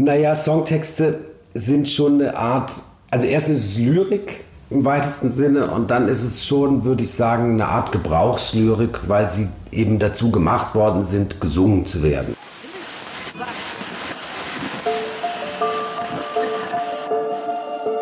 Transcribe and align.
Naja, 0.00 0.36
Songtexte 0.36 1.18
sind 1.54 1.88
schon 1.88 2.20
eine 2.20 2.36
Art, 2.36 2.72
also 3.10 3.26
erstens 3.26 3.58
ist 3.58 3.70
es 3.72 3.78
Lyrik 3.78 4.44
im 4.70 4.84
weitesten 4.84 5.28
Sinne 5.28 5.72
und 5.72 5.90
dann 5.90 6.06
ist 6.06 6.22
es 6.22 6.46
schon, 6.46 6.84
würde 6.84 7.02
ich 7.02 7.10
sagen, 7.10 7.54
eine 7.54 7.66
Art 7.66 7.90
Gebrauchslyrik, 7.90 9.08
weil 9.08 9.28
sie 9.28 9.48
eben 9.72 9.98
dazu 9.98 10.30
gemacht 10.30 10.76
worden 10.76 11.02
sind, 11.02 11.40
gesungen 11.40 11.84
zu 11.84 12.04
werden. 12.04 12.36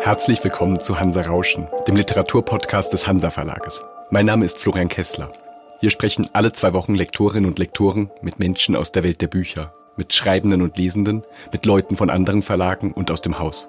Herzlich 0.01 0.43
willkommen 0.43 0.79
zu 0.79 0.99
Hansa 0.99 1.21
Rauschen, 1.21 1.67
dem 1.87 1.95
Literaturpodcast 1.95 2.93
des 2.93 3.07
Hansa 3.07 3.31
Verlages. 3.31 3.81
Mein 4.11 4.27
Name 4.27 4.45
ist 4.45 4.59
Florian 4.59 4.89
Kessler. 4.89 5.33
Hier 5.79 5.89
sprechen 5.89 6.29
alle 6.33 6.53
zwei 6.53 6.73
Wochen 6.73 6.93
Lektorinnen 6.93 7.49
und 7.49 7.57
Lektoren 7.57 8.11
mit 8.21 8.37
Menschen 8.37 8.75
aus 8.75 8.91
der 8.91 9.03
Welt 9.03 9.19
der 9.21 9.27
Bücher 9.29 9.73
mit 9.97 10.13
Schreibenden 10.13 10.61
und 10.61 10.77
Lesenden, 10.77 11.23
mit 11.51 11.65
Leuten 11.65 11.95
von 11.95 12.09
anderen 12.09 12.41
Verlagen 12.41 12.91
und 12.93 13.11
aus 13.11 13.21
dem 13.21 13.39
Haus. 13.39 13.67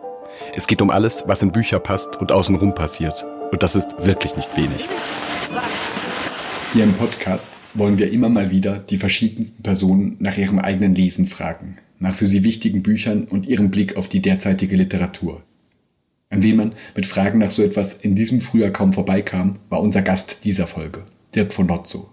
Es 0.54 0.66
geht 0.66 0.82
um 0.82 0.90
alles, 0.90 1.24
was 1.26 1.42
in 1.42 1.52
Bücher 1.52 1.78
passt 1.80 2.16
und 2.16 2.32
außenrum 2.32 2.74
passiert. 2.74 3.24
Und 3.50 3.62
das 3.62 3.74
ist 3.74 3.94
wirklich 4.04 4.36
nicht 4.36 4.56
wenig. 4.56 4.88
Hier 6.72 6.84
im 6.84 6.92
Podcast 6.92 7.48
wollen 7.74 7.98
wir 7.98 8.12
immer 8.12 8.28
mal 8.28 8.50
wieder 8.50 8.78
die 8.78 8.98
verschiedensten 8.98 9.62
Personen 9.62 10.16
nach 10.20 10.36
ihrem 10.36 10.58
eigenen 10.58 10.94
Lesen 10.94 11.26
fragen, 11.26 11.78
nach 11.98 12.14
für 12.14 12.26
sie 12.26 12.44
wichtigen 12.44 12.82
Büchern 12.82 13.24
und 13.24 13.46
ihrem 13.46 13.70
Blick 13.70 13.96
auf 13.96 14.08
die 14.08 14.20
derzeitige 14.20 14.76
Literatur. 14.76 15.42
An 16.30 16.42
wen 16.42 16.56
man 16.56 16.72
mit 16.94 17.06
Fragen 17.06 17.38
nach 17.38 17.48
so 17.48 17.62
etwas 17.62 17.94
in 17.94 18.14
diesem 18.14 18.42
Frühjahr 18.42 18.70
kaum 18.70 18.92
vorbeikam, 18.92 19.60
war 19.70 19.80
unser 19.80 20.02
Gast 20.02 20.44
dieser 20.44 20.66
Folge, 20.66 21.04
Dirk 21.34 21.54
von 21.54 21.68
Lotzo. 21.68 22.10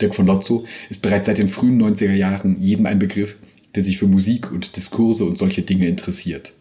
Dirk 0.00 0.14
von 0.14 0.26
Lotzo 0.26 0.64
ist 0.88 1.02
bereits 1.02 1.26
seit 1.26 1.36
den 1.36 1.48
frühen 1.48 1.80
90er 1.80 2.14
Jahren 2.14 2.58
jedem 2.58 2.86
ein 2.86 2.98
Begriff, 2.98 3.36
der 3.74 3.82
sich 3.82 3.98
für 3.98 4.06
Musik 4.06 4.50
und 4.50 4.76
Diskurse 4.76 5.24
und 5.24 5.38
solche 5.38 5.62
Dinge 5.62 5.86
interessiert. 5.86 6.52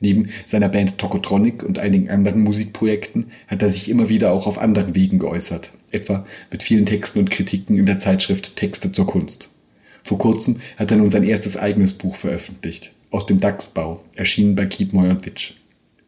Neben 0.00 0.28
seiner 0.44 0.68
Band 0.68 0.98
Tokotronic 0.98 1.62
und 1.62 1.78
einigen 1.78 2.10
anderen 2.10 2.42
Musikprojekten 2.42 3.26
hat 3.46 3.62
er 3.62 3.70
sich 3.70 3.88
immer 3.88 4.08
wieder 4.08 4.32
auch 4.32 4.46
auf 4.46 4.58
anderen 4.58 4.94
Wegen 4.94 5.18
geäußert, 5.18 5.72
etwa 5.92 6.26
mit 6.50 6.62
vielen 6.62 6.84
Texten 6.84 7.20
und 7.20 7.30
Kritiken 7.30 7.78
in 7.78 7.86
der 7.86 8.00
Zeitschrift 8.00 8.56
Texte 8.56 8.92
zur 8.92 9.06
Kunst. 9.06 9.48
Vor 10.02 10.18
kurzem 10.18 10.60
hat 10.76 10.90
er 10.90 10.98
nun 10.98 11.10
sein 11.10 11.24
erstes 11.24 11.56
eigenes 11.56 11.94
Buch 11.94 12.16
veröffentlicht, 12.16 12.92
aus 13.10 13.24
dem 13.24 13.40
DAX-Bau, 13.40 14.04
erschienen 14.14 14.54
bei 14.54 14.66
Kiepenheuer 14.66 15.12
und 15.12 15.24
Witsch. 15.24 15.54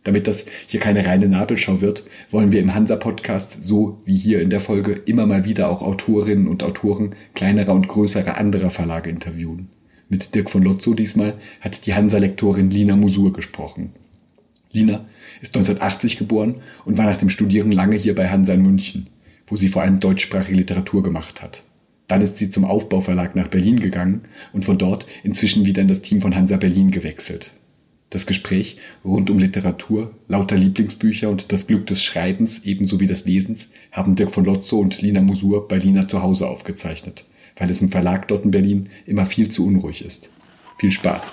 Damit 0.05 0.29
das 0.29 0.45
hier 0.67 0.79
keine 0.79 1.05
reine 1.05 1.29
Nabelschau 1.29 1.81
wird, 1.81 2.05
wollen 2.31 2.53
wir 2.53 2.61
im 2.61 2.75
Hansa-Podcast 2.75 3.63
so 3.65 3.99
wie 4.05 4.17
hier 4.17 4.41
in 4.41 4.51
der 4.51 4.61
Folge 4.61 4.93
immer 4.93 5.27
mal 5.27 5.45
wieder 5.45 5.69
auch 5.69 5.83
Autorinnen 5.83 6.47
und 6.47 6.63
Autoren 6.63 7.15
kleinerer 7.35 7.73
und 7.73 7.89
größerer 7.89 8.37
anderer 8.37 8.71
Verlage 8.71 9.11
interviewen. 9.11 9.69
Mit 10.09 10.37
Dirk 10.37 10.51
von 10.51 10.63
Lotzo 10.63 10.95
diesmal 10.95 11.35
hat 11.61 11.85
die 11.85 11.95
Hansa-Lektorin 11.95 12.71
Lina 12.71 12.95
Musur 12.95 13.33
gesprochen. 13.33 13.91
Lina 14.71 15.05
ist 15.41 15.57
1980 15.57 16.17
geboren 16.17 16.59
und 16.85 16.97
war 16.97 17.07
nach 17.07 17.17
dem 17.17 17.29
Studieren 17.29 17.73
lange 17.73 17.97
hier 17.97 18.15
bei 18.15 18.29
Hansa 18.29 18.55
in 18.55 18.63
München, 18.63 19.09
wo 19.49 19.57
sie 19.57 19.67
vor 19.67 19.83
allem 19.83 19.99
deutschsprachige 19.99 20.57
Literatur 20.57 21.03
gemacht 21.03 21.43
hat. 21.43 21.65
Dann 22.07 22.23
ist 22.23 22.37
sie 22.37 22.51
zum 22.51 22.65
Aufbauverlag 22.65 23.35
nach 23.35 23.49
Berlin 23.49 23.81
gegangen 23.81 24.21
und 24.53 24.65
von 24.65 24.79
dort 24.79 25.07
inzwischen 25.25 25.67
wieder 25.67 25.83
in 25.83 25.89
das 25.89 26.03
Team 26.03 26.21
von 26.21 26.37
Hansa 26.37 26.57
Berlin 26.57 26.93
gewechselt. 26.93 27.53
Das 28.11 28.27
Gespräch 28.27 28.77
rund 29.05 29.29
um 29.29 29.41
Literatur, 29.41 30.13
lauter 30.29 30.57
Lieblingsbücher 30.57 31.29
und 31.29 31.51
das 31.51 31.67
Glück 31.67 31.85
des 31.89 32.05
Schreibens 32.05 32.65
ebenso 32.65 33.01
wie 33.01 33.09
des 33.09 33.25
Lesens 33.25 33.73
haben 33.91 34.15
Dirk 34.15 34.31
von 34.31 34.45
Lotzo 34.45 34.79
und 34.79 35.03
Lina 35.03 35.21
Musur 35.21 35.67
bei 35.67 35.79
Lina 35.79 36.07
zu 36.07 36.23
Hause 36.23 36.47
aufgezeichnet 36.47 37.25
weil 37.57 37.71
es 37.71 37.81
im 37.81 37.91
Verlag 37.91 38.29
dort 38.29 38.45
in 38.45 38.51
Berlin 38.51 38.91
immer 39.07 39.27
viel 39.27 39.51
zu 39.51 39.67
unruhig 39.67 40.05
ist. 40.05 40.31
Viel 40.79 40.93
Spaß! 40.93 41.33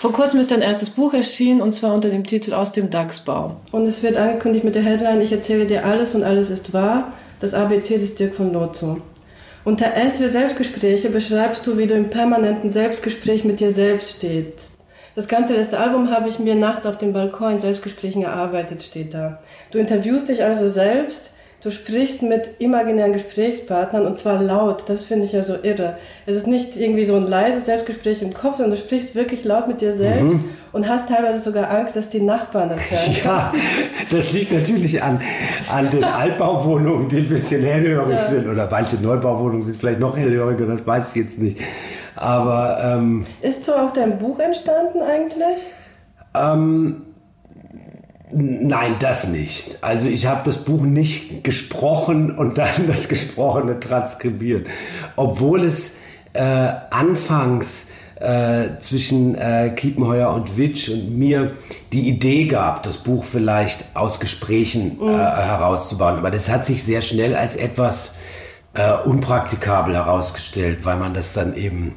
Vor 0.00 0.12
kurzem 0.12 0.38
ist 0.38 0.52
dein 0.52 0.62
erstes 0.62 0.90
Buch 0.90 1.12
erschienen 1.12 1.60
und 1.60 1.72
zwar 1.72 1.92
unter 1.92 2.08
dem 2.08 2.24
Titel 2.24 2.54
Aus 2.54 2.70
dem 2.70 2.88
DAX-Bau. 2.88 3.56
Und 3.72 3.86
es 3.86 4.02
wird 4.04 4.16
angekündigt 4.16 4.64
mit 4.64 4.76
der 4.76 4.84
Headline 4.84 5.20
Ich 5.20 5.32
erzähle 5.32 5.66
dir 5.66 5.84
alles 5.84 6.14
und 6.14 6.22
alles 6.22 6.50
ist 6.50 6.72
wahr. 6.72 7.12
Das 7.40 7.52
ABC 7.52 7.98
des 7.98 8.14
Dirk 8.14 8.36
von 8.36 8.52
Lotzo. 8.52 9.00
Unter 9.64 9.94
S 9.94 10.20
wie 10.20 10.28
Selbstgespräche 10.28 11.10
beschreibst 11.10 11.66
du, 11.66 11.78
wie 11.78 11.86
du 11.86 11.94
im 11.94 12.10
permanenten 12.10 12.70
Selbstgespräch 12.70 13.44
mit 13.44 13.58
dir 13.58 13.72
selbst 13.72 14.16
stehst. 14.16 14.78
Das 15.16 15.26
ganze 15.26 15.54
letzte 15.54 15.80
Album 15.80 16.10
habe 16.10 16.28
ich 16.28 16.38
mir 16.38 16.54
nachts 16.54 16.86
auf 16.86 16.98
dem 16.98 17.12
Balkon 17.12 17.52
in 17.52 17.58
Selbstgesprächen 17.58 18.22
erarbeitet, 18.22 18.84
steht 18.84 19.14
da. 19.14 19.40
Du 19.72 19.78
interviewst 19.78 20.28
dich 20.28 20.44
also 20.44 20.68
selbst, 20.68 21.32
Du 21.60 21.72
sprichst 21.72 22.22
mit 22.22 22.60
imaginären 22.60 23.12
Gesprächspartnern 23.12 24.06
und 24.06 24.16
zwar 24.16 24.40
laut. 24.40 24.84
Das 24.86 25.04
finde 25.04 25.24
ich 25.24 25.32
ja 25.32 25.42
so 25.42 25.56
irre. 25.60 25.96
Es 26.24 26.36
ist 26.36 26.46
nicht 26.46 26.76
irgendwie 26.76 27.04
so 27.04 27.16
ein 27.16 27.26
leises 27.26 27.66
Selbstgespräch 27.66 28.22
im 28.22 28.32
Kopf, 28.32 28.58
sondern 28.58 28.76
du 28.76 28.76
sprichst 28.76 29.16
wirklich 29.16 29.42
laut 29.42 29.66
mit 29.66 29.80
dir 29.80 29.96
selbst 29.96 30.34
mhm. 30.34 30.50
und 30.70 30.88
hast 30.88 31.08
teilweise 31.08 31.40
sogar 31.40 31.68
Angst, 31.68 31.96
dass 31.96 32.10
die 32.10 32.20
Nachbarn 32.20 32.68
das 32.68 32.78
hören. 32.90 33.16
Ja, 33.24 33.52
das 34.08 34.32
liegt 34.32 34.52
natürlich 34.52 35.02
an, 35.02 35.20
an 35.68 35.90
den 35.90 36.04
Altbauwohnungen, 36.04 37.08
die 37.08 37.18
ein 37.18 37.28
bisschen 37.28 37.64
hellhörig 37.64 38.18
ja. 38.18 38.26
sind. 38.26 38.46
Oder 38.46 38.68
manche 38.70 38.96
Neubauwohnungen 38.96 39.64
sind 39.64 39.76
vielleicht 39.76 39.98
noch 39.98 40.16
hellhöriger, 40.16 40.64
das 40.64 40.86
weiß 40.86 41.10
ich 41.10 41.22
jetzt 41.22 41.40
nicht. 41.40 41.58
Aber. 42.14 42.78
Ähm, 42.84 43.26
ist 43.40 43.64
so 43.64 43.74
auch 43.74 43.92
dein 43.92 44.18
Buch 44.20 44.38
entstanden 44.38 45.02
eigentlich? 45.02 45.58
Ähm, 46.34 47.07
Nein, 48.32 48.96
das 48.98 49.26
nicht. 49.26 49.78
Also 49.80 50.08
ich 50.08 50.26
habe 50.26 50.42
das 50.44 50.58
Buch 50.58 50.82
nicht 50.82 51.44
gesprochen 51.44 52.36
und 52.36 52.58
dann 52.58 52.86
das 52.86 53.08
Gesprochene 53.08 53.80
transkribiert. 53.80 54.66
Obwohl 55.16 55.64
es 55.64 55.94
äh, 56.34 56.42
anfangs 56.90 57.86
äh, 58.20 58.78
zwischen 58.80 59.34
äh, 59.36 59.70
Kiepenheuer 59.74 60.30
und 60.30 60.58
Witsch 60.58 60.88
und 60.88 61.16
mir 61.16 61.52
die 61.92 62.08
Idee 62.08 62.46
gab, 62.46 62.82
das 62.82 62.98
Buch 62.98 63.24
vielleicht 63.24 63.84
aus 63.94 64.20
Gesprächen 64.20 64.98
äh, 65.00 65.04
mhm. 65.04 65.16
herauszubauen. 65.16 66.18
Aber 66.18 66.30
das 66.30 66.48
hat 66.48 66.66
sich 66.66 66.82
sehr 66.82 67.00
schnell 67.00 67.34
als 67.34 67.56
etwas 67.56 68.14
äh, 68.74 68.92
unpraktikabel 69.04 69.94
herausgestellt, 69.94 70.84
weil 70.84 70.96
man 70.96 71.14
das 71.14 71.32
dann 71.32 71.54
eben, 71.54 71.94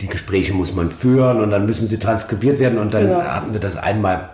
die 0.00 0.08
Gespräche 0.08 0.52
muss 0.52 0.74
man 0.74 0.90
führen 0.90 1.40
und 1.40 1.50
dann 1.50 1.64
müssen 1.64 1.86
sie 1.86 1.98
transkribiert 1.98 2.58
werden 2.58 2.78
und 2.78 2.92
dann 2.92 3.04
genau. 3.04 3.22
hatten 3.22 3.52
wir 3.52 3.60
das 3.60 3.76
einmal 3.76 4.30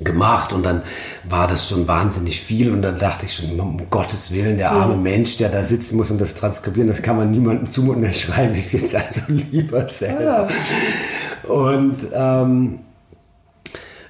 gemacht 0.00 0.52
und 0.52 0.64
dann 0.64 0.82
war 1.28 1.46
das 1.46 1.68
schon 1.68 1.86
wahnsinnig 1.86 2.40
viel 2.40 2.72
und 2.72 2.82
dann 2.82 2.98
dachte 2.98 3.26
ich 3.26 3.34
schon, 3.34 3.58
um 3.60 3.80
Gottes 3.90 4.32
Willen, 4.32 4.58
der 4.58 4.72
arme 4.72 4.96
Mensch, 4.96 5.36
der 5.36 5.50
da 5.50 5.62
sitzen 5.62 5.96
muss 5.96 6.10
und 6.10 6.20
das 6.20 6.34
transkribieren, 6.34 6.88
das 6.88 7.02
kann 7.02 7.16
man 7.16 7.30
niemandem 7.30 7.70
zumuten, 7.70 8.02
dann 8.02 8.12
schreibe 8.12 8.54
ich 8.54 8.66
es 8.66 8.72
jetzt 8.72 8.96
also 8.96 9.20
lieber 9.28 9.88
selber. 9.88 10.48
Ja. 11.44 11.50
Und 11.50 11.98
ähm, 12.12 12.80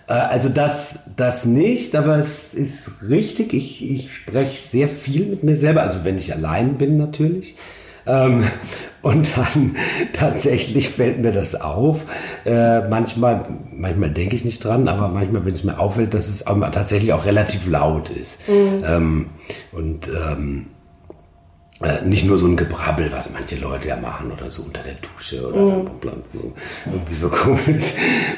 äh, 0.07 0.13
also 0.13 0.49
das, 0.49 1.01
das 1.17 1.45
nicht, 1.45 1.95
aber 1.95 2.17
es 2.19 2.55
ist 2.55 2.91
richtig, 3.09 3.53
ich, 3.53 3.91
ich 3.91 4.15
spreche 4.15 4.67
sehr 4.67 4.89
viel 4.89 5.27
mit 5.27 5.43
mir 5.43 5.57
selber, 5.57 5.83
also 5.83 6.05
wenn 6.05 6.17
ich 6.17 6.33
allein 6.33 6.75
bin 6.79 6.97
natürlich. 6.97 7.57
Ähm, 8.07 8.45
und 9.03 9.37
dann 9.37 9.77
tatsächlich 10.13 10.89
fällt 10.89 11.23
mir 11.23 11.33
das 11.33 11.61
auf. 11.61 12.05
Äh, 12.45 12.89
manchmal, 12.89 13.43
manchmal 13.73 14.11
denke 14.11 14.37
ich 14.37 14.45
nicht 14.45 14.65
dran, 14.65 14.89
aber 14.89 15.09
manchmal, 15.09 15.45
wenn 15.45 15.55
es 15.55 15.65
mir 15.65 15.79
auffällt, 15.79 16.15
dass 16.15 16.29
es 16.29 16.47
auch, 16.47 16.59
tatsächlich 16.71 17.13
auch 17.13 17.25
relativ 17.25 17.69
laut 17.69 18.11
ist. 18.11 18.39
Mhm. 18.49 18.85
Ähm, 18.87 19.27
und 19.73 20.09
ähm, 20.09 20.67
äh, 21.83 22.03
nicht 22.05 22.25
nur 22.25 22.39
so 22.39 22.47
ein 22.47 22.57
Gebrabbel, 22.57 23.11
was 23.13 23.31
manche 23.31 23.57
Leute 23.57 23.89
ja 23.89 23.97
machen 23.97 24.31
oder 24.33 24.49
so 24.49 24.63
unter 24.63 24.81
der 24.81 24.95
Dusche 24.95 25.47
oder 25.47 25.61
mhm. 25.61 25.91
irgendwie 26.87 27.15
so 27.15 27.29
komisch 27.31 27.93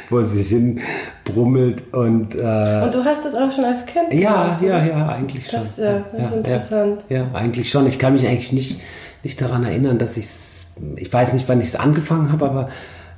vor 0.08 0.24
sich 0.24 0.48
hin 0.48 0.80
brummelt. 1.22 1.94
Und, 1.94 2.34
äh, 2.34 2.82
und 2.82 2.94
du 2.94 3.04
hast 3.04 3.24
das 3.24 3.34
auch 3.34 3.52
schon 3.52 3.64
als 3.64 3.84
Kind 3.86 4.12
Ja, 4.14 4.58
ja, 4.60 4.84
ja, 4.84 5.08
eigentlich 5.08 5.48
schon. 5.48 5.60
Das, 5.60 5.76
ja, 5.76 6.04
das 6.12 6.20
ja, 6.20 6.28
ist 6.28 6.36
interessant. 6.36 7.04
Ja, 7.08 7.18
ja, 7.18 7.30
eigentlich 7.34 7.70
schon. 7.70 7.86
Ich 7.86 7.98
kann 7.98 8.14
mich 8.14 8.26
eigentlich 8.26 8.52
nicht 8.52 8.80
nicht 9.26 9.40
daran 9.40 9.64
erinnern, 9.64 9.98
dass 9.98 10.16
ich 10.16 10.26
es, 10.26 10.66
ich 10.94 11.12
weiß 11.12 11.32
nicht, 11.32 11.48
wann 11.48 11.60
ich 11.60 11.66
es 11.66 11.76
angefangen 11.76 12.30
habe, 12.30 12.44
aber 12.48 12.68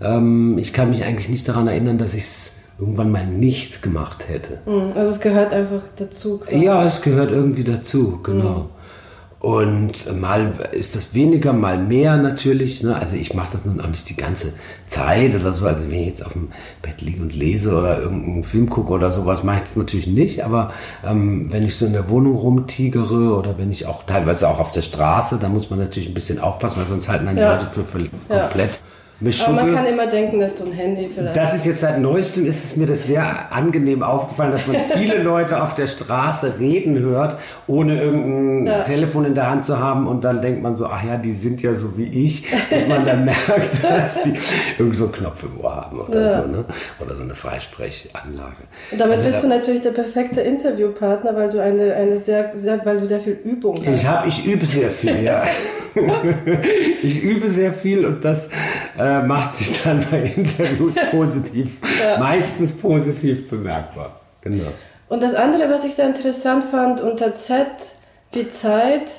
ähm, 0.00 0.56
ich 0.56 0.72
kann 0.72 0.88
mich 0.88 1.04
eigentlich 1.04 1.28
nicht 1.28 1.46
daran 1.46 1.68
erinnern, 1.68 1.98
dass 1.98 2.14
ich 2.14 2.22
es 2.22 2.52
irgendwann 2.78 3.10
mal 3.10 3.26
nicht 3.26 3.82
gemacht 3.82 4.26
hätte. 4.26 4.60
Hm, 4.64 4.92
also 4.94 5.12
es 5.12 5.20
gehört 5.20 5.52
einfach 5.52 5.82
dazu. 5.96 6.38
Quasi. 6.38 6.64
Ja, 6.64 6.82
es 6.82 7.02
gehört 7.02 7.30
irgendwie 7.30 7.64
dazu, 7.64 8.20
genau. 8.22 8.70
Und 9.40 10.20
mal 10.20 10.52
ist 10.72 10.96
das 10.96 11.14
weniger, 11.14 11.52
mal 11.52 11.78
mehr 11.78 12.16
natürlich. 12.16 12.82
Ne? 12.82 12.96
Also 12.96 13.14
ich 13.14 13.34
mache 13.34 13.52
das 13.52 13.64
nun 13.64 13.80
auch 13.80 13.86
nicht 13.86 14.08
die 14.08 14.16
ganze 14.16 14.54
Zeit 14.86 15.32
oder 15.34 15.52
so. 15.52 15.66
Also 15.66 15.88
wenn 15.90 16.00
ich 16.00 16.06
jetzt 16.08 16.26
auf 16.26 16.32
dem 16.32 16.48
Bett 16.82 17.02
liege 17.02 17.22
und 17.22 17.36
lese 17.36 17.76
oder 17.76 18.00
irgendeinen 18.00 18.42
Film 18.42 18.68
gucke 18.68 18.92
oder 18.92 19.12
sowas, 19.12 19.44
mache 19.44 19.58
ich 19.58 19.64
es 19.64 19.76
natürlich 19.76 20.08
nicht. 20.08 20.44
Aber 20.44 20.72
ähm, 21.06 21.52
wenn 21.52 21.64
ich 21.64 21.76
so 21.76 21.86
in 21.86 21.92
der 21.92 22.08
Wohnung 22.08 22.34
rumtigere 22.34 23.36
oder 23.36 23.58
wenn 23.58 23.70
ich 23.70 23.86
auch 23.86 24.02
teilweise 24.02 24.48
auch 24.48 24.58
auf 24.58 24.72
der 24.72 24.82
Straße, 24.82 25.38
da 25.40 25.48
muss 25.48 25.70
man 25.70 25.78
natürlich 25.78 26.08
ein 26.08 26.14
bisschen 26.14 26.40
aufpassen, 26.40 26.80
weil 26.80 26.88
sonst 26.88 27.08
halten 27.08 27.26
dann 27.26 27.36
die 27.36 27.42
ja. 27.42 27.54
Leute 27.54 27.68
für, 27.68 27.84
für 27.84 27.98
komplett. 28.28 28.72
Ja 28.72 28.78
Aber 29.20 29.52
man 29.52 29.74
kann 29.74 29.86
immer 29.86 30.06
denken, 30.06 30.38
dass 30.38 30.54
du 30.54 30.64
ein 30.64 30.72
Handy 30.72 31.10
vielleicht. 31.12 31.36
Das 31.36 31.52
ist 31.52 31.66
jetzt 31.66 31.80
seit 31.80 32.00
neuestem 32.00 32.46
ist 32.46 32.64
es 32.64 32.76
mir 32.76 32.86
das 32.86 33.04
sehr 33.04 33.52
angenehm 33.52 34.04
aufgefallen, 34.04 34.52
dass 34.52 34.68
man 34.68 34.76
viele 34.94 35.20
Leute 35.20 35.60
auf 35.60 35.74
der 35.74 35.88
Straße 35.88 36.60
reden 36.60 37.00
hört, 37.00 37.36
ohne 37.66 38.00
irgendein 38.00 38.66
ja. 38.66 38.84
Telefon 38.84 39.24
in 39.24 39.34
der 39.34 39.50
Hand 39.50 39.64
zu 39.64 39.80
haben 39.80 40.06
und 40.06 40.22
dann 40.22 40.40
denkt 40.40 40.62
man 40.62 40.76
so, 40.76 40.86
ach 40.86 41.02
ja, 41.02 41.16
die 41.16 41.32
sind 41.32 41.62
ja 41.62 41.74
so 41.74 41.98
wie 41.98 42.26
ich, 42.26 42.46
dass 42.70 42.86
man 42.86 43.04
dann 43.04 43.24
merkt, 43.24 43.82
dass 43.82 44.22
die 44.22 44.34
irgend 44.78 44.94
so 44.94 45.06
einen 45.06 45.12
Knopf 45.12 45.42
im 45.42 45.64
Ohr 45.64 45.74
haben 45.74 45.98
oder 45.98 46.20
ja. 46.20 46.42
so, 46.42 46.48
ne? 46.48 46.64
Oder 47.04 47.14
so 47.16 47.22
eine 47.24 47.34
Freisprechanlage. 47.34 48.68
Und 48.92 49.00
damit 49.00 49.18
also, 49.18 49.26
bist 49.26 49.42
du 49.42 49.48
natürlich 49.48 49.82
der 49.82 49.90
perfekte 49.90 50.42
Interviewpartner, 50.42 51.34
weil 51.34 51.50
du 51.50 51.60
eine, 51.60 51.92
eine 51.94 52.18
sehr, 52.18 52.52
sehr, 52.54 52.80
weil 52.84 53.00
du 53.00 53.06
sehr 53.06 53.20
viel 53.20 53.40
Übung 53.44 53.76
hast. 53.84 53.88
Ich 53.88 54.06
habe, 54.06 54.28
ich 54.28 54.46
übe 54.46 54.64
sehr 54.64 54.90
viel, 54.90 55.24
ja. 55.24 55.42
ich 57.02 57.24
übe 57.24 57.48
sehr 57.48 57.72
viel 57.72 58.06
und 58.06 58.24
das 58.24 58.50
äh, 58.96 59.07
macht 59.22 59.52
sich 59.52 59.82
dann 59.82 60.04
bei 60.10 60.32
Interviews 60.36 60.96
positiv, 61.10 61.78
ja. 62.02 62.18
meistens 62.18 62.72
positiv 62.72 63.48
bemerkbar. 63.48 64.16
Genau. 64.40 64.68
Und 65.08 65.22
das 65.22 65.34
andere, 65.34 65.70
was 65.70 65.84
ich 65.84 65.94
sehr 65.94 66.06
interessant 66.06 66.64
fand, 66.70 67.00
unter 67.00 67.34
Z 67.34 67.66
wie 68.32 68.48
Zeit, 68.50 69.10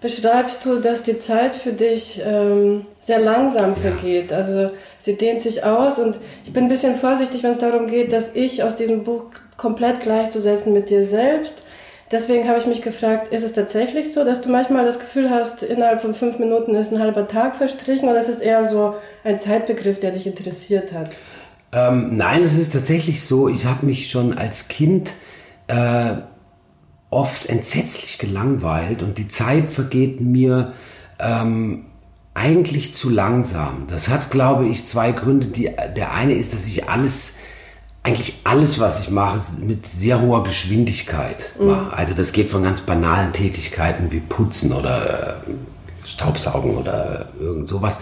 beschreibst 0.00 0.64
du, 0.64 0.76
dass 0.76 1.02
die 1.02 1.18
Zeit 1.18 1.54
für 1.54 1.72
dich 1.72 2.22
ähm, 2.24 2.86
sehr 3.00 3.20
langsam 3.20 3.76
vergeht. 3.76 4.30
Ja. 4.30 4.38
Also 4.38 4.70
sie 4.98 5.16
dehnt 5.16 5.40
sich 5.40 5.64
aus 5.64 5.98
und 5.98 6.16
ich 6.44 6.52
bin 6.52 6.64
ein 6.64 6.68
bisschen 6.68 6.96
vorsichtig, 6.96 7.42
wenn 7.42 7.52
es 7.52 7.58
darum 7.58 7.86
geht, 7.86 8.12
dass 8.12 8.34
ich 8.34 8.62
aus 8.62 8.76
diesem 8.76 9.04
Buch 9.04 9.26
komplett 9.56 10.00
gleichzusetzen 10.00 10.72
mit 10.72 10.88
dir 10.88 11.06
selbst 11.06 11.62
Deswegen 12.10 12.48
habe 12.48 12.58
ich 12.58 12.66
mich 12.66 12.82
gefragt, 12.82 13.32
ist 13.32 13.44
es 13.44 13.52
tatsächlich 13.52 14.12
so, 14.12 14.24
dass 14.24 14.40
du 14.40 14.48
manchmal 14.48 14.84
das 14.84 14.98
Gefühl 14.98 15.30
hast, 15.30 15.62
innerhalb 15.62 16.02
von 16.02 16.12
fünf 16.12 16.40
Minuten 16.40 16.74
ist 16.74 16.92
ein 16.92 16.98
halber 16.98 17.28
Tag 17.28 17.56
verstrichen 17.56 18.08
oder 18.08 18.20
ist 18.20 18.28
es 18.28 18.40
eher 18.40 18.68
so 18.68 18.94
ein 19.22 19.38
Zeitbegriff, 19.38 20.00
der 20.00 20.10
dich 20.10 20.26
interessiert 20.26 20.92
hat? 20.92 21.10
Ähm, 21.72 22.16
nein, 22.16 22.42
es 22.42 22.58
ist 22.58 22.72
tatsächlich 22.72 23.24
so, 23.24 23.48
ich 23.48 23.64
habe 23.64 23.86
mich 23.86 24.10
schon 24.10 24.36
als 24.36 24.66
Kind 24.66 25.12
äh, 25.68 26.14
oft 27.10 27.46
entsetzlich 27.46 28.18
gelangweilt 28.18 29.04
und 29.04 29.18
die 29.18 29.28
Zeit 29.28 29.70
vergeht 29.70 30.20
mir 30.20 30.72
ähm, 31.20 31.86
eigentlich 32.34 32.92
zu 32.92 33.08
langsam. 33.08 33.86
Das 33.88 34.08
hat, 34.08 34.30
glaube 34.30 34.66
ich, 34.66 34.86
zwei 34.86 35.12
Gründe. 35.12 35.48
Die, 35.48 35.70
der 35.96 36.12
eine 36.12 36.34
ist, 36.34 36.54
dass 36.54 36.66
ich 36.66 36.88
alles 36.88 37.36
eigentlich 38.02 38.40
alles, 38.44 38.78
was 38.78 39.00
ich 39.00 39.10
mache, 39.10 39.40
mit 39.60 39.86
sehr 39.86 40.20
hoher 40.22 40.42
Geschwindigkeit 40.44 41.52
mhm. 41.58 41.88
Also 41.90 42.14
das 42.14 42.32
geht 42.32 42.50
von 42.50 42.62
ganz 42.62 42.80
banalen 42.80 43.32
Tätigkeiten 43.32 44.10
wie 44.10 44.20
Putzen 44.20 44.72
oder 44.72 45.42
äh, 45.46 46.06
Staubsaugen 46.06 46.76
oder 46.76 47.28
irgend 47.38 47.68
sowas 47.68 48.00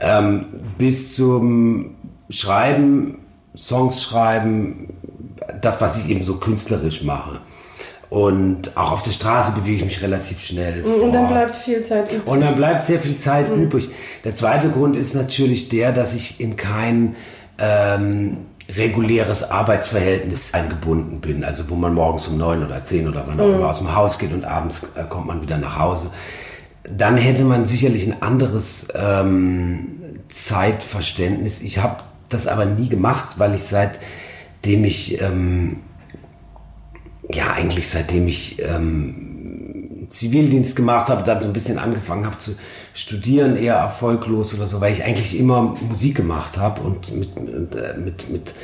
ähm, 0.00 0.46
bis 0.78 1.14
zum 1.14 1.94
Schreiben, 2.28 3.18
Songs 3.56 4.02
schreiben, 4.02 4.88
das, 5.60 5.80
was 5.80 6.02
ich 6.02 6.10
eben 6.10 6.24
so 6.24 6.36
künstlerisch 6.36 7.02
mache. 7.02 7.40
Und 8.08 8.76
auch 8.76 8.92
auf 8.92 9.02
der 9.02 9.10
Straße 9.10 9.52
bewege 9.52 9.78
ich 9.78 9.84
mich 9.84 10.02
relativ 10.02 10.40
schnell. 10.40 10.84
Vor. 10.84 11.02
Und 11.02 11.12
dann 11.12 11.26
bleibt 11.28 11.56
viel 11.56 11.82
Zeit 11.82 12.12
übrig. 12.12 12.26
Und 12.26 12.40
dann 12.40 12.54
bleibt 12.54 12.84
sehr 12.84 13.00
viel 13.00 13.16
Zeit 13.16 13.54
mhm. 13.54 13.64
übrig. 13.64 13.88
Der 14.24 14.34
zweite 14.36 14.70
Grund 14.70 14.96
ist 14.96 15.14
natürlich 15.14 15.68
der, 15.68 15.92
dass 15.92 16.14
ich 16.14 16.40
in 16.40 16.56
kein 16.56 17.16
ähm, 17.58 18.38
reguläres 18.74 19.50
Arbeitsverhältnis 19.50 20.52
eingebunden 20.52 21.20
bin, 21.20 21.44
also 21.44 21.70
wo 21.70 21.76
man 21.76 21.94
morgens 21.94 22.26
um 22.26 22.36
neun 22.36 22.64
oder 22.64 22.82
zehn 22.84 23.08
oder 23.08 23.24
wann 23.26 23.38
auch 23.38 23.46
immer 23.46 23.58
mhm. 23.58 23.64
aus 23.64 23.78
dem 23.78 23.94
Haus 23.94 24.18
geht 24.18 24.32
und 24.32 24.44
abends 24.44 24.88
äh, 24.96 25.04
kommt 25.04 25.26
man 25.26 25.40
wieder 25.40 25.56
nach 25.56 25.78
Hause, 25.78 26.10
dann 26.88 27.16
hätte 27.16 27.44
man 27.44 27.66
sicherlich 27.66 28.06
ein 28.06 28.22
anderes 28.22 28.88
ähm, 28.94 29.88
Zeitverständnis. 30.28 31.62
Ich 31.62 31.78
habe 31.78 32.02
das 32.28 32.46
aber 32.46 32.64
nie 32.64 32.88
gemacht, 32.88 33.38
weil 33.38 33.54
ich 33.54 33.62
seitdem 33.62 34.84
ich 34.84 35.20
ähm, 35.20 35.80
ja 37.30 37.52
eigentlich 37.52 37.88
seitdem 37.88 38.26
ich 38.28 38.62
ähm, 38.62 39.35
Zivildienst 40.08 40.76
gemacht 40.76 41.08
habe, 41.08 41.22
dann 41.22 41.40
so 41.40 41.48
ein 41.48 41.52
bisschen 41.52 41.78
angefangen 41.78 42.26
habe 42.26 42.38
zu 42.38 42.52
Studieren 42.94 43.56
eher 43.56 43.74
erfolglos 43.74 44.54
oder 44.54 44.66
so, 44.66 44.80
weil 44.80 44.90
ich 44.90 45.04
eigentlich 45.04 45.38
immer 45.38 45.76
Musik 45.86 46.16
gemacht 46.16 46.56
habe 46.56 46.80
und 46.80 47.14
mit, 47.14 47.38
mit, 47.38 47.74
äh, 47.74 47.94
mit, 47.98 48.30
mit, 48.30 48.54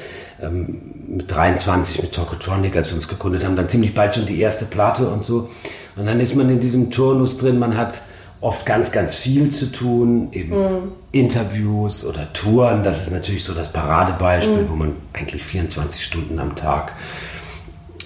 ähm, 0.41 0.81
mit 1.07 1.31
23 1.31 2.01
mit 2.01 2.13
Tokotronic, 2.13 2.75
als 2.75 2.89
wir 2.89 2.95
uns 2.95 3.09
gegründet 3.09 3.45
haben, 3.45 3.57
dann 3.57 3.69
ziemlich 3.69 3.93
bald 3.93 4.15
schon 4.15 4.25
die 4.25 4.41
erste 4.41 4.65
Platte 4.65 5.09
und 5.09 5.25
so. 5.25 5.51
Und 5.97 6.07
dann 6.07 6.19
ist 6.19 6.35
man 6.35 6.49
in 6.49 6.61
diesem 6.61 6.91
Turnus 6.91 7.37
drin, 7.37 7.59
man 7.59 7.77
hat 7.77 8.01
oft 8.41 8.65
ganz, 8.65 8.91
ganz 8.91 9.15
viel 9.15 9.51
zu 9.51 9.71
tun, 9.71 10.29
eben 10.33 10.51
mhm. 10.51 10.93
Interviews 11.13 12.05
oder 12.05 12.33
Touren, 12.33 12.83
das 12.83 13.03
ist 13.03 13.13
natürlich 13.13 13.45
so 13.45 13.55
das 13.55 13.73
Paradebeispiel, 13.73 14.63
mhm. 14.63 14.71
wo 14.71 14.75
man 14.77 14.93
eigentlich 15.13 15.43
24 15.45 16.03
Stunden 16.03 16.39
am 16.39 16.57
Tag, 16.57 16.97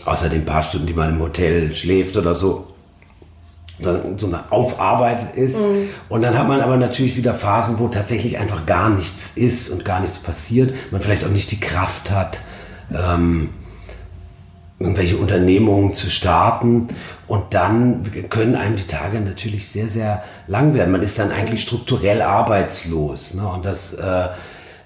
außer 0.05 0.29
den 0.29 0.45
paar 0.45 0.63
Stunden, 0.63 0.87
die 0.87 0.95
man 0.95 1.11
im 1.11 1.21
Hotel 1.21 1.75
schläft 1.75 2.17
oder 2.17 2.35
so, 2.35 2.67
so, 3.79 4.15
so 4.17 4.27
eine 4.27 4.51
aufarbeitet 4.51 5.37
ist. 5.37 5.61
Mhm. 5.61 5.89
Und 6.09 6.23
dann 6.23 6.39
hat 6.39 6.49
man 6.49 6.61
aber 6.61 6.77
natürlich 6.77 7.17
wieder 7.17 7.35
Phasen, 7.35 7.79
wo 7.79 7.89
tatsächlich 7.89 8.39
einfach 8.39 8.67
gar 8.67 8.91
nichts 8.91 9.33
ist 9.35 9.69
und 9.69 9.85
gar 9.85 10.01
nichts 10.01 10.19
passiert. 10.19 10.75
Man 10.91 11.01
vielleicht 11.01 11.25
auch 11.25 11.31
nicht 11.31 11.51
die 11.51 11.61
Kraft 11.61 12.11
hat, 12.11 12.41
ähm, 12.95 13.51
irgendwelche 14.79 15.17
Unternehmungen 15.17 15.95
zu 15.95 16.11
starten. 16.11 16.89
Und 17.27 17.55
dann 17.55 18.03
können 18.31 18.55
einem 18.55 18.77
die 18.77 18.87
Tage 18.87 19.21
natürlich 19.21 19.69
sehr, 19.69 19.89
sehr 19.89 20.23
lang 20.47 20.75
werden. 20.75 20.93
Man 20.93 21.03
ist 21.03 21.19
dann 21.19 21.33
eigentlich 21.33 21.63
strukturell 21.63 22.23
arbeitslos. 22.23 23.35
Ne? 23.35 23.47
Und 23.47 23.65
das 23.65 23.95
äh, 23.95 24.29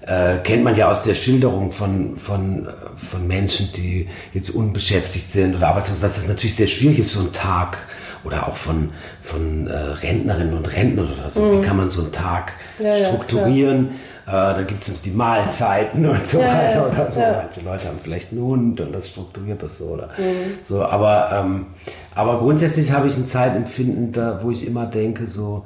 äh, 0.01 0.37
kennt 0.43 0.63
man 0.63 0.75
ja 0.75 0.89
aus 0.89 1.03
der 1.03 1.13
Schilderung 1.13 1.71
von, 1.71 2.17
von, 2.17 2.67
von 2.95 3.27
Menschen, 3.27 3.71
die 3.73 4.07
jetzt 4.33 4.49
unbeschäftigt 4.49 5.31
sind 5.31 5.55
oder 5.55 5.69
arbeitslos, 5.69 5.99
dass 5.99 6.15
das 6.15 6.27
natürlich 6.27 6.55
sehr 6.55 6.67
schwierig 6.67 6.99
ist, 6.99 7.13
so 7.13 7.19
einen 7.21 7.33
Tag 7.33 7.77
oder 8.23 8.47
auch 8.47 8.55
von, 8.55 8.89
von 9.21 9.67
äh, 9.67 9.75
Rentnerinnen 9.75 10.53
und 10.53 10.73
Rentnern 10.73 11.09
oder 11.17 11.29
so. 11.29 11.41
Mhm. 11.41 11.61
Wie 11.61 11.65
kann 11.65 11.77
man 11.77 11.89
so 11.89 12.03
einen 12.03 12.11
Tag 12.11 12.53
ja, 12.79 13.05
strukturieren? 13.05 13.91
Ja, 14.27 14.51
äh, 14.51 14.55
da 14.55 14.61
gibt 14.63 14.83
es 14.83 14.89
uns 14.89 15.01
die 15.01 15.11
Mahlzeiten 15.11 16.05
und 16.09 16.25
so 16.25 16.39
weiter 16.39 16.89
oder 16.89 17.09
so. 17.09 17.19
Manche 17.19 17.61
Leute 17.61 17.87
haben 17.87 17.99
vielleicht 17.99 18.31
einen 18.31 18.41
Hund 18.41 18.79
und 18.79 18.93
das 18.93 19.09
strukturiert 19.09 19.61
das 19.63 19.77
so 19.77 19.85
oder 19.85 20.07
mhm. 20.17 20.59
so. 20.65 20.83
Aber, 20.83 21.31
ähm, 21.33 21.67
aber 22.15 22.37
grundsätzlich 22.39 22.91
habe 22.91 23.07
ich 23.07 23.17
ein 23.17 23.25
Zeitempfinden, 23.25 24.11
da, 24.11 24.39
wo 24.43 24.51
ich 24.51 24.67
immer 24.67 24.85
denke, 24.85 25.27
so, 25.27 25.65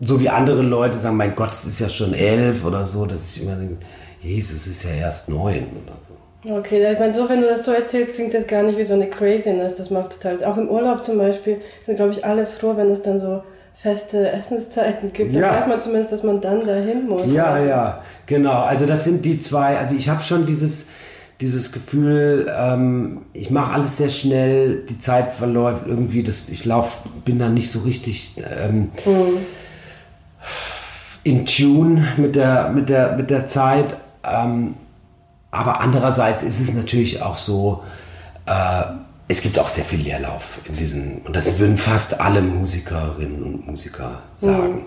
so 0.00 0.20
wie 0.20 0.28
andere 0.28 0.62
Leute 0.62 0.98
sagen, 0.98 1.16
mein 1.16 1.34
Gott, 1.34 1.50
es 1.50 1.66
ist 1.66 1.80
ja 1.80 1.88
schon 1.88 2.14
elf 2.14 2.64
oder 2.64 2.84
so, 2.84 3.06
dass 3.06 3.36
ich 3.36 3.42
immer 3.42 3.56
denke, 3.56 3.78
Jesus, 4.20 4.60
es 4.60 4.66
ist 4.66 4.84
ja 4.84 4.90
erst 4.90 5.28
neun 5.28 5.66
oder 5.84 5.96
so. 6.06 6.09
Okay, 6.42 6.90
ich 6.90 6.98
meine, 6.98 7.12
so, 7.12 7.28
wenn 7.28 7.40
du 7.40 7.46
das 7.46 7.66
so 7.66 7.72
erzählst, 7.72 8.14
klingt 8.14 8.32
das 8.32 8.46
gar 8.46 8.62
nicht 8.62 8.78
wie 8.78 8.84
so 8.84 8.94
eine 8.94 9.08
Craziness. 9.08 9.74
Das 9.74 9.90
macht 9.90 10.12
total. 10.12 10.42
Auch 10.44 10.56
im 10.56 10.68
Urlaub 10.68 11.04
zum 11.04 11.18
Beispiel 11.18 11.60
sind, 11.84 11.96
glaube 11.96 12.12
ich, 12.12 12.24
alle 12.24 12.46
froh, 12.46 12.76
wenn 12.76 12.90
es 12.90 13.02
dann 13.02 13.18
so 13.18 13.42
feste 13.74 14.30
Essenszeiten 14.30 15.12
gibt. 15.12 15.34
Dann 15.34 15.42
weiß 15.42 15.66
man 15.66 15.82
zumindest, 15.82 16.12
dass 16.12 16.22
man 16.22 16.40
dann 16.40 16.66
dahin 16.66 17.08
muss. 17.08 17.30
Ja, 17.30 17.46
also. 17.46 17.68
ja, 17.68 18.02
genau. 18.24 18.62
Also, 18.62 18.86
das 18.86 19.04
sind 19.04 19.24
die 19.24 19.38
zwei. 19.38 19.76
Also, 19.76 19.94
ich 19.94 20.08
habe 20.08 20.22
schon 20.22 20.46
dieses, 20.46 20.88
dieses 21.42 21.72
Gefühl, 21.72 22.50
ähm, 22.54 23.22
ich 23.34 23.50
mache 23.50 23.74
alles 23.74 23.98
sehr 23.98 24.10
schnell, 24.10 24.84
die 24.88 24.98
Zeit 24.98 25.34
verläuft 25.34 25.84
irgendwie, 25.86 26.22
das, 26.22 26.48
ich 26.48 26.64
lauf, 26.64 27.02
bin 27.26 27.38
da 27.38 27.50
nicht 27.50 27.70
so 27.70 27.80
richtig. 27.80 28.36
Ähm, 28.38 28.90
mhm. 29.04 29.36
In 31.22 31.44
Tune 31.44 32.08
mit 32.16 32.34
der, 32.34 32.70
mit 32.70 32.88
der, 32.88 33.14
mit 33.14 33.28
der 33.28 33.44
Zeit. 33.44 33.98
Ähm, 34.24 34.74
aber 35.50 35.80
andererseits 35.80 36.42
ist 36.42 36.60
es 36.60 36.72
natürlich 36.72 37.22
auch 37.22 37.36
so, 37.36 37.82
äh, 38.46 38.82
es 39.28 39.42
gibt 39.42 39.58
auch 39.58 39.68
sehr 39.68 39.84
viel 39.84 40.00
Leerlauf 40.00 40.58
in 40.64 40.76
diesen, 40.76 41.22
und 41.22 41.36
das 41.36 41.58
würden 41.58 41.76
fast 41.76 42.20
alle 42.20 42.42
Musikerinnen 42.42 43.42
und 43.42 43.66
Musiker 43.66 44.22
sagen. 44.34 44.74
Mhm. 44.74 44.82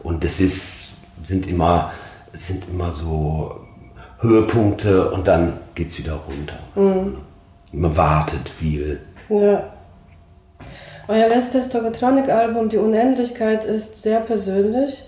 Und 0.00 0.24
es 0.24 0.40
ist, 0.40 0.90
sind 1.22 1.46
immer, 1.46 1.90
es 2.32 2.48
sind 2.48 2.68
immer 2.68 2.92
so 2.92 3.60
Höhepunkte 4.20 5.10
und 5.10 5.26
dann 5.26 5.54
geht 5.74 5.88
es 5.88 5.98
wieder 5.98 6.14
runter. 6.14 6.58
Also, 6.76 6.94
mhm. 6.94 7.16
man 7.72 7.96
wartet 7.96 8.48
viel. 8.48 9.00
Ja. 9.28 9.70
Euer 11.08 11.28
letztes 11.28 11.68
Tokotronic-Album, 11.70 12.68
Die 12.68 12.76
Unendlichkeit, 12.76 13.64
ist 13.64 14.02
sehr 14.02 14.20
persönlich. 14.20 15.04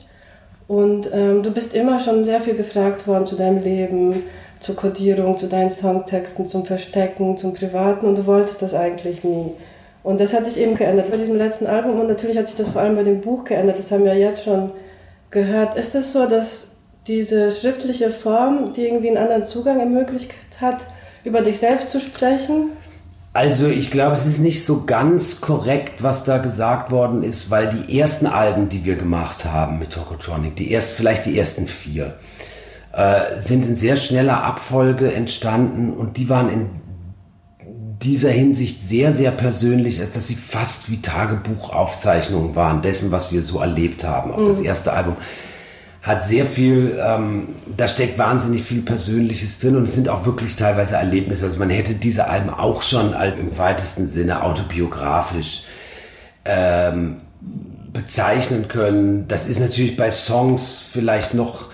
Und 0.67 1.11
ähm, 1.13 1.43
du 1.43 1.51
bist 1.51 1.75
immer 1.75 2.01
schon 2.01 2.25
sehr 2.25 2.41
viel 2.41 2.57
gefragt 2.57 3.07
worden 3.07 3.27
zu 3.27 3.37
deinem 3.37 3.63
Leben, 3.63 4.23
zur 4.63 4.77
Codierung, 4.77 5.37
zu 5.37 5.49
deinen 5.49 5.71
Songtexten, 5.71 6.47
zum 6.47 6.65
Verstecken, 6.65 7.37
zum 7.37 7.53
Privaten 7.53 8.07
und 8.07 8.17
du 8.17 8.27
wolltest 8.27 8.63
das 8.63 8.75
eigentlich 8.75 9.25
nie. 9.25 9.53
Und 10.03 10.21
das 10.21 10.33
hat 10.33 10.47
sich 10.47 10.59
eben 10.59 10.75
geändert 10.75 11.11
bei 11.11 11.17
diesem 11.17 11.37
letzten 11.37 11.67
Album 11.67 12.01
und 12.01 12.09
natürlich 12.09 12.39
hat 12.39 12.47
sich 12.47 12.57
das 12.57 12.69
vor 12.69 12.81
allem 12.81 12.97
bei 12.97 13.03
dem 13.03 13.21
Buch 13.21 13.45
geändert, 13.45 13.79
das 13.79 13.91
haben 13.91 14.05
wir 14.05 14.15
jetzt 14.15 14.45
schon 14.45 14.73
gehört. 15.31 15.77
Ist 15.77 15.95
es 15.95 16.13
so, 16.13 16.27
dass 16.27 16.67
diese 17.07 17.51
schriftliche 17.51 18.11
Form, 18.11 18.73
die 18.73 18.87
irgendwie 18.87 19.09
einen 19.09 19.19
anderen 19.19 19.45
Zugang 19.45 19.81
ermöglicht 19.81 20.33
hat, 20.61 20.79
über 21.25 21.43
dich 21.43 21.59
selbst 21.59 21.91
zu 21.91 22.01
sprechen? 22.01 22.71
Also 23.35 23.67
ich 23.67 23.91
glaube, 23.91 24.15
es 24.15 24.27
ist 24.27 24.41
nicht 24.41 24.65
so 24.65 24.85
ganz 24.85 25.41
korrekt, 25.41 26.03
was 26.03 26.23
da 26.23 26.37
gesagt 26.37 26.91
worden 26.91 27.23
ist, 27.23 27.51
weil 27.51 27.69
die 27.71 27.99
ersten 27.99 28.27
Alben, 28.27 28.69
die 28.69 28.85
wir 28.85 28.97
gemacht 28.97 29.47
haben 29.47 29.79
mit 29.79 29.91
Tokotronic, 29.91 30.55
die 30.57 30.71
erst, 30.71 30.93
vielleicht 30.93 31.25
die 31.25 31.39
ersten 31.39 31.67
vier, 31.67 32.15
äh, 32.93 33.39
sind 33.39 33.67
in 33.67 33.75
sehr 33.75 33.97
schneller 33.97 34.45
Abfolge 34.45 35.13
entstanden 35.13 35.93
und 35.93 36.17
die 36.17 36.29
waren 36.29 36.49
in 36.49 36.71
dieser 38.03 38.31
Hinsicht 38.31 38.83
sehr, 38.83 39.13
sehr 39.13 39.31
persönlich, 39.31 40.01
als 40.01 40.13
dass 40.13 40.27
sie 40.27 40.35
fast 40.35 40.91
wie 40.91 41.01
Tagebuchaufzeichnungen 41.01 42.57
waren 42.57 42.83
dessen, 42.83 43.13
was 43.13 43.33
wir 43.33 43.43
so 43.43 43.61
erlebt 43.61 44.05
haben. 44.05 44.33
Auch 44.33 44.41
mhm. 44.41 44.47
das 44.47 44.61
erste 44.61 44.93
Album 44.93 45.17
hat 46.03 46.27
sehr 46.27 46.47
viel, 46.47 47.01
ähm, 47.01 47.49
da 47.77 47.87
steckt 47.87 48.19
wahnsinnig 48.19 48.65
viel 48.65 48.83
Persönliches 48.83 49.61
drin 49.61 49.77
und 49.77 49.85
es 49.85 49.95
sind 49.95 50.09
auch 50.09 50.27
wirklich 50.27 50.57
teilweise 50.57 50.97
Erlebnisse. 50.97 51.45
Also 51.45 51.61
man 51.61 51.71
hätte 51.71 51.95
diese 51.95 52.27
Alben 52.29 52.51
auch 52.51 52.83
schon 52.83 53.15
als 53.15 53.39
im 53.39 53.57
weitesten 53.57 54.09
Sinne 54.09 54.43
autobiografisch 54.43 55.63
ähm, 56.45 57.19
bezeichnen 57.93 58.67
können. 58.67 59.29
Das 59.29 59.47
ist 59.47 59.61
natürlich 59.61 59.97
bei 59.97 60.11
Songs 60.11 60.85
vielleicht 60.91 61.35
noch 61.35 61.69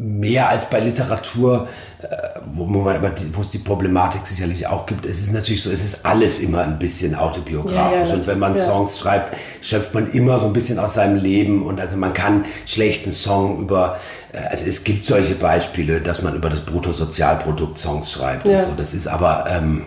mehr 0.00 0.48
als 0.48 0.64
bei 0.70 0.80
Literatur, 0.80 1.68
äh, 2.00 2.06
wo, 2.46 2.64
man, 2.64 3.02
wo 3.32 3.42
es 3.42 3.50
die 3.50 3.58
Problematik 3.58 4.26
sicherlich 4.26 4.66
auch 4.66 4.86
gibt. 4.86 5.04
Es 5.04 5.20
ist 5.20 5.32
natürlich 5.32 5.62
so, 5.62 5.70
es 5.70 5.84
ist 5.84 6.06
alles 6.06 6.40
immer 6.40 6.62
ein 6.62 6.78
bisschen 6.78 7.14
autobiografisch. 7.14 8.00
Ja, 8.00 8.06
ja, 8.06 8.14
und 8.14 8.26
wenn 8.26 8.38
man 8.38 8.56
ja. 8.56 8.62
Songs 8.62 8.98
schreibt, 8.98 9.36
schöpft 9.60 9.92
man 9.92 10.10
immer 10.10 10.38
so 10.38 10.46
ein 10.46 10.54
bisschen 10.54 10.78
aus 10.78 10.94
seinem 10.94 11.16
Leben. 11.16 11.62
Und 11.62 11.82
also 11.82 11.96
man 11.96 12.14
kann 12.14 12.46
schlechten 12.64 13.12
Song 13.12 13.60
über, 13.60 13.98
äh, 14.32 14.38
also 14.38 14.64
es 14.66 14.84
gibt 14.84 15.04
solche 15.04 15.34
Beispiele, 15.34 16.00
dass 16.00 16.22
man 16.22 16.34
über 16.34 16.48
das 16.48 16.62
Bruttosozialprodukt 16.62 17.78
Songs 17.78 18.10
schreibt 18.10 18.46
und 18.46 18.62
so. 18.62 18.70
Das 18.78 18.94
ist 18.94 19.06
aber, 19.06 19.44
ähm, 19.48 19.82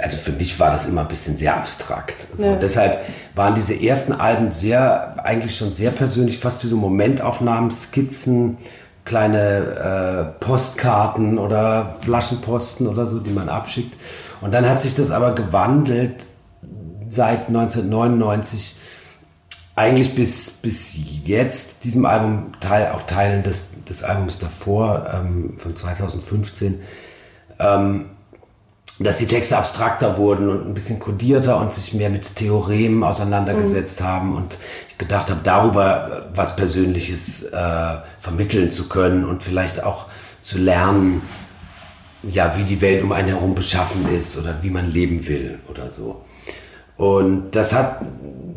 also 0.00 0.18
für 0.18 0.32
mich 0.32 0.60
war 0.60 0.70
das 0.70 0.86
immer 0.86 1.00
ein 1.00 1.08
bisschen 1.08 1.36
sehr 1.36 1.56
abstrakt. 1.56 2.28
Also 2.30 2.46
ja. 2.46 2.54
Deshalb 2.54 3.00
waren 3.34 3.56
diese 3.56 3.74
ersten 3.74 4.12
Alben 4.12 4.52
sehr, 4.52 5.16
eigentlich 5.24 5.56
schon 5.56 5.74
sehr 5.74 5.90
persönlich, 5.90 6.38
fast 6.38 6.62
wie 6.62 6.68
so 6.68 6.76
Momentaufnahmen, 6.76 7.72
Skizzen 7.72 8.58
kleine 9.06 10.34
äh, 10.38 10.44
Postkarten 10.44 11.38
oder 11.38 11.96
Flaschenposten 12.00 12.86
oder 12.86 13.06
so, 13.06 13.20
die 13.20 13.30
man 13.30 13.48
abschickt. 13.48 13.96
Und 14.42 14.52
dann 14.52 14.68
hat 14.68 14.82
sich 14.82 14.94
das 14.94 15.10
aber 15.10 15.34
gewandelt 15.34 16.24
seit 17.08 17.48
1999 17.48 18.76
eigentlich 19.76 20.14
bis, 20.14 20.50
bis 20.50 20.98
jetzt, 21.24 21.84
diesem 21.84 22.04
Album, 22.04 22.52
Teil, 22.60 22.92
auch 22.92 23.02
Teilen 23.02 23.42
des, 23.42 23.84
des 23.84 24.02
Albums 24.02 24.38
davor, 24.38 25.06
ähm, 25.14 25.54
von 25.58 25.76
2015, 25.76 26.80
ähm, 27.58 28.06
dass 28.98 29.18
die 29.18 29.26
Texte 29.26 29.58
abstrakter 29.58 30.16
wurden 30.16 30.48
und 30.48 30.66
ein 30.66 30.74
bisschen 30.74 30.98
kodierter 30.98 31.58
und 31.58 31.72
sich 31.72 31.92
mehr 31.92 32.08
mit 32.08 32.36
Theoremen 32.36 33.04
auseinandergesetzt 33.04 34.00
mhm. 34.00 34.04
haben 34.04 34.36
und 34.36 34.56
ich 34.88 34.98
gedacht 34.98 35.30
habe, 35.30 35.40
darüber 35.42 36.30
was 36.34 36.56
Persönliches 36.56 37.42
äh, 37.42 37.96
vermitteln 38.20 38.70
zu 38.70 38.88
können 38.88 39.24
und 39.24 39.42
vielleicht 39.42 39.82
auch 39.82 40.06
zu 40.40 40.58
lernen, 40.58 41.22
ja, 42.22 42.56
wie 42.56 42.64
die 42.64 42.80
Welt 42.80 43.02
um 43.02 43.12
einen 43.12 43.28
herum 43.28 43.54
beschaffen 43.54 44.08
ist 44.16 44.38
oder 44.38 44.56
wie 44.62 44.70
man 44.70 44.90
leben 44.90 45.26
will 45.28 45.58
oder 45.68 45.90
so. 45.90 46.24
Und 46.96 47.50
das 47.54 47.74
hat, 47.74 48.00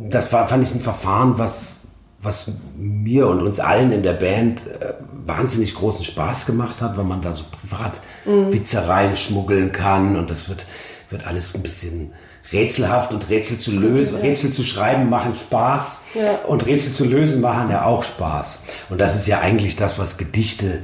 das 0.09 0.31
war, 0.31 0.47
fand 0.47 0.63
ich 0.63 0.73
ein 0.73 0.79
Verfahren, 0.79 1.37
was, 1.37 1.78
was 2.21 2.51
mir 2.77 3.27
und 3.27 3.41
uns 3.41 3.59
allen 3.59 3.91
in 3.91 4.03
der 4.03 4.13
Band 4.13 4.61
äh, 4.67 4.93
wahnsinnig 5.25 5.75
großen 5.75 6.03
Spaß 6.03 6.45
gemacht 6.45 6.81
hat, 6.81 6.97
weil 6.97 7.05
man 7.05 7.21
da 7.21 7.33
so 7.33 7.45
privat 7.61 7.99
mhm. 8.25 8.51
Witze 8.51 8.87
reinschmuggeln 8.87 9.71
kann 9.71 10.17
und 10.17 10.29
das 10.29 10.49
wird, 10.49 10.65
wird 11.09 11.25
alles 11.25 11.55
ein 11.55 11.63
bisschen 11.63 12.11
rätselhaft 12.51 13.13
und 13.13 13.29
Rätsel 13.29 13.59
zu 13.59 13.71
lösen, 13.71 14.17
ja. 14.17 14.21
Rätsel 14.21 14.51
zu 14.51 14.63
schreiben 14.63 15.09
machen 15.09 15.35
Spaß 15.35 16.01
ja. 16.15 16.39
und 16.47 16.65
Rätsel 16.65 16.93
zu 16.93 17.05
lösen 17.05 17.41
machen 17.41 17.69
ja 17.69 17.85
auch 17.85 18.03
Spaß. 18.03 18.61
Und 18.89 18.99
das 18.99 19.15
ist 19.15 19.27
ja 19.27 19.39
eigentlich 19.39 19.75
das, 19.75 19.99
was 19.99 20.17
Gedichte 20.17 20.79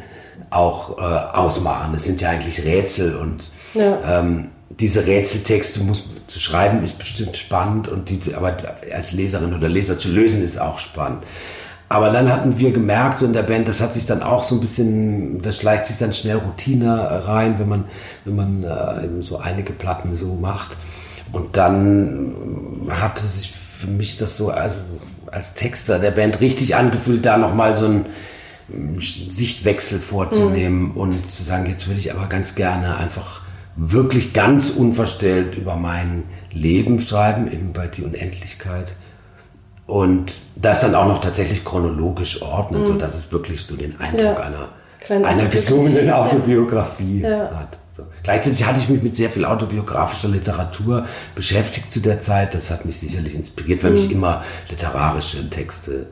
auch 0.49 0.97
äh, 0.97 1.01
ausmachen. 1.01 1.93
Das 1.93 2.03
sind 2.03 2.21
ja 2.21 2.29
eigentlich 2.29 2.63
Rätsel 2.63 3.15
und 3.15 3.43
ja. 3.73 4.19
ähm, 4.19 4.49
diese 4.69 5.05
Rätseltexte 5.05 5.79
muss 5.81 6.09
zu 6.27 6.39
schreiben 6.39 6.83
ist 6.83 6.97
bestimmt 6.97 7.37
spannend 7.37 7.87
und 7.87 8.09
die 8.09 8.33
aber 8.33 8.57
als 8.93 9.11
Leserin 9.11 9.53
oder 9.53 9.69
Leser 9.69 9.99
zu 9.99 10.09
lösen 10.09 10.43
ist 10.43 10.59
auch 10.59 10.79
spannend. 10.79 11.23
Aber 11.87 12.09
dann 12.09 12.31
hatten 12.31 12.57
wir 12.57 12.71
gemerkt, 12.71 13.19
so 13.19 13.27
in 13.27 13.33
der 13.33 13.43
Band, 13.43 13.67
das 13.67 13.79
hat 13.79 13.93
sich 13.93 14.07
dann 14.07 14.23
auch 14.23 14.41
so 14.41 14.55
ein 14.55 14.61
bisschen, 14.61 15.41
das 15.43 15.57
schleicht 15.57 15.85
sich 15.85 15.97
dann 15.97 16.13
schnell 16.13 16.37
Routine 16.37 17.27
rein, 17.27 17.59
wenn 17.59 17.69
man, 17.69 17.85
wenn 18.25 18.35
man 18.35 18.63
äh, 18.63 19.05
eben 19.05 19.21
so 19.21 19.37
einige 19.37 19.71
Platten 19.71 20.15
so 20.15 20.33
macht. 20.33 20.77
Und 21.31 21.57
dann 21.57 22.33
hatte 22.89 23.23
sich 23.23 23.51
für 23.51 23.87
mich 23.87 24.17
das 24.17 24.35
so 24.35 24.49
also 24.49 24.75
als 25.31 25.53
Texter 25.53 25.99
der 25.99 26.11
Band 26.11 26.41
richtig 26.41 26.75
angefühlt, 26.75 27.25
da 27.25 27.37
nochmal 27.37 27.75
so 27.75 27.85
einen 27.85 28.05
Sichtwechsel 28.97 29.99
vorzunehmen 29.99 30.89
mhm. 30.89 30.97
und 30.97 31.29
zu 31.29 31.43
sagen, 31.43 31.67
jetzt 31.67 31.87
würde 31.87 31.99
ich 31.99 32.11
aber 32.11 32.27
ganz 32.27 32.55
gerne 32.55 32.97
einfach 32.97 33.44
wirklich 33.75 34.33
ganz 34.33 34.69
unverstellt 34.69 35.55
über 35.55 35.75
mein 35.75 36.23
Leben 36.51 36.99
schreiben, 36.99 37.51
eben 37.51 37.73
bei 37.73 37.87
die 37.87 38.03
Unendlichkeit 38.03 38.93
und 39.85 40.35
das 40.55 40.81
dann 40.81 40.95
auch 40.95 41.07
noch 41.07 41.21
tatsächlich 41.21 41.63
chronologisch 41.65 42.41
ordnen, 42.41 42.81
mhm. 42.81 42.85
sodass 42.85 43.15
es 43.15 43.31
wirklich 43.31 43.61
so 43.61 43.75
den 43.75 43.99
Eindruck 43.99 44.21
ja. 44.21 44.37
einer, 44.37 44.69
einer 45.25 45.47
gesungenen 45.47 46.09
Autobiografie 46.09 47.21
ja. 47.21 47.51
hat. 47.51 47.77
So. 47.91 48.03
Gleichzeitig 48.23 48.65
hatte 48.65 48.79
ich 48.79 48.89
mich 48.89 49.03
mit 49.03 49.15
sehr 49.15 49.29
viel 49.29 49.45
autobiografischer 49.45 50.27
Literatur 50.27 51.05
beschäftigt 51.33 51.91
zu 51.91 52.01
der 52.01 52.19
Zeit. 52.19 52.53
Das 52.53 52.71
hat 52.71 52.85
mich 52.85 52.99
sicherlich 52.99 53.35
inspiriert, 53.35 53.83
weil 53.83 53.91
mhm. 53.91 53.97
mich 53.97 54.11
immer 54.11 54.43
literarische 54.69 55.49
Texte 55.49 56.07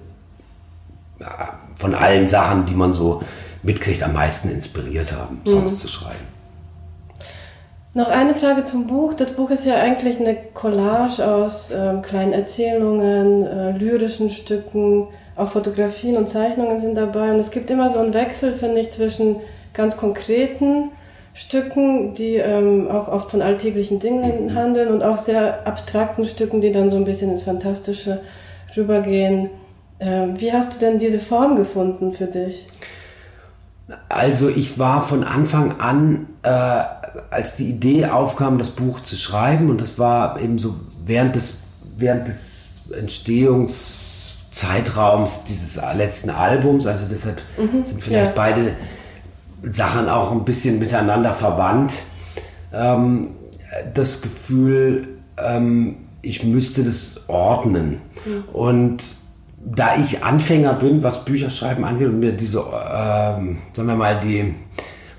ja, 1.20 1.60
von 1.76 1.96
allen 1.96 2.28
Sachen, 2.28 2.66
die 2.66 2.74
man 2.74 2.94
so 2.94 3.24
mitkriegt, 3.64 4.04
am 4.04 4.14
meisten 4.14 4.50
inspiriert 4.50 5.14
haben, 5.14 5.42
Songs 5.46 5.74
mhm. 5.74 5.78
zu 5.78 5.88
schreiben. 5.88 6.33
Noch 7.96 8.08
eine 8.08 8.34
Frage 8.34 8.64
zum 8.64 8.88
Buch. 8.88 9.14
Das 9.14 9.34
Buch 9.34 9.52
ist 9.52 9.66
ja 9.66 9.76
eigentlich 9.76 10.20
eine 10.20 10.36
Collage 10.36 11.26
aus 11.28 11.72
ähm, 11.72 12.02
kleinen 12.02 12.34
Erzählungen, 12.34 13.46
äh, 13.46 13.72
lyrischen 13.78 14.32
Stücken, 14.32 15.10
auch 15.36 15.52
Fotografien 15.52 16.18
und 16.18 16.28
Zeichnungen 16.28 16.80
sind 16.80 16.96
dabei. 16.96 17.32
Und 17.32 17.40
es 17.40 17.52
gibt 17.52 17.70
immer 17.70 17.92
so 17.92 18.00
einen 18.00 18.16
Wechsel, 18.16 18.54
finde 18.54 18.82
ich, 18.82 18.90
zwischen 18.90 19.38
ganz 19.74 19.96
konkreten 19.96 20.90
Stücken, 21.36 22.16
die 22.16 22.36
ähm, 22.36 22.88
auch 22.90 23.08
oft 23.08 23.30
von 23.30 23.44
alltäglichen 23.44 24.00
Dingen 24.00 24.46
mhm. 24.46 24.56
handeln 24.56 24.90
und 24.90 25.04
auch 25.04 25.20
sehr 25.20 25.68
abstrakten 25.68 26.26
Stücken, 26.26 26.62
die 26.62 26.72
dann 26.72 26.90
so 26.90 26.98
ein 26.98 27.06
bisschen 27.06 27.30
ins 27.32 27.44
Fantastische 27.44 28.22
rübergehen. 28.76 29.52
Ähm, 30.00 30.40
wie 30.40 30.52
hast 30.52 30.76
du 30.76 30.80
denn 30.80 30.98
diese 30.98 31.20
Form 31.20 31.56
gefunden 31.56 32.14
für 32.14 32.26
dich? 32.26 32.68
Also 34.10 34.50
ich 34.50 34.80
war 34.80 35.02
von 35.02 35.24
Anfang 35.24 35.80
an, 35.80 36.28
äh, 36.44 36.84
als 37.30 37.56
die 37.56 37.70
Idee 37.70 38.08
aufkam, 38.08 38.58
das 38.58 38.70
Buch 38.70 39.00
zu 39.02 39.16
schreiben, 39.16 39.70
und 39.70 39.80
das 39.82 40.00
war 40.00 40.40
eben 40.40 40.58
so 40.60 40.76
während 41.06 41.36
des, 41.36 41.58
während 41.98 42.28
des 42.28 42.82
Entstehungszeitraums 42.98 45.46
dieses 45.46 45.80
letzten 45.96 46.30
Albums, 46.30 46.86
also 46.88 47.06
deshalb 47.10 47.42
mhm, 47.58 47.86
sind 47.86 48.04
vielleicht 48.04 48.32
ja. 48.32 48.36
beide 48.36 48.76
Sachen 49.64 50.10
auch 50.10 50.32
ein 50.32 50.46
bisschen 50.46 50.80
miteinander 50.80 51.34
verwandt, 51.34 51.94
ähm, 52.74 53.30
das 53.94 54.22
Gefühl, 54.22 55.08
ähm, 55.38 55.98
ich 56.22 56.44
müsste 56.44 56.84
das 56.84 57.26
ordnen. 57.28 58.02
Mhm. 58.26 58.44
Und 58.54 59.04
da 59.66 59.96
ich 59.96 60.24
Anfänger 60.24 60.74
bin, 60.74 61.04
was 61.04 61.26
Bücherschreiben 61.26 61.86
angeht 61.86 62.08
und 62.08 62.20
mir 62.20 62.34
diese, 62.34 62.60
ähm, 62.60 63.60
sagen 63.72 63.88
wir 63.88 63.96
mal, 63.96 64.20
die 64.20 64.54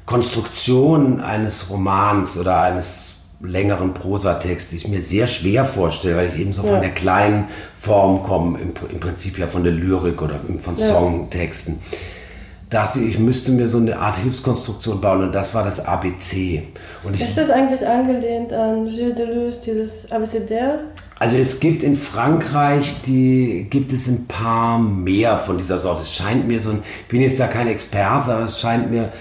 Konstruktion 0.07 1.21
eines 1.21 1.71
Romans 1.71 2.37
oder 2.37 2.61
eines 2.61 3.15
längeren 3.41 3.95
Prosatexts, 3.95 4.73
ich 4.73 4.89
mir 4.89 5.01
sehr 5.01 5.27
schwer 5.27 5.65
vorstelle, 5.65 6.17
weil 6.17 6.29
ich 6.29 6.39
eben 6.39 6.53
so 6.53 6.63
ja. 6.63 6.73
von 6.73 6.81
der 6.81 6.91
kleinen 6.91 7.49
Form 7.79 8.23
komme, 8.23 8.59
im, 8.59 8.73
im, 8.91 9.01
Prinzip 9.01 9.39
ja 9.39 9.47
von 9.47 9.65
der 9.65 9.73
Lyrik 9.73 10.23
oder 10.23 10.39
von 10.61 10.77
ja. 10.77 10.89
Songtexten, 10.89 11.79
dachte 12.71 13.01
ich, 13.01 13.11
ich 13.11 13.19
müsste 13.19 13.53
mir 13.53 13.69
so 13.69 13.79
eine 13.79 13.99
Art 13.99 14.17
Hilfskonstruktion 14.17 15.01
bauen 15.01 15.23
und 15.23 15.35
das 15.35 15.55
war 15.55 15.63
das 15.63 15.85
ABC. 15.85 16.63
Und 17.03 17.15
Ist 17.15 17.37
das 17.37 17.51
eigentlich 17.51 17.87
angelehnt 17.87 18.53
an 18.53 18.89
Gilles 18.89 19.15
Deleuze, 19.15 19.61
dieses 19.65 20.11
Abecédaire? 20.11 20.79
Also 21.19 21.37
es 21.37 21.61
gibt 21.61 21.83
in 21.83 21.97
Frankreich, 21.97 22.97
die 23.07 23.69
gibt 23.71 23.93
es 23.93 24.09
ein 24.09 24.27
paar 24.27 24.79
mehr 24.79 25.39
von 25.39 25.59
dieser 25.59 25.79
Sorte. 25.79 26.03
Es 26.03 26.13
scheint 26.13 26.49
mir 26.49 26.59
so 26.61 26.71
ein, 26.71 26.83
ich 27.03 27.09
bin 27.09 27.21
jetzt 27.21 27.39
da 27.39 27.47
kein 27.47 27.69
Experte, 27.69 28.33
aber 28.33 28.45
es 28.45 28.61
scheint 28.61 28.91
mir 28.91 29.13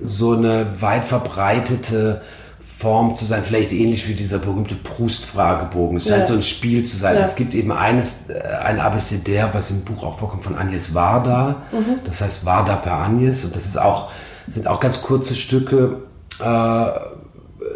so 0.00 0.32
eine 0.32 0.80
weit 0.80 1.04
verbreitete 1.04 2.22
Form 2.60 3.14
zu 3.14 3.24
sein, 3.24 3.42
vielleicht 3.42 3.72
ähnlich 3.72 4.08
wie 4.08 4.14
dieser 4.14 4.38
berühmte 4.38 4.76
Proust-Fragebogen. 4.76 5.96
Es 5.96 6.08
scheint 6.08 6.20
ja. 6.20 6.26
so 6.26 6.34
ein 6.34 6.42
Spiel 6.42 6.84
zu 6.84 6.96
sein. 6.96 7.16
Ja. 7.16 7.22
Es 7.22 7.34
gibt 7.34 7.54
eben 7.54 7.72
eines, 7.72 8.28
äh, 8.28 8.40
ein 8.40 8.78
Abecedär, 8.78 9.50
was 9.52 9.70
im 9.72 9.82
Buch 9.82 10.04
auch 10.04 10.18
vorkommt, 10.18 10.44
von 10.44 10.56
Agnes 10.56 10.94
Varda. 10.94 11.62
Mhm. 11.72 12.00
Das 12.04 12.20
heißt 12.20 12.44
Varda 12.44 12.76
per 12.76 12.92
Agnes. 12.92 13.44
Und 13.44 13.56
das 13.56 13.66
ist 13.66 13.78
auch, 13.80 14.12
sind 14.46 14.68
auch 14.68 14.78
ganz 14.78 15.02
kurze 15.02 15.34
Stücke, 15.34 16.02
äh, 16.40 16.84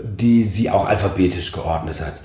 die 0.05 0.45
sie 0.45 0.71
auch 0.71 0.87
alphabetisch 0.87 1.51
geordnet 1.51 2.01
hat. 2.01 2.21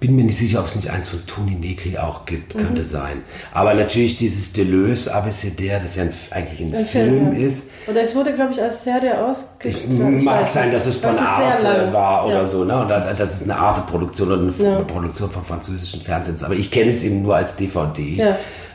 Bin 0.00 0.14
mir 0.14 0.24
nicht 0.24 0.38
sicher, 0.38 0.60
ob 0.60 0.66
es 0.66 0.76
nicht 0.76 0.90
eins 0.90 1.08
von 1.08 1.26
Toni 1.26 1.56
Negri 1.56 1.98
auch 1.98 2.24
gibt, 2.24 2.54
mhm. 2.54 2.60
könnte 2.60 2.84
sein. 2.84 3.22
Aber 3.52 3.74
natürlich 3.74 4.16
dieses 4.16 4.52
Deleuze 4.52 5.14
Abecedär, 5.14 5.80
das 5.80 5.96
ja 5.96 6.04
ein, 6.04 6.12
eigentlich 6.30 6.60
ein, 6.60 6.74
ein 6.74 6.86
Film, 6.86 7.32
Film, 7.32 7.36
ist. 7.36 7.70
Oder 7.86 8.02
es 8.02 8.14
wurde, 8.14 8.32
glaube 8.34 8.52
ich, 8.52 8.62
als 8.62 8.84
Serie 8.84 9.18
ausgestrahlt. 9.24 10.22
Mag 10.22 10.48
sein, 10.48 10.70
dass 10.70 10.86
es 10.86 10.96
von 10.96 11.12
das 11.12 11.20
Arte 11.20 11.92
war 11.92 12.26
oder 12.26 12.38
ja. 12.38 12.46
so. 12.46 12.64
Ne? 12.64 12.80
Und 12.80 12.88
das 12.88 13.34
ist 13.34 13.42
eine 13.42 13.56
Arte-Produktion 13.56 14.28
oder 14.30 14.42
eine 14.42 14.52
ja. 14.52 14.80
Produktion 14.82 15.30
vom 15.30 15.44
französischen 15.44 16.00
Fernsehen. 16.00 16.36
Aber 16.44 16.54
ich 16.54 16.70
kenne 16.70 16.90
es 16.90 17.02
eben 17.02 17.22
nur 17.22 17.34
als 17.36 17.56
DVD-Box. 17.56 18.14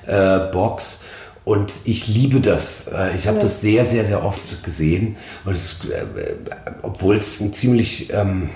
Ja. 0.05 0.41
Äh, 0.41 0.49
und 1.45 1.73
ich 1.83 2.07
liebe 2.07 2.39
das. 2.39 2.87
Äh, 2.87 3.15
ich 3.15 3.27
habe 3.27 3.39
das 3.39 3.61
sehr, 3.61 3.85
sehr, 3.85 4.05
sehr 4.05 4.23
oft 4.23 4.63
gesehen. 4.63 5.17
Und 5.45 5.53
es, 5.53 5.89
äh, 5.89 6.05
obwohl 6.81 7.17
es 7.17 7.39
ein 7.41 7.53
ziemlich, 7.53 8.13
ähm, 8.13 8.49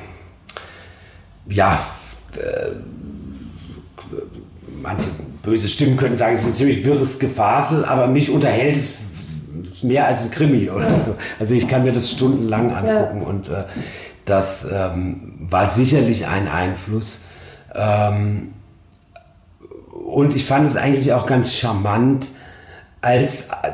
ja, 1.47 1.85
äh, 2.37 2.71
manche 4.81 5.09
böse 5.43 5.67
Stimmen 5.67 5.97
können 5.97 6.15
sagen, 6.15 6.35
es 6.35 6.41
ist 6.41 6.47
ein 6.47 6.53
ziemlich 6.53 6.85
wirres 6.85 7.19
Gefasel, 7.19 7.85
aber 7.85 8.07
mich 8.07 8.29
unterhält 8.29 8.75
es 8.75 9.83
mehr 9.83 10.07
als 10.07 10.23
ein 10.23 10.31
Krimi 10.31 10.69
oder 10.69 10.89
so. 11.05 11.15
Also 11.39 11.55
ich 11.55 11.67
kann 11.67 11.83
mir 11.83 11.91
das 11.91 12.11
stundenlang 12.11 12.71
angucken 12.73 13.21
ja. 13.21 13.27
und 13.27 13.49
äh, 13.49 13.63
das 14.25 14.67
ähm, 14.71 15.35
war 15.39 15.65
sicherlich 15.65 16.27
ein 16.27 16.47
Einfluss. 16.47 17.21
Ähm, 17.73 18.53
und 20.05 20.35
ich 20.35 20.45
fand 20.45 20.65
es 20.65 20.75
eigentlich 20.75 21.13
auch 21.13 21.25
ganz 21.25 21.53
charmant, 21.53 22.27
als 23.01 23.49
äh, 23.63 23.71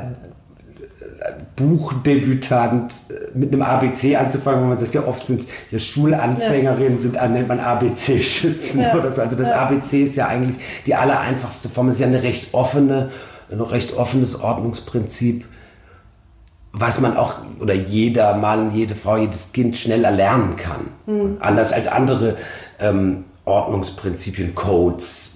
Buchdebütant 1.56 2.92
äh, 3.08 3.36
mit 3.36 3.52
einem 3.52 3.62
ABC 3.62 4.16
anzufangen, 4.16 4.62
wo 4.62 4.66
man 4.66 4.78
sagt, 4.78 4.94
ja 4.94 5.06
oft 5.06 5.24
sind 5.24 5.46
ja 5.70 5.78
Schulanfängerinnen, 5.78 6.94
ja. 6.94 6.98
sind 6.98 7.14
nennt 7.14 7.48
man 7.48 7.60
ABC-Schützen 7.60 8.82
ja. 8.82 8.94
oder 8.94 9.12
so. 9.12 9.22
Also 9.22 9.36
das 9.36 9.50
ja. 9.50 9.62
ABC 9.62 10.02
ist 10.02 10.16
ja 10.16 10.26
eigentlich 10.26 10.56
die 10.86 10.94
allereinfachste 10.94 11.68
Form. 11.68 11.88
Es 11.88 11.94
ist 11.94 12.00
ja 12.00 12.06
eine 12.06 12.22
recht 12.22 12.52
offene, 12.52 13.10
ein 13.50 13.60
recht 13.60 13.96
offenes 13.96 14.40
Ordnungsprinzip, 14.40 15.44
was 16.72 17.00
man 17.00 17.16
auch 17.16 17.36
oder 17.60 17.74
jeder 17.74 18.36
Mann, 18.36 18.74
jede 18.74 18.94
Frau, 18.94 19.16
jedes 19.16 19.52
Kind 19.52 19.76
schnell 19.76 20.04
erlernen 20.04 20.56
kann. 20.56 20.88
Mhm. 21.06 21.36
Anders 21.40 21.72
als 21.72 21.88
andere 21.88 22.36
ähm, 22.80 23.24
Ordnungsprinzipien, 23.44 24.54
Codes, 24.54 25.33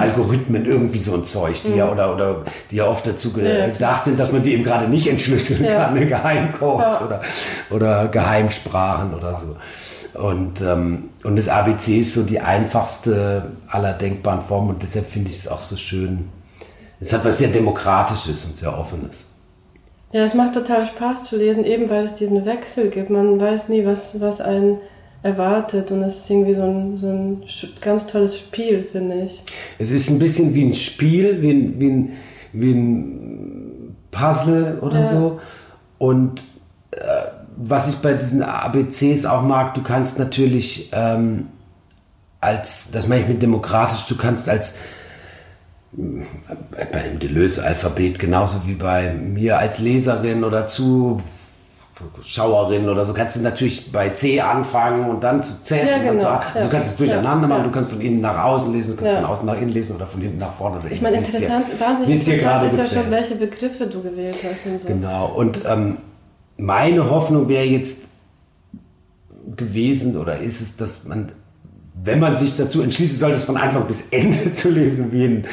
Algorithmen, 0.00 0.66
irgendwie 0.66 0.98
so 0.98 1.14
ein 1.14 1.24
Zeug, 1.24 1.62
die 1.62 1.70
mhm. 1.70 1.78
ja 1.78 1.90
oder, 1.90 2.14
oder 2.14 2.44
die 2.70 2.76
ja 2.76 2.86
oft 2.86 3.06
dazu 3.06 3.32
gedacht 3.32 3.80
ja, 3.80 4.00
sind, 4.02 4.18
dass 4.18 4.32
man 4.32 4.42
sie 4.42 4.54
eben 4.54 4.64
gerade 4.64 4.88
nicht 4.88 5.06
entschlüsseln 5.06 5.64
ja. 5.64 5.84
kann, 5.84 5.94
ne? 5.94 6.06
Geheimcodes 6.06 7.00
ja. 7.00 7.06
oder, 7.06 7.20
oder 7.70 8.08
Geheimsprachen 8.08 9.14
oder 9.14 9.36
so. 9.36 9.56
Und, 10.14 10.60
ähm, 10.60 11.10
und 11.22 11.36
das 11.36 11.48
ABC 11.48 11.98
ist 11.98 12.14
so 12.14 12.22
die 12.22 12.40
einfachste 12.40 13.52
aller 13.68 13.92
denkbaren 13.92 14.42
Formen 14.42 14.70
und 14.70 14.82
deshalb 14.82 15.06
finde 15.06 15.30
ich 15.30 15.36
es 15.36 15.48
auch 15.48 15.60
so 15.60 15.76
schön. 15.76 16.28
Es 16.98 17.12
hat 17.12 17.24
was 17.24 17.38
sehr 17.38 17.48
Demokratisches 17.48 18.44
und 18.44 18.56
sehr 18.56 18.76
Offenes. 18.76 19.24
Ja, 20.12 20.24
es 20.24 20.34
macht 20.34 20.54
total 20.54 20.86
Spaß 20.86 21.24
zu 21.24 21.36
lesen, 21.36 21.64
eben 21.64 21.88
weil 21.88 22.04
es 22.04 22.14
diesen 22.14 22.44
Wechsel 22.44 22.90
gibt. 22.90 23.10
Man 23.10 23.40
weiß 23.40 23.68
nie, 23.68 23.86
was, 23.86 24.20
was 24.20 24.40
einen 24.40 24.78
erwartet 25.22 25.90
und 25.90 26.02
es 26.02 26.18
ist 26.18 26.30
irgendwie 26.30 26.54
so 26.54 26.62
ein, 26.62 26.96
so 26.96 27.06
ein 27.06 27.42
ganz 27.80 28.06
tolles 28.06 28.38
Spiel, 28.38 28.86
finde 28.90 29.24
ich. 29.24 29.42
Es 29.78 29.90
ist 29.90 30.08
ein 30.08 30.18
bisschen 30.18 30.54
wie 30.54 30.64
ein 30.64 30.74
Spiel, 30.74 31.42
wie 31.42 31.50
ein, 31.50 31.80
wie 31.80 31.90
ein, 31.90 32.12
wie 32.52 32.72
ein 32.72 33.96
Puzzle 34.10 34.78
oder 34.80 35.00
ja. 35.00 35.10
so. 35.10 35.40
Und 35.98 36.42
äh, 36.92 36.98
was 37.56 37.88
ich 37.88 37.96
bei 37.96 38.14
diesen 38.14 38.42
ABCs 38.42 39.26
auch 39.26 39.42
mag, 39.42 39.74
du 39.74 39.82
kannst 39.82 40.18
natürlich 40.18 40.88
ähm, 40.92 41.48
als, 42.40 42.90
das 42.90 43.06
meine 43.06 43.22
ich 43.22 43.28
mit 43.28 43.42
demokratisch, 43.42 44.06
du 44.06 44.16
kannst 44.16 44.48
als 44.48 44.78
äh, 45.96 46.84
bei 46.90 47.00
dem 47.00 47.18
Deleuze-Alphabet 47.18 48.18
genauso 48.18 48.66
wie 48.66 48.74
bei 48.74 49.12
mir 49.12 49.58
als 49.58 49.78
Leserin 49.78 50.44
oder 50.44 50.66
zu 50.66 51.20
Schauerin 52.22 52.88
oder 52.88 53.04
so, 53.04 53.12
kannst 53.12 53.36
du 53.36 53.40
natürlich 53.40 53.92
bei 53.92 54.10
C 54.10 54.40
anfangen 54.40 55.08
und 55.08 55.22
dann 55.22 55.42
zu 55.42 55.62
Z 55.62 55.78
ja, 55.78 55.84
und 55.84 55.90
dann 55.90 56.02
genau. 56.02 56.20
zu 56.20 56.28
A. 56.28 56.42
Also 56.54 56.66
du 56.66 56.72
kannst 56.72 56.90
es 56.90 56.96
durcheinander 56.96 57.46
machen, 57.46 57.64
du 57.64 57.70
kannst 57.70 57.92
von 57.92 58.00
innen 58.00 58.20
nach 58.20 58.44
außen 58.44 58.72
lesen, 58.72 58.96
du 58.96 59.02
kannst 59.02 59.14
von 59.14 59.24
außen 59.24 59.46
nach 59.46 59.56
innen 59.56 59.70
lesen 59.70 59.96
oder 59.96 60.06
von 60.06 60.20
hinten 60.20 60.38
nach 60.38 60.52
vorne. 60.52 60.78
Oder 60.78 60.90
ich 60.90 61.00
meine, 61.00 61.18
interessant, 61.18 61.66
dir, 61.72 61.80
wahnsinnig 61.80 62.18
interessant 62.18 62.72
ist 62.72 62.78
ja 62.78 63.02
schon, 63.02 63.10
welche 63.10 63.34
Begriffe 63.36 63.86
du 63.86 64.02
gewählt 64.02 64.38
hast 64.42 64.66
und 64.66 64.80
so. 64.80 64.88
Genau, 64.88 65.26
und 65.26 65.60
ähm, 65.68 65.98
meine 66.56 67.10
Hoffnung 67.10 67.48
wäre 67.48 67.64
jetzt 67.64 68.02
gewesen 69.56 70.16
oder 70.16 70.38
ist 70.38 70.60
es, 70.60 70.76
dass 70.76 71.04
man 71.04 71.32
wenn 72.02 72.18
man 72.18 72.36
sich 72.36 72.56
dazu 72.56 72.82
entschließen 72.82 73.18
sollte, 73.18 73.36
es 73.36 73.44
von 73.44 73.56
Anfang 73.56 73.86
bis 73.86 74.08
Ende 74.10 74.52
zu 74.52 74.70
lesen, 74.70 75.12
wie, 75.12 75.24
ein, 75.24 75.44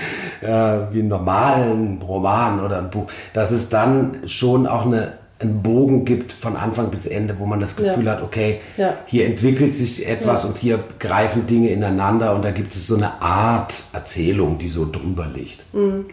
äh, 0.41 0.93
wie 0.93 0.99
einen 0.99 1.07
normalen 1.07 2.01
Roman 2.01 2.59
oder 2.59 2.77
ein 2.77 2.89
Buch, 2.89 3.07
dass 3.33 3.51
es 3.51 3.69
dann 3.69 4.17
schon 4.27 4.67
auch 4.67 4.85
eine 4.85 5.13
einen 5.39 5.61
Bogen 5.61 6.05
gibt 6.05 6.31
von 6.31 6.55
Anfang 6.55 6.89
bis 6.89 7.05
Ende, 7.05 7.37
wo 7.39 7.45
man 7.45 7.59
das 7.59 7.75
Gefühl 7.75 8.05
ja. 8.05 8.13
hat, 8.13 8.23
okay, 8.23 8.59
ja. 8.75 8.97
hier 9.05 9.25
entwickelt 9.25 9.73
sich 9.73 10.07
etwas 10.07 10.43
ja. 10.43 10.49
und 10.49 10.57
hier 10.57 10.83
greifen 10.99 11.45
Dinge 11.45 11.69
ineinander 11.69 12.33
und 12.33 12.43
da 12.43 12.51
gibt 12.51 12.73
es 12.73 12.87
so 12.87 12.95
eine 12.95 13.21
Art 13.21 13.73
Erzählung, 13.93 14.57
die 14.57 14.69
so 14.69 14.89
drüber 14.89 15.27
liegt. 15.31 15.63
Mhm. 15.73 16.07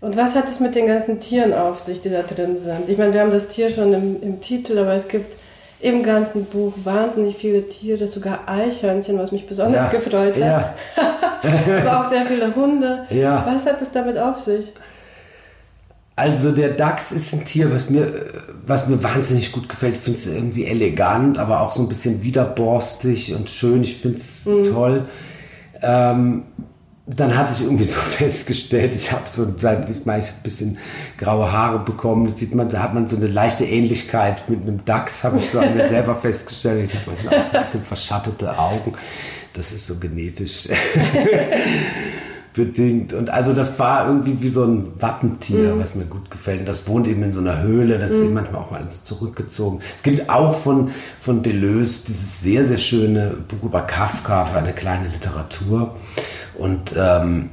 Und 0.00 0.16
was 0.16 0.36
hat 0.36 0.48
es 0.48 0.60
mit 0.60 0.74
den 0.74 0.86
ganzen 0.86 1.20
Tieren 1.20 1.52
auf 1.52 1.80
sich, 1.80 2.00
die 2.02 2.10
da 2.10 2.22
drin 2.22 2.56
sind? 2.58 2.88
Ich 2.88 2.98
meine, 2.98 3.12
wir 3.12 3.20
haben 3.20 3.32
das 3.32 3.48
Tier 3.48 3.70
schon 3.70 3.92
im, 3.92 4.22
im 4.22 4.40
Titel, 4.40 4.78
aber 4.78 4.92
es 4.92 5.08
gibt 5.08 5.34
im 5.80 6.02
ganzen 6.02 6.44
Buch 6.44 6.72
wahnsinnig 6.84 7.36
viele 7.36 7.66
Tiere, 7.66 8.06
sogar 8.06 8.40
Eichhörnchen, 8.46 9.18
was 9.18 9.32
mich 9.32 9.46
besonders 9.46 9.90
gefreut 9.90 10.34
hat. 10.40 10.74
aber 11.80 12.00
auch 12.00 12.10
sehr 12.10 12.26
viele 12.26 12.54
Hunde. 12.54 13.06
Was 13.44 13.66
hat 13.66 13.80
es 13.80 13.92
damit 13.92 14.18
auf 14.18 14.38
sich? 14.38 14.72
Also 16.18 16.50
der 16.50 16.70
Dachs 16.70 17.12
ist 17.12 17.32
ein 17.32 17.44
Tier, 17.44 17.72
was 17.72 17.90
mir, 17.90 18.12
was 18.66 18.88
mir 18.88 19.00
wahnsinnig 19.04 19.52
gut 19.52 19.68
gefällt. 19.68 19.94
Ich 19.94 20.00
finde 20.00 20.18
es 20.18 20.26
irgendwie 20.26 20.66
elegant, 20.66 21.38
aber 21.38 21.60
auch 21.60 21.70
so 21.70 21.80
ein 21.80 21.88
bisschen 21.88 22.24
widerborstig 22.24 23.36
und 23.36 23.48
schön. 23.48 23.82
Ich 23.82 23.98
finde 23.98 24.18
es 24.18 24.44
mhm. 24.44 24.64
toll. 24.64 25.06
Ähm, 25.80 26.42
dann 27.06 27.36
hatte 27.36 27.52
ich 27.54 27.62
irgendwie 27.62 27.84
so 27.84 28.00
festgestellt, 28.00 28.96
ich 28.96 29.12
habe 29.12 29.28
so 29.28 29.46
seit 29.56 29.88
ich 29.88 30.04
meine, 30.06 30.24
ich 30.24 30.30
ein 30.30 30.42
bisschen 30.42 30.78
graue 31.18 31.52
Haare 31.52 31.78
bekommen. 31.78 32.26
Das 32.26 32.38
sieht 32.38 32.52
man, 32.52 32.68
da 32.68 32.82
hat 32.82 32.94
man 32.94 33.06
so 33.06 33.14
eine 33.14 33.28
leichte 33.28 33.64
Ähnlichkeit 33.64 34.42
mit 34.48 34.62
einem 34.62 34.84
Dachs, 34.84 35.22
habe 35.22 35.38
ich 35.38 35.48
so 35.48 35.60
an 35.60 35.76
mir 35.76 35.86
selber 35.88 36.16
festgestellt. 36.16 36.90
Ich 36.92 36.98
habe 36.98 37.12
manchmal 37.12 37.38
auch 37.38 37.44
so 37.44 37.56
ein 37.56 37.62
bisschen 37.62 37.82
verschattete 37.84 38.58
Augen. 38.58 38.94
Das 39.52 39.70
ist 39.70 39.86
so 39.86 39.94
genetisch. 39.94 40.68
bedingt. 42.58 43.12
Und 43.12 43.30
also 43.30 43.54
das 43.54 43.78
war 43.78 44.08
irgendwie 44.08 44.42
wie 44.42 44.48
so 44.48 44.64
ein 44.64 45.00
Wappentier, 45.00 45.76
mhm. 45.76 45.80
was 45.80 45.94
mir 45.94 46.06
gut 46.06 46.28
gefällt. 46.28 46.60
Und 46.60 46.68
das 46.68 46.88
wohnt 46.88 47.06
eben 47.06 47.22
in 47.22 47.30
so 47.30 47.38
einer 47.38 47.62
Höhle, 47.62 47.98
das 47.98 48.10
mhm. 48.10 48.24
ist 48.24 48.30
manchmal 48.32 48.62
auch 48.62 48.70
mal 48.72 48.86
zurückgezogen. 48.88 49.80
Es 49.96 50.02
gibt 50.02 50.28
auch 50.28 50.54
von, 50.54 50.90
von 51.20 51.44
Deleuze 51.44 52.06
dieses 52.08 52.40
sehr, 52.40 52.64
sehr 52.64 52.78
schöne 52.78 53.36
Buch 53.46 53.62
über 53.62 53.82
Kafka 53.82 54.44
für 54.44 54.58
eine 54.58 54.72
kleine 54.72 55.06
Literatur. 55.06 55.94
Und 56.58 56.94
ähm, 56.98 57.50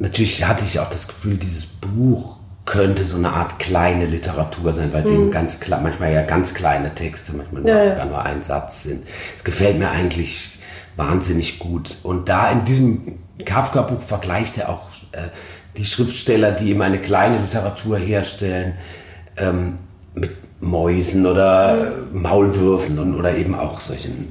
natürlich 0.00 0.44
hatte 0.44 0.64
ich 0.64 0.80
auch 0.80 0.90
das 0.90 1.06
Gefühl, 1.06 1.36
dieses 1.36 1.64
Buch 1.64 2.40
könnte 2.64 3.04
so 3.04 3.16
eine 3.16 3.30
Art 3.30 3.60
kleine 3.60 4.06
Literatur 4.06 4.74
sein, 4.74 4.92
weil 4.92 5.06
sie 5.06 5.14
mhm. 5.14 5.30
ganz 5.30 5.60
klar, 5.60 5.80
manchmal 5.80 6.12
ja 6.12 6.22
ganz 6.22 6.52
kleine 6.52 6.92
Texte, 6.96 7.32
manchmal 7.32 7.64
ja, 7.64 7.84
sogar 7.86 8.06
nur 8.06 8.22
ein 8.24 8.42
Satz 8.42 8.82
sind. 8.82 9.06
Es 9.36 9.44
gefällt 9.44 9.78
mir 9.78 9.88
eigentlich 9.88 10.58
wahnsinnig 10.96 11.60
gut. 11.60 11.98
Und 12.02 12.28
da 12.28 12.50
in 12.50 12.64
diesem 12.64 13.18
Kafka-Buch 13.44 14.02
vergleicht 14.02 14.58
er 14.58 14.68
auch 14.68 14.88
äh, 15.12 15.28
die 15.76 15.84
Schriftsteller, 15.84 16.52
die 16.52 16.70
ihm 16.70 16.80
eine 16.80 16.98
kleine 16.98 17.38
Literatur 17.38 17.98
herstellen, 17.98 18.74
ähm, 19.36 19.78
mit 20.14 20.36
Mäusen 20.60 21.26
oder. 21.26 21.92
Maulwürfen 22.12 22.98
und, 22.98 23.14
oder 23.14 23.36
eben 23.36 23.54
auch 23.54 23.80
solchen 23.80 24.28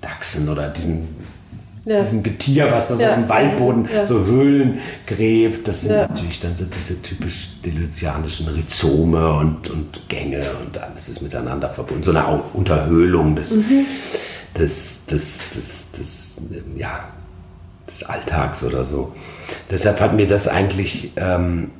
Dachsen 0.00 0.48
oder 0.48 0.68
diesen, 0.68 1.08
ja. 1.84 2.00
diesem 2.00 2.22
Getier, 2.22 2.70
was 2.70 2.88
da 2.88 2.96
so 2.96 3.02
ja. 3.02 3.14
im 3.14 3.28
Waldboden 3.28 3.88
ja. 3.92 4.06
so 4.06 4.24
Höhlen 4.24 4.78
gräbt. 5.06 5.68
Das 5.68 5.82
sind 5.82 5.92
natürlich 5.92 6.40
dann 6.40 6.56
so 6.56 6.64
diese 6.64 7.00
typisch 7.02 7.50
deleuzianischen 7.64 8.48
Rhizome 8.48 9.32
und, 9.34 9.70
und 9.70 10.08
Gänge 10.08 10.50
und 10.64 10.78
alles 10.78 11.08
ist 11.08 11.22
miteinander 11.22 11.70
verbunden. 11.70 12.02
So 12.02 12.10
eine 12.10 12.42
Unterhöhlung 12.54 13.36
des, 13.36 13.52
mhm. 13.52 13.86
des, 14.56 15.04
des, 15.06 15.50
des, 15.50 15.92
des, 15.92 16.42
ja, 16.76 17.08
des 17.90 18.04
Alltags 18.04 18.64
oder 18.64 18.84
so. 18.84 19.12
Deshalb 19.70 20.00
hat 20.00 20.14
mir 20.14 20.26
das 20.26 20.48
eigentlich 20.48 21.12
ähm, 21.16 21.70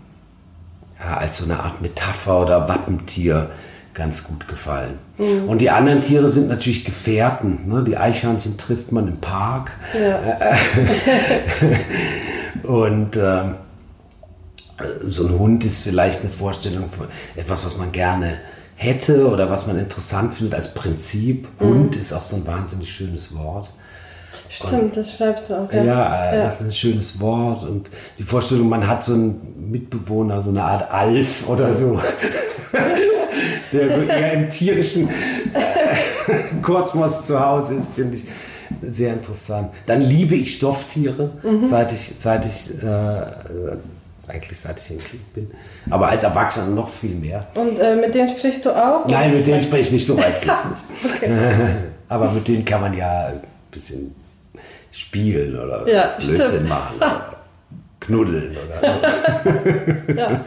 ja, 0.99 1.16
als 1.16 1.38
so 1.38 1.44
eine 1.44 1.61
Art 1.61 1.81
Metapher 1.81 2.42
oder 2.42 2.68
Wappentier 2.68 3.51
ganz 3.94 4.25
gut 4.25 4.46
gefallen. 4.46 4.99
Mhm. 5.18 5.49
Und 5.49 5.59
die 5.59 5.70
anderen 5.70 6.01
Tiere 6.01 6.29
sind 6.29 6.49
natürlich 6.49 6.85
Gefährten. 6.85 7.68
Ne? 7.68 7.85
Die 7.85 7.96
Eichhörnchen 7.96 8.57
trifft 8.57 8.92
man 8.92 9.09
im 9.09 9.20
Park. 9.20 9.73
Ja. 9.94 10.57
Und 12.68 13.16
äh, 13.16 13.42
so 15.05 15.27
ein 15.27 15.38
Hund 15.38 15.64
ist 15.64 15.83
vielleicht 15.83 16.20
eine 16.20 16.31
Vorstellung 16.31 16.87
von 16.87 17.09
etwas, 17.37 17.64
was 17.64 17.77
man 17.77 17.92
gerne 17.92 18.38
hätte 18.77 19.29
oder 19.29 19.51
was 19.51 19.66
man 19.66 19.79
interessant 19.79 20.35
findet 20.35 20.55
als 20.55 20.73
Prinzip. 20.73 21.49
Mhm. 21.61 21.66
Hund 21.66 21.96
ist 21.96 22.12
auch 22.12 22.23
so 22.23 22.37
ein 22.37 22.46
wahnsinnig 22.46 22.92
schönes 22.92 23.37
Wort. 23.37 23.73
Stimmt, 24.50 24.82
und, 24.82 24.96
das 24.96 25.16
schreibst 25.16 25.48
du 25.48 25.54
auch. 25.54 25.72
Ja. 25.72 25.84
Ja, 25.84 26.34
ja, 26.34 26.42
das 26.42 26.60
ist 26.60 26.66
ein 26.66 26.72
schönes 26.72 27.20
Wort. 27.20 27.62
Und 27.62 27.88
die 28.18 28.24
Vorstellung, 28.24 28.68
man 28.68 28.86
hat 28.86 29.04
so 29.04 29.14
einen 29.14 29.70
Mitbewohner, 29.70 30.40
so 30.40 30.50
eine 30.50 30.64
Art 30.64 30.90
Alf 30.90 31.48
oder 31.48 31.72
so, 31.72 32.00
der 33.72 33.88
so 33.88 34.00
eher 34.02 34.32
im 34.32 34.48
tierischen 34.48 35.08
äh, 35.08 36.34
Kosmos 36.62 37.22
zu 37.22 37.38
Hause 37.38 37.76
ist, 37.76 37.94
finde 37.94 38.16
ich 38.16 38.24
sehr 38.82 39.12
interessant. 39.12 39.70
Dann 39.86 40.00
liebe 40.00 40.34
ich 40.34 40.56
Stofftiere, 40.56 41.30
mhm. 41.44 41.64
seit 41.64 41.92
ich, 41.92 42.12
seit 42.18 42.44
ich 42.44 42.82
äh, 42.82 43.22
eigentlich 44.26 44.58
seit 44.58 44.80
ich 44.80 44.90
ein 44.90 44.98
Kind 44.98 45.32
bin. 45.32 45.50
Aber 45.90 46.08
als 46.08 46.24
Erwachsener 46.24 46.66
noch 46.66 46.88
viel 46.88 47.14
mehr. 47.14 47.46
Und 47.54 47.78
äh, 47.78 47.94
mit 47.94 48.16
denen 48.16 48.30
sprichst 48.36 48.66
du 48.66 48.70
auch? 48.70 49.06
Nein, 49.06 49.32
mit 49.32 49.46
denen 49.46 49.62
spreche 49.62 49.82
ich 49.82 49.92
nicht, 49.92 50.06
so 50.06 50.16
weit 50.16 50.42
geht's 50.42 50.64
nicht. 51.20 51.32
Aber 52.08 52.32
mit 52.32 52.48
denen 52.48 52.64
kann 52.64 52.80
man 52.80 52.94
ja 52.94 53.26
ein 53.26 53.40
bisschen 53.70 54.14
spielen 54.92 55.59
oder 55.59 55.87
ja, 55.88 56.16
Blödsinn 56.18 56.46
stimmt. 56.46 56.68
machen 56.68 56.96
oder 56.96 57.37
knuddeln 58.00 58.57
oder 58.57 59.03
so. 60.07 60.12
ja. 60.12 60.44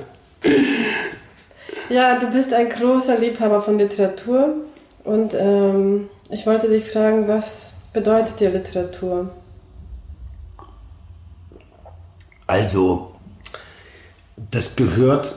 ja, 1.89 2.19
du 2.19 2.32
bist 2.32 2.53
ein 2.53 2.69
großer 2.69 3.19
Liebhaber 3.19 3.62
von 3.62 3.77
Literatur 3.77 4.56
und 5.03 5.34
ähm, 5.34 6.10
ich 6.29 6.45
wollte 6.45 6.67
dich 6.67 6.89
fragen, 6.89 7.27
was 7.27 7.73
bedeutet 7.93 8.39
dir 8.39 8.49
Literatur? 8.49 9.32
Also, 12.47 13.13
das 14.36 14.75
gehört 14.75 15.36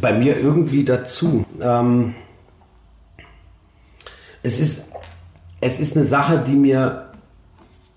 bei 0.00 0.12
mir 0.12 0.38
irgendwie 0.38 0.84
dazu. 0.84 1.44
Ähm, 1.60 2.14
es, 4.42 4.60
ist, 4.60 4.92
es 5.60 5.80
ist 5.80 5.96
eine 5.96 6.04
Sache, 6.04 6.38
die 6.38 6.54
mir 6.54 7.07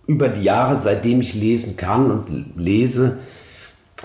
über 0.08 0.30
die 0.30 0.44
Jahre, 0.44 0.76
seitdem 0.76 1.22
ich 1.22 1.34
lesen 1.34 1.78
kann 1.78 2.12
und 2.12 2.54
lese, 2.56 3.20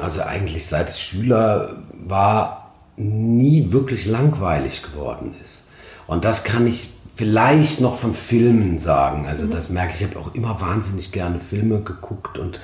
also 0.01 0.23
eigentlich 0.23 0.67
seit 0.67 0.91
ich 0.91 0.99
Schüler 0.99 1.83
war, 1.93 2.75
nie 2.97 3.73
wirklich 3.73 4.07
langweilig 4.07 4.83
geworden 4.83 5.35
ist. 5.41 5.63
Und 6.07 6.25
das 6.25 6.45
kann 6.45 6.67
ich 6.67 6.91
vielleicht 7.15 7.81
noch 7.81 7.97
von 7.97 8.15
Filmen 8.15 8.79
sagen. 8.79 9.27
Also 9.27 9.47
mhm. 9.47 9.51
das 9.51 9.71
merke 9.71 9.95
ich, 9.95 10.03
ich 10.03 10.09
habe 10.09 10.19
auch 10.19 10.35
immer 10.35 10.61
wahnsinnig 10.61 11.13
gerne 11.13 11.41
Filme 11.41 11.81
geguckt 11.81 12.39
und 12.39 12.61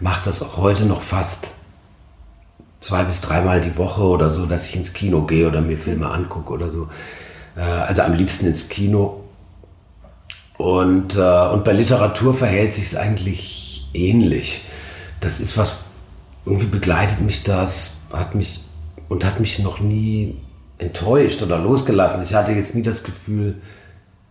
mache 0.00 0.24
das 0.24 0.42
auch 0.42 0.56
heute 0.56 0.86
noch 0.86 1.02
fast 1.02 1.54
zwei 2.80 3.04
bis 3.04 3.20
dreimal 3.20 3.60
die 3.60 3.76
Woche 3.76 4.02
oder 4.02 4.30
so, 4.30 4.46
dass 4.46 4.68
ich 4.68 4.76
ins 4.76 4.94
Kino 4.94 5.22
gehe 5.22 5.46
oder 5.46 5.60
mir 5.60 5.76
Filme 5.76 6.08
angucke 6.08 6.52
oder 6.52 6.70
so. 6.70 6.88
Äh, 7.56 7.60
also 7.60 8.02
am 8.02 8.14
liebsten 8.14 8.46
ins 8.46 8.68
Kino. 8.68 9.19
Und, 10.60 11.16
äh, 11.16 11.20
und 11.20 11.64
bei 11.64 11.72
Literatur 11.72 12.34
verhält 12.34 12.74
sich 12.74 12.84
es 12.84 12.94
eigentlich 12.94 13.88
ähnlich. 13.94 14.60
Das 15.20 15.40
ist 15.40 15.56
was, 15.56 15.78
irgendwie 16.44 16.66
begleitet 16.66 17.22
mich 17.22 17.44
das, 17.44 17.94
hat 18.12 18.34
mich 18.34 18.60
und 19.08 19.24
hat 19.24 19.40
mich 19.40 19.58
noch 19.60 19.80
nie 19.80 20.36
enttäuscht 20.76 21.42
oder 21.42 21.58
losgelassen. 21.58 22.22
Ich 22.24 22.34
hatte 22.34 22.52
jetzt 22.52 22.74
nie 22.74 22.82
das 22.82 23.04
Gefühl, 23.04 23.54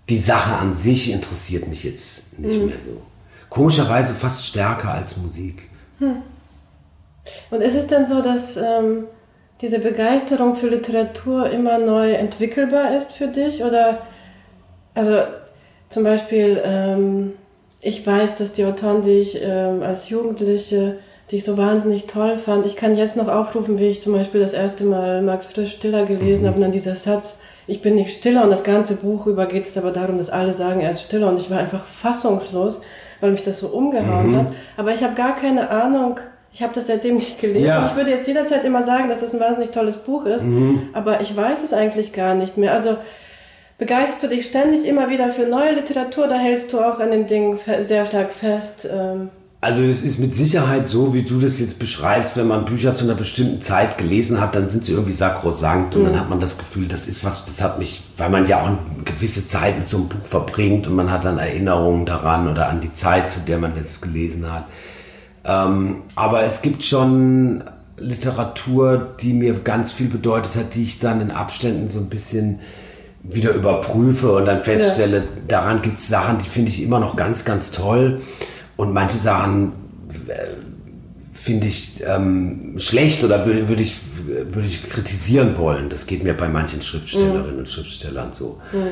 die 0.08 0.20
Sache 0.20 0.54
an 0.54 0.76
sich 0.76 1.12
interessiert 1.12 1.68
mich 1.68 1.84
jetzt 1.84 2.38
nicht 2.38 2.60
mhm. 2.60 2.68
mehr 2.68 2.80
so. 2.80 3.02
Komischerweise 3.50 4.14
fast 4.14 4.46
stärker 4.46 4.94
als 4.94 5.18
Musik. 5.18 5.68
Hm. 5.98 6.18
Und 7.50 7.62
ist 7.62 7.74
es 7.74 7.88
denn 7.88 8.06
so, 8.06 8.22
dass 8.22 8.56
ähm, 8.56 9.06
diese 9.62 9.80
Begeisterung 9.80 10.56
für 10.56 10.68
Literatur 10.68 11.50
immer 11.50 11.80
neu 11.80 12.12
entwickelbar 12.12 12.96
ist 12.96 13.14
für 13.14 13.30
dich? 13.30 13.64
Oder, 13.64 14.04
also 14.94 15.24
zum 15.90 16.04
Beispiel, 16.04 16.62
ähm, 16.64 17.34
ich 17.82 18.06
weiß, 18.06 18.38
dass 18.38 18.54
die 18.54 18.66
Autoren, 18.66 19.04
die 19.04 19.20
ich 19.20 19.40
ähm, 19.42 19.82
als 19.82 20.10
Jugendliche, 20.10 20.96
die 21.32 21.38
ich 21.38 21.44
so 21.44 21.58
wahnsinnig 21.58 22.08
toll 22.08 22.38
fand, 22.38 22.66
ich 22.66 22.76
kann 22.76 22.98
jetzt 22.98 23.16
noch 23.16 23.28
aufrufen, 23.28 23.80
wie 23.80 23.88
ich 23.88 24.02
zum 24.02 24.14
Beispiel 24.14 24.42
das 24.42 24.54
erste 24.54 24.84
Mal 24.84 25.22
Max 25.22 25.48
Frisch 25.48 25.74
Stiller 25.74 26.06
gelesen 26.06 26.44
mhm. 26.44 26.48
habe 26.48 26.56
und 26.58 26.62
dann 26.62 26.72
dieser 26.72 26.96
Satz, 26.96 27.38
ich 27.68 27.82
bin 27.82 27.96
nicht 27.96 28.18
stiller 28.18 28.44
und 28.44 28.50
das 28.50 28.64
ganze 28.64 28.96
Buch 28.96 29.28
über 29.28 29.46
geht 29.46 29.68
es 29.68 29.78
aber 29.78 29.92
darum, 29.92 30.18
dass 30.18 30.30
alle 30.30 30.54
sagen, 30.54 30.82
er 30.82 30.92
ist 30.92 31.04
stiller 31.04 31.30
und 31.30 31.38
ich 31.38 31.52
war 31.52 31.60
einfach 31.60 31.86
fassungslos, 31.86 32.82
weil 33.22 33.32
mich 33.32 33.44
das 33.44 33.60
so 33.60 33.68
umgehauen 33.68 34.32
mhm. 34.32 34.38
hat. 34.38 34.48
Aber 34.76 34.94
ich 34.94 35.04
habe 35.04 35.14
gar 35.14 35.36
keine 35.36 35.70
Ahnung, 35.70 36.20
ich 36.52 36.64
habe 36.64 36.74
das 36.74 36.88
seitdem 36.88 37.16
nicht 37.16 37.40
gelesen. 37.40 37.68
Ja. 37.68 37.86
Ich 37.86 37.96
würde 37.96 38.10
jetzt 38.10 38.28
jederzeit 38.28 38.66
immer 38.66 38.84
sagen, 38.84 39.08
dass 39.08 39.22
es 39.22 39.34
ein 39.34 39.40
wahnsinnig 39.40 39.70
tolles 39.70 39.98
Buch 39.98 40.26
ist, 40.26 40.44
mhm. 40.44 40.90
aber 40.94 41.22
ich 41.22 41.36
weiß 41.36 41.64
es 41.64 41.74
eigentlich 41.74 42.12
gar 42.12 42.34
nicht 42.34 42.58
mehr. 42.58 42.74
Also 42.74 42.98
begeisterst 43.80 44.22
du 44.22 44.28
dich 44.28 44.46
ständig 44.46 44.86
immer 44.86 45.10
wieder 45.10 45.32
für 45.32 45.48
neue 45.48 45.74
Literatur, 45.74 46.28
da 46.28 46.38
hältst 46.38 46.72
du 46.74 46.80
auch 46.80 47.00
an 47.00 47.12
den 47.12 47.26
Dingen 47.26 47.58
sehr 47.80 48.06
stark 48.06 48.32
fest. 48.32 48.88
Ähm. 48.92 49.30
Also 49.62 49.84
es 49.84 50.04
ist 50.04 50.20
mit 50.20 50.36
Sicherheit 50.36 50.88
so, 50.88 51.14
wie 51.14 51.24
du 51.24 51.40
das 51.40 51.60
jetzt 51.60 51.80
beschreibst, 51.80 52.38
wenn 52.38 52.48
man 52.48 52.66
Bücher 52.66 52.94
zu 52.94 53.06
einer 53.06 53.16
bestimmten 53.16 53.62
Zeit 53.62 53.98
gelesen 53.98 54.40
hat, 54.40 54.56
dann 54.56 54.70
sind 54.70 54.86
sie 54.86 54.94
irgendwie 54.94 55.14
sakrosankt 55.14 55.96
und 55.96 56.04
mhm. 56.04 56.08
dann 56.08 56.20
hat 56.20 56.30
man 56.30 56.40
das 56.40 56.58
Gefühl, 56.58 56.88
das 56.88 57.08
ist 57.08 57.24
was, 57.24 57.46
das 57.46 57.62
hat 57.62 57.80
mich, 57.80 58.04
weil 58.18 58.30
man 58.30 58.46
ja 58.48 58.62
auch 58.62 58.68
eine 58.68 58.78
gewisse 59.06 59.48
Zeit 59.48 59.78
mit 59.78 59.88
so 59.88 59.98
einem 59.98 60.10
Buch 60.10 60.26
verbringt 60.26 60.88
und 60.88 60.96
man 60.96 61.12
hat 61.12 61.26
dann 61.26 61.40
Erinnerungen 61.40 62.06
daran 62.06 62.50
oder 62.50 62.70
an 62.70 62.82
die 62.82 62.94
Zeit, 62.94 63.32
zu 63.32 63.40
der 63.40 63.58
man 63.58 63.74
das 63.76 64.02
gelesen 64.02 64.52
hat. 64.52 64.66
Ähm, 65.46 66.04
aber 66.16 66.44
es 66.44 66.62
gibt 66.62 66.84
schon 66.84 67.64
Literatur, 67.98 69.16
die 69.22 69.34
mir 69.34 69.54
ganz 69.54 69.92
viel 69.92 70.08
bedeutet 70.08 70.56
hat, 70.56 70.76
die 70.76 70.84
ich 70.84 71.00
dann 71.00 71.22
in 71.22 71.32
Abständen 71.32 71.90
so 71.90 72.00
ein 72.00 72.10
bisschen 72.10 72.60
wieder 73.24 73.54
überprüfe 73.54 74.32
und 74.34 74.46
dann 74.46 74.62
feststelle, 74.62 75.18
ja. 75.18 75.24
daran 75.48 75.82
gibt 75.82 75.98
es 75.98 76.08
Sachen, 76.08 76.38
die 76.40 76.50
finde 76.50 76.72
ich 76.72 76.82
immer 76.82 77.00
noch 77.00 77.16
ganz, 77.16 77.46
ganz 77.46 77.72
toll. 77.72 78.22
Und 78.78 78.94
manche 78.94 79.18
Sachen 79.18 79.74
äh, 80.28 80.34
finde 81.34 81.68
ich 81.68 82.02
ähm, 82.06 82.76
schlecht 82.78 83.24
oder 83.24 83.46
würde, 83.46 83.68
würde, 83.68 83.82
ich, 83.82 83.96
würde 84.26 84.68
ich 84.68 84.90
kritisieren 84.90 85.58
wollen. 85.58 85.90
Das 85.90 86.08
geht 86.08 86.24
mir 86.24 86.34
bei 86.34 86.48
manchen 86.48 86.82
Schriftstellerinnen 86.82 87.54
mhm. 87.54 87.60
und 87.60 87.70
Schriftstellern 87.70 88.34
so. 88.34 88.60
Mhm. 88.72 88.88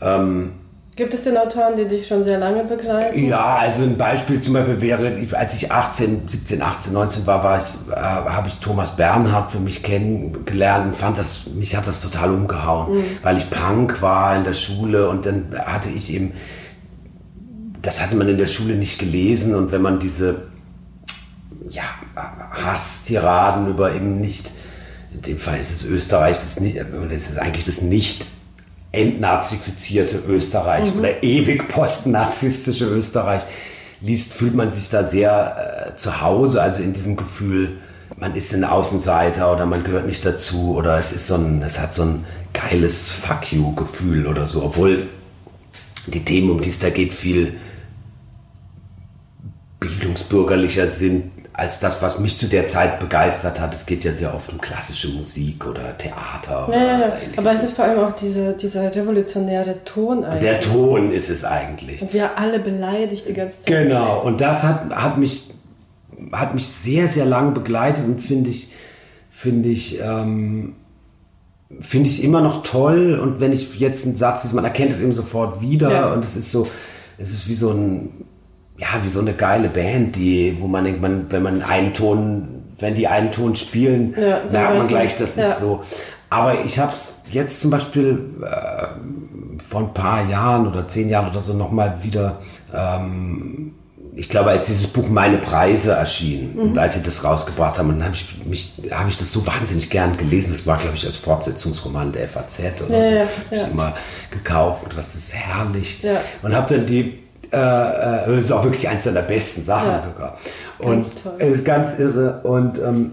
Ähm, 0.00 0.52
Gibt 0.94 1.14
es 1.14 1.24
denn 1.24 1.38
Autoren, 1.38 1.78
die 1.78 1.86
dich 1.86 2.06
schon 2.06 2.22
sehr 2.22 2.38
lange 2.38 2.64
begleiten? 2.64 3.26
Ja, 3.26 3.56
also 3.56 3.82
ein 3.82 3.96
Beispiel 3.96 4.42
zum 4.42 4.52
Beispiel 4.52 4.82
wäre, 4.82 5.26
als 5.32 5.54
ich 5.54 5.72
18, 5.72 6.28
17, 6.28 6.60
18, 6.60 6.92
19 6.92 7.26
war, 7.26 7.42
war 7.42 7.58
ich, 7.58 7.64
äh, 7.90 7.96
habe 7.96 8.48
ich 8.48 8.58
Thomas 8.58 8.94
Bernhard 8.94 9.50
für 9.50 9.58
mich 9.58 9.82
kennengelernt 9.82 10.88
und 10.88 10.94
fand 10.94 11.16
das, 11.16 11.46
mich 11.46 11.74
hat 11.76 11.86
das 11.86 12.02
total 12.02 12.32
umgehauen, 12.32 12.98
mhm. 12.98 13.04
weil 13.22 13.38
ich 13.38 13.48
Punk 13.48 14.02
war 14.02 14.36
in 14.36 14.44
der 14.44 14.52
Schule 14.52 15.08
und 15.08 15.24
dann 15.24 15.54
hatte 15.64 15.88
ich 15.88 16.12
eben, 16.12 16.34
das 17.80 18.02
hatte 18.02 18.14
man 18.14 18.28
in 18.28 18.36
der 18.36 18.46
Schule 18.46 18.74
nicht 18.74 18.98
gelesen 18.98 19.54
und 19.54 19.72
wenn 19.72 19.80
man 19.80 19.98
diese, 19.98 20.42
ja, 21.70 21.84
Hasstiraden 22.50 23.66
über 23.66 23.94
eben 23.94 24.20
nicht, 24.20 24.50
in 25.14 25.22
dem 25.22 25.38
Fall 25.38 25.58
ist 25.58 25.72
es 25.72 25.86
Österreich, 25.86 26.36
das 26.36 26.48
ist, 26.48 26.60
nicht, 26.60 26.76
das 26.76 27.30
ist 27.30 27.38
eigentlich 27.38 27.64
das 27.64 27.80
nicht 27.80 28.26
entnazifizierte 28.92 30.18
Österreich 30.18 30.92
mhm. 30.92 31.00
oder 31.00 31.22
ewig 31.22 31.68
postnazistische 31.68 32.84
Österreich 32.86 33.42
liest, 34.02 34.34
fühlt 34.34 34.54
man 34.54 34.70
sich 34.70 34.90
da 34.90 35.02
sehr 35.02 35.92
äh, 35.92 35.96
zu 35.96 36.20
Hause, 36.20 36.62
also 36.62 36.82
in 36.82 36.92
diesem 36.92 37.16
Gefühl, 37.16 37.78
man 38.16 38.36
ist 38.36 38.54
ein 38.54 38.64
Außenseiter 38.64 39.52
oder 39.52 39.64
man 39.64 39.84
gehört 39.84 40.06
nicht 40.06 40.24
dazu 40.24 40.76
oder 40.76 40.98
es 40.98 41.12
ist 41.12 41.26
so 41.26 41.36
ein, 41.36 41.62
es 41.62 41.80
hat 41.80 41.94
so 41.94 42.02
ein 42.02 42.24
geiles 42.52 43.10
Fuck 43.10 43.52
you 43.52 43.74
Gefühl 43.74 44.26
oder 44.26 44.46
so, 44.46 44.62
obwohl 44.62 45.08
die 46.06 46.24
Themen, 46.24 46.50
um 46.50 46.60
die 46.60 46.68
es 46.68 46.78
da 46.78 46.90
geht, 46.90 47.14
viel 47.14 47.54
bildungsbürgerlicher 49.80 50.88
sind, 50.88 51.30
als 51.54 51.80
das, 51.80 52.00
was 52.00 52.18
mich 52.18 52.38
zu 52.38 52.46
der 52.46 52.66
Zeit 52.66 52.98
begeistert 52.98 53.60
hat. 53.60 53.74
Es 53.74 53.84
geht 53.84 54.04
ja 54.04 54.12
sehr 54.12 54.34
oft 54.34 54.50
um 54.52 54.60
klassische 54.60 55.08
Musik 55.08 55.66
oder 55.66 55.96
Theater. 55.98 56.68
Ja, 56.70 56.82
ja, 56.82 56.98
ja. 57.00 57.12
aber 57.36 57.54
es 57.54 57.62
ist 57.62 57.76
vor 57.76 57.84
allem 57.84 58.00
auch 58.00 58.16
diese, 58.16 58.54
dieser 58.54 58.94
revolutionäre 58.94 59.84
Ton 59.84 60.24
eigentlich. 60.24 60.40
Der 60.40 60.60
Ton 60.60 61.12
ist 61.12 61.28
es 61.28 61.44
eigentlich. 61.44 62.00
Und 62.00 62.14
wir 62.14 62.38
alle 62.38 62.58
beleidigt 62.58 63.28
die 63.28 63.34
ganze 63.34 63.56
Zeit. 63.58 63.66
Genau, 63.66 64.22
und 64.22 64.40
das 64.40 64.62
hat, 64.62 64.90
hat, 64.94 65.18
mich, 65.18 65.50
hat 66.32 66.54
mich 66.54 66.66
sehr, 66.66 67.06
sehr 67.06 67.26
lange 67.26 67.52
begleitet 67.52 68.06
und 68.06 68.20
finde 68.20 68.48
ich, 68.48 68.72
finde 69.28 69.68
ich, 69.68 70.00
ähm, 70.00 70.74
finde 71.80 72.08
ich 72.08 72.24
immer 72.24 72.40
noch 72.40 72.62
toll. 72.62 73.18
Und 73.22 73.40
wenn 73.40 73.52
ich 73.52 73.78
jetzt 73.78 74.06
einen 74.06 74.16
Satz 74.16 74.46
ist, 74.46 74.54
man 74.54 74.64
erkennt 74.64 74.92
es 74.92 75.02
eben 75.02 75.12
sofort 75.12 75.60
wieder 75.60 75.92
ja. 75.92 76.12
und 76.14 76.24
es 76.24 76.34
ist 76.34 76.50
so, 76.50 76.66
es 77.18 77.30
ist 77.30 77.46
wie 77.46 77.54
so 77.54 77.72
ein 77.72 78.24
ja, 78.82 79.04
wie 79.04 79.08
so 79.08 79.20
eine 79.20 79.32
geile 79.32 79.68
Band, 79.68 80.16
die, 80.16 80.56
wo 80.58 80.66
man 80.66 80.84
denkt, 80.84 81.00
man, 81.00 81.26
wenn 81.30 81.42
man 81.42 81.62
einen 81.62 81.94
Ton, 81.94 82.64
wenn 82.80 82.94
die 82.94 83.06
einen 83.06 83.30
Ton 83.30 83.54
spielen, 83.54 84.14
ja, 84.20 84.42
merkt 84.50 84.78
man 84.78 84.88
gleich, 84.88 85.16
das 85.16 85.36
ja. 85.36 85.50
ist 85.50 85.60
so. 85.60 85.82
Aber 86.30 86.64
ich 86.64 86.80
habe 86.80 86.90
es 86.90 87.22
jetzt 87.30 87.60
zum 87.60 87.70
Beispiel 87.70 88.18
äh, 88.42 89.62
vor 89.62 89.82
ein 89.82 89.94
paar 89.94 90.28
Jahren 90.28 90.66
oder 90.66 90.88
zehn 90.88 91.08
Jahren 91.08 91.30
oder 91.30 91.40
so 91.40 91.54
nochmal 91.54 92.02
wieder 92.02 92.38
ähm, 92.74 93.74
ich 94.14 94.28
glaube, 94.28 94.50
als 94.50 94.66
dieses 94.66 94.88
Buch 94.88 95.08
Meine 95.08 95.38
Preise 95.38 95.92
erschien 95.92 96.54
mhm. 96.54 96.60
und 96.60 96.78
als 96.78 96.94
sie 96.94 97.02
das 97.02 97.24
rausgebracht 97.24 97.78
haben, 97.78 97.88
dann 97.88 98.04
habe 98.04 98.14
ich 98.14 98.44
mich, 98.44 98.74
habe 98.90 99.08
ich 99.08 99.16
das 99.16 99.32
so 99.32 99.46
wahnsinnig 99.46 99.88
gern 99.88 100.18
gelesen. 100.18 100.52
Das 100.52 100.66
war, 100.66 100.76
glaube 100.76 100.96
ich, 100.96 101.06
als 101.06 101.16
Fortsetzungsroman 101.16 102.12
der 102.12 102.28
FAZ 102.28 102.60
oder 102.86 102.98
ja, 102.98 103.04
so. 103.04 103.10
Ja, 103.10 103.20
habe 103.20 103.28
ich 103.52 103.66
immer 103.68 103.94
gekauft 104.30 104.84
und 104.84 104.98
das 104.98 105.14
ist 105.14 105.32
herrlich. 105.32 106.04
Und 106.42 106.54
habe 106.54 106.74
dann 106.74 106.84
die, 106.84 107.22
äh, 107.52 107.56
äh, 107.56 108.34
das 108.34 108.44
ist 108.44 108.52
auch 108.52 108.64
wirklich 108.64 108.88
eins 108.88 109.04
seiner 109.04 109.22
besten 109.22 109.62
Sachen 109.62 109.88
Ja. 109.90 110.00
sogar. 110.00 110.34
Und 110.78 111.06
es 111.38 111.58
ist 111.58 111.64
ganz 111.64 111.98
irre 111.98 112.40
und 112.42 112.78
ähm, 112.78 113.12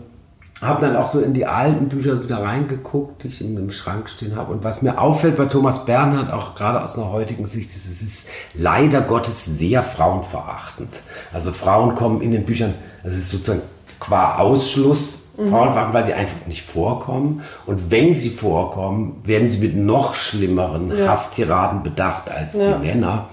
habe 0.61 0.81
dann 0.81 0.95
auch 0.97 1.07
so 1.07 1.21
in 1.21 1.33
die 1.33 1.45
alten 1.45 1.87
Bücher 1.87 2.21
wieder 2.21 2.37
reingeguckt, 2.41 3.23
die 3.23 3.27
ich 3.27 3.39
in 3.41 3.55
dem 3.55 3.71
Schrank 3.71 4.09
stehen 4.09 4.35
habe. 4.35 4.51
Und 4.51 4.63
was 4.63 4.81
mir 4.81 4.99
auffällt 4.99 5.37
bei 5.37 5.45
Thomas 5.45 5.85
Bernhard, 5.85 6.31
auch 6.33 6.55
gerade 6.55 6.81
aus 6.83 6.97
einer 6.97 7.11
heutigen 7.11 7.45
Sicht, 7.45 7.69
ist, 7.69 7.85
es 7.85 8.01
ist 8.01 8.27
leider 8.53 9.01
Gottes 9.01 9.45
sehr 9.45 9.83
frauenverachtend. 9.83 11.01
Also 11.33 11.51
Frauen 11.51 11.95
kommen 11.95 12.21
in 12.21 12.31
den 12.31 12.45
Büchern, 12.45 12.73
es 13.03 13.13
ist 13.13 13.29
sozusagen 13.29 13.61
qua 13.99 14.37
Ausschluss 14.37 15.27
Frauenverachtend, 15.37 15.93
weil 15.93 16.03
sie 16.03 16.13
einfach 16.13 16.45
nicht 16.47 16.63
vorkommen. 16.63 17.41
Und 17.65 17.91
wenn 17.91 18.13
sie 18.13 18.29
vorkommen, 18.29 19.21
werden 19.23 19.47
sie 19.47 19.59
mit 19.59 19.73
noch 19.73 20.13
schlimmeren 20.13 20.91
Ja. 20.97 21.07
Hasstiraden 21.11 21.81
bedacht 21.81 22.29
als 22.29 22.55
Ja. 22.57 22.73
die 22.77 22.85
Männer. 22.87 23.29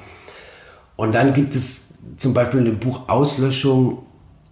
Und 0.97 1.15
dann 1.15 1.33
gibt 1.33 1.55
es 1.55 1.89
zum 2.17 2.35
Beispiel 2.35 2.61
in 2.61 2.67
dem 2.67 2.79
Buch 2.79 3.09
Auslöschung, 3.09 3.99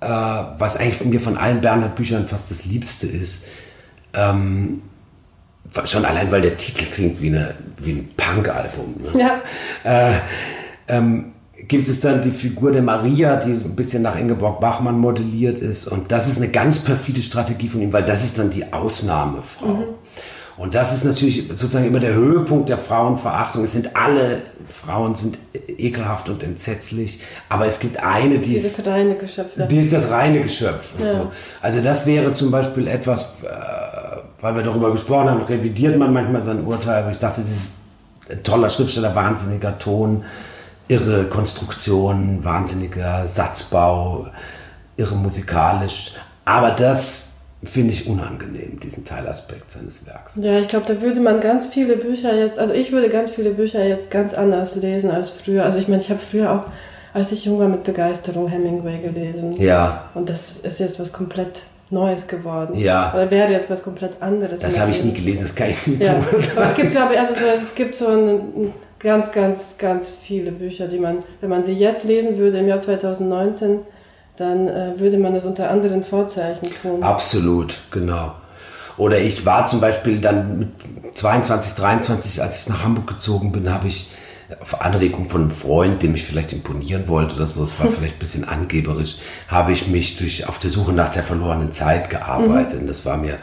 äh, 0.00 0.06
was 0.06 0.76
eigentlich 0.76 1.04
mir 1.04 1.20
von 1.20 1.36
allen 1.36 1.60
Bernhard-Büchern 1.60 2.28
fast 2.28 2.50
das 2.50 2.64
Liebste 2.64 3.06
ist. 3.06 3.44
Ähm, 4.12 4.82
schon 5.86 6.04
allein, 6.04 6.30
weil 6.30 6.42
der 6.42 6.56
Titel 6.56 6.84
klingt 6.84 7.20
wie, 7.20 7.28
eine, 7.28 7.54
wie 7.78 7.92
ein 7.92 8.10
Punk-Album. 8.16 8.94
Ne? 9.02 9.20
Ja. 9.20 9.40
ähm, 10.88 11.32
gibt 11.68 11.88
es 11.88 12.00
dann 12.00 12.22
die 12.22 12.30
Figur 12.30 12.72
der 12.72 12.82
Maria, 12.82 13.36
die 13.36 13.54
so 13.54 13.64
ein 13.64 13.74
bisschen 13.74 14.02
nach 14.02 14.16
Ingeborg 14.16 14.60
Bachmann 14.60 14.98
modelliert 14.98 15.60
ist. 15.60 15.86
Und 15.86 16.12
das 16.12 16.28
ist 16.28 16.36
eine 16.36 16.48
ganz 16.48 16.78
perfide 16.78 17.22
Strategie 17.22 17.68
von 17.68 17.80
ihm, 17.80 17.92
weil 17.92 18.04
das 18.04 18.24
ist 18.24 18.38
dann 18.38 18.50
die 18.50 18.72
Ausnahmefrau. 18.72 19.94
Und 20.56 20.74
das 20.74 20.94
ist 20.94 21.04
natürlich 21.04 21.48
sozusagen 21.48 21.86
immer 21.86 21.98
der 21.98 22.14
Höhepunkt 22.14 22.68
der 22.68 22.78
Frauenverachtung. 22.78 23.64
Es 23.64 23.72
sind 23.72 23.96
alle 23.96 24.42
Frauen 24.68 25.14
sind 25.14 25.36
ekelhaft 25.52 26.28
und 26.28 26.42
entsetzlich, 26.42 27.20
aber 27.48 27.66
es 27.66 27.80
gibt 27.80 27.96
eine, 27.98 28.38
die 28.38 28.54
ist, 28.54 28.78
Dieses 28.78 28.86
reine 28.86 29.16
Geschöpf. 29.16 29.50
die 29.68 29.78
ist 29.78 29.92
das 29.92 30.10
reine 30.10 30.40
Geschöpf. 30.42 30.92
Ja. 31.00 31.08
so. 31.08 31.32
Also 31.60 31.80
das 31.80 32.06
wäre 32.06 32.32
zum 32.32 32.50
Beispiel 32.52 32.86
etwas, 32.86 33.34
äh, 33.42 33.46
weil 34.40 34.54
wir 34.54 34.62
darüber 34.62 34.92
gesprochen 34.92 35.28
haben, 35.28 35.42
revidiert 35.42 35.98
man 35.98 36.12
manchmal 36.12 36.42
sein 36.42 36.64
Urteil, 36.64 37.02
aber 37.02 37.10
ich 37.10 37.18
dachte, 37.18 37.40
das 37.40 37.50
ist 37.50 37.72
ein 38.30 38.42
toller 38.42 38.70
Schriftsteller, 38.70 39.14
wahnsinniger 39.14 39.78
Ton, 39.78 40.24
irre 40.86 41.24
Konstruktion, 41.24 42.44
wahnsinniger 42.44 43.26
Satzbau, 43.26 44.28
irre 44.96 45.16
musikalisch. 45.16 46.12
Aber 46.44 46.70
das 46.70 47.26
finde 47.64 47.92
ich 47.92 48.06
unangenehm, 48.06 48.80
diesen 48.80 49.04
Teilaspekt 49.04 49.70
seines 49.70 50.06
Werks. 50.06 50.32
Ja, 50.36 50.58
ich 50.58 50.68
glaube, 50.68 50.92
da 50.92 51.00
würde 51.00 51.20
man 51.20 51.40
ganz 51.40 51.66
viele 51.66 51.96
Bücher 51.96 52.34
jetzt, 52.34 52.58
also 52.58 52.72
ich 52.74 52.92
würde 52.92 53.08
ganz 53.08 53.32
viele 53.32 53.50
Bücher 53.50 53.84
jetzt 53.84 54.10
ganz 54.10 54.34
anders 54.34 54.74
lesen 54.76 55.10
als 55.10 55.30
früher. 55.30 55.64
Also 55.64 55.78
ich 55.78 55.88
meine, 55.88 56.02
ich 56.02 56.10
habe 56.10 56.20
früher 56.20 56.52
auch, 56.52 56.64
als 57.12 57.32
ich 57.32 57.44
jung 57.44 57.58
war, 57.58 57.68
mit 57.68 57.84
Begeisterung 57.84 58.48
Hemingway 58.48 58.98
gelesen. 58.98 59.52
Ja, 59.60 60.10
Und 60.14 60.28
das 60.28 60.58
ist 60.58 60.80
jetzt 60.80 60.98
was 60.98 61.12
komplett 61.12 61.62
Neues 61.90 62.26
geworden. 62.26 62.76
Ja. 62.76 63.12
Oder 63.14 63.30
wäre 63.30 63.52
jetzt 63.52 63.70
was 63.70 63.82
komplett 63.82 64.20
anderes. 64.20 64.60
das 64.60 64.80
habe 64.80 64.90
ich 64.90 65.04
nie 65.04 65.12
gelesen, 65.12 65.44
das 65.44 65.54
kann 65.54 65.70
ich 65.70 65.86
nicht 65.86 66.02
Ja, 66.02 66.16
aber 66.56 66.66
es 66.66 66.74
gibt, 66.74 66.90
glaube 66.90 67.14
ich, 67.14 67.20
also 67.20 67.34
so, 67.34 67.46
es 67.54 67.74
gibt 67.74 67.94
so 67.94 68.08
ein, 68.08 68.72
ganz, 69.04 69.30
ganz, 69.32 69.76
ganz 69.78 70.12
viele 70.22 70.50
Bücher, 70.50 70.88
die 70.88 70.98
man, 70.98 71.18
wenn 71.40 71.50
man 71.50 71.62
sie 71.62 71.74
jetzt 71.74 72.04
lesen 72.04 72.38
würde 72.38 72.58
im 72.58 72.66
Jahr 72.66 72.80
2019, 72.80 73.80
dann 74.36 74.68
äh, 74.68 74.98
würde 74.98 75.18
man 75.18 75.34
das 75.34 75.44
unter 75.44 75.70
anderen 75.70 76.04
Vorzeichen 76.04 76.68
tun. 76.82 77.02
Absolut, 77.02 77.78
genau. 77.90 78.34
Oder 78.96 79.20
ich 79.20 79.44
war 79.44 79.66
zum 79.66 79.80
Beispiel 79.80 80.20
dann 80.20 80.58
mit 80.58 80.68
22, 81.16 81.74
23, 81.74 82.42
als 82.42 82.62
ich 82.62 82.68
nach 82.68 82.84
Hamburg 82.84 83.06
gezogen 83.06 83.52
bin, 83.52 83.72
habe 83.72 83.88
ich 83.88 84.08
auf 84.60 84.82
Anregung 84.82 85.28
von 85.28 85.42
einem 85.42 85.50
Freund, 85.50 86.02
dem 86.02 86.14
ich 86.14 86.24
vielleicht 86.24 86.52
imponieren 86.52 87.08
wollte 87.08 87.36
oder 87.36 87.46
so, 87.46 87.64
es 87.64 87.78
war 87.80 87.88
vielleicht 87.90 88.16
ein 88.16 88.20
bisschen 88.20 88.44
angeberisch, 88.46 89.18
habe 89.48 89.72
ich 89.72 89.88
mich 89.88 90.16
durch 90.16 90.48
auf 90.48 90.58
der 90.58 90.70
Suche 90.70 90.92
nach 90.92 91.10
der 91.10 91.22
verlorenen 91.22 91.72
Zeit 91.72 92.10
gearbeitet. 92.10 92.80
Und 92.80 92.86
das 92.86 93.06
war 93.06 93.16
mir 93.16 93.38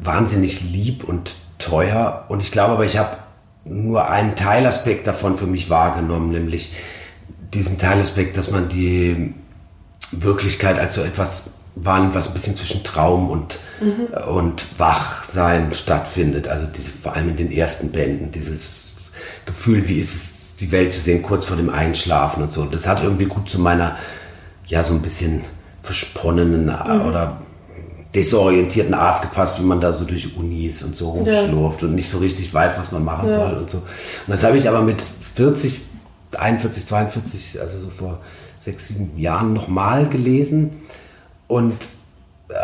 wahnsinnig 0.00 0.62
lieb 0.72 1.04
und 1.04 1.36
teuer. 1.58 2.24
Und 2.28 2.42
ich 2.42 2.52
glaube 2.52 2.74
aber, 2.74 2.84
ich 2.84 2.98
habe 2.98 3.16
nur 3.64 4.08
einen 4.08 4.36
Teilaspekt 4.36 5.06
davon 5.06 5.36
für 5.36 5.46
mich 5.46 5.68
wahrgenommen, 5.68 6.30
nämlich 6.30 6.72
diesen 7.52 7.78
Teilaspekt, 7.78 8.36
dass 8.36 8.50
man 8.50 8.68
die 8.68 9.34
Wirklichkeit 10.12 10.78
als 10.78 10.94
so 10.94 11.02
etwas 11.02 11.50
wahrnimmt, 11.74 12.14
was 12.14 12.28
ein 12.28 12.34
bisschen 12.34 12.56
zwischen 12.56 12.82
Traum 12.82 13.30
und, 13.30 13.58
äh, 13.80 14.22
und 14.24 14.78
Wachsein 14.78 15.70
stattfindet. 15.72 16.48
Also 16.48 16.66
diese, 16.66 16.90
vor 16.90 17.14
allem 17.14 17.30
in 17.30 17.36
den 17.36 17.52
ersten 17.52 17.92
Bänden, 17.92 18.30
dieses 18.30 18.94
Gefühl, 19.46 19.86
wie 19.88 19.98
ist 19.98 20.14
es, 20.14 20.56
die 20.56 20.72
Welt 20.72 20.92
zu 20.92 21.00
sehen, 21.00 21.22
kurz 21.22 21.44
vor 21.44 21.56
dem 21.56 21.70
Einschlafen 21.70 22.42
und 22.42 22.50
so. 22.52 22.64
Das 22.64 22.88
hat 22.88 23.02
irgendwie 23.02 23.26
gut 23.26 23.48
zu 23.48 23.60
meiner, 23.60 23.96
ja, 24.66 24.82
so 24.82 24.92
ein 24.94 25.02
bisschen 25.02 25.42
versponnenen 25.82 26.68
äh, 26.68 26.98
oder 27.06 27.40
desorientierten 28.14 28.94
Art 28.94 29.22
gepasst, 29.22 29.60
wie 29.60 29.64
man 29.64 29.80
da 29.80 29.92
so 29.92 30.04
durch 30.04 30.36
Unis 30.36 30.82
und 30.82 30.96
so 30.96 31.10
rumschlurft 31.10 31.82
und 31.82 31.94
nicht 31.94 32.10
so 32.10 32.18
richtig 32.18 32.52
weiß, 32.52 32.78
was 32.78 32.90
man 32.90 33.04
machen 33.04 33.28
Ja. 33.28 33.34
soll 33.34 33.54
und 33.58 33.70
so. 33.70 33.78
Und 33.78 33.84
das 34.28 34.42
habe 34.42 34.56
ich 34.56 34.68
aber 34.68 34.82
mit 34.82 35.02
40, 35.02 35.80
41, 36.36 36.86
42, 36.86 37.60
also 37.60 37.78
so 37.78 37.90
vor 37.90 38.18
sechs, 38.58 38.88
sieben 38.88 39.18
Jahren 39.18 39.52
nochmal 39.52 40.08
gelesen. 40.08 40.70
Und 41.46 41.76
äh, 42.48 42.54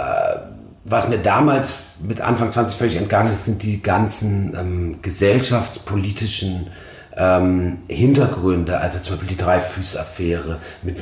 was 0.84 1.08
mir 1.08 1.18
damals 1.18 1.72
mit 2.02 2.20
Anfang 2.20 2.52
20 2.52 2.76
völlig 2.76 2.96
entgangen 2.96 3.30
ist, 3.30 3.46
sind 3.46 3.62
die 3.62 3.82
ganzen 3.82 4.54
ähm, 4.56 4.98
gesellschaftspolitischen 5.02 6.68
ähm, 7.16 7.78
Hintergründe, 7.88 8.78
also 8.78 8.98
zum 8.98 9.16
Beispiel 9.16 9.36
die 9.36 9.42
Dreifüß-Affäre, 9.42 10.58
mit, 10.82 10.98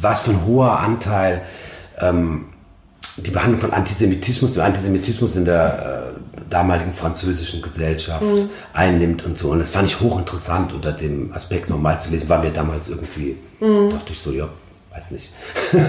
was 0.00 0.20
für 0.20 0.32
ein 0.32 0.44
hoher 0.44 0.80
Anteil 0.80 1.42
ähm, 2.00 2.46
die 3.16 3.30
Behandlung 3.30 3.60
von 3.60 3.72
Antisemitismus, 3.72 4.58
Antisemitismus 4.58 5.36
in 5.36 5.44
der 5.44 6.14
äh, 6.31 6.31
damaligen 6.50 6.92
französischen 6.92 7.62
Gesellschaft 7.62 8.24
einnimmt 8.72 9.24
und 9.24 9.36
so. 9.38 9.50
Und 9.50 9.58
das 9.58 9.70
fand 9.70 9.88
ich 9.88 10.00
hochinteressant 10.00 10.72
unter 10.72 10.92
dem 10.92 11.32
Aspekt 11.32 11.70
nochmal 11.70 12.00
zu 12.00 12.10
lesen. 12.10 12.28
War 12.28 12.42
mir 12.42 12.50
damals 12.50 12.88
irgendwie, 12.88 13.36
dachte 13.60 14.12
ich 14.12 14.20
so, 14.20 14.32
ja, 14.32 14.48
weiß 14.92 15.10
nicht. 15.12 15.32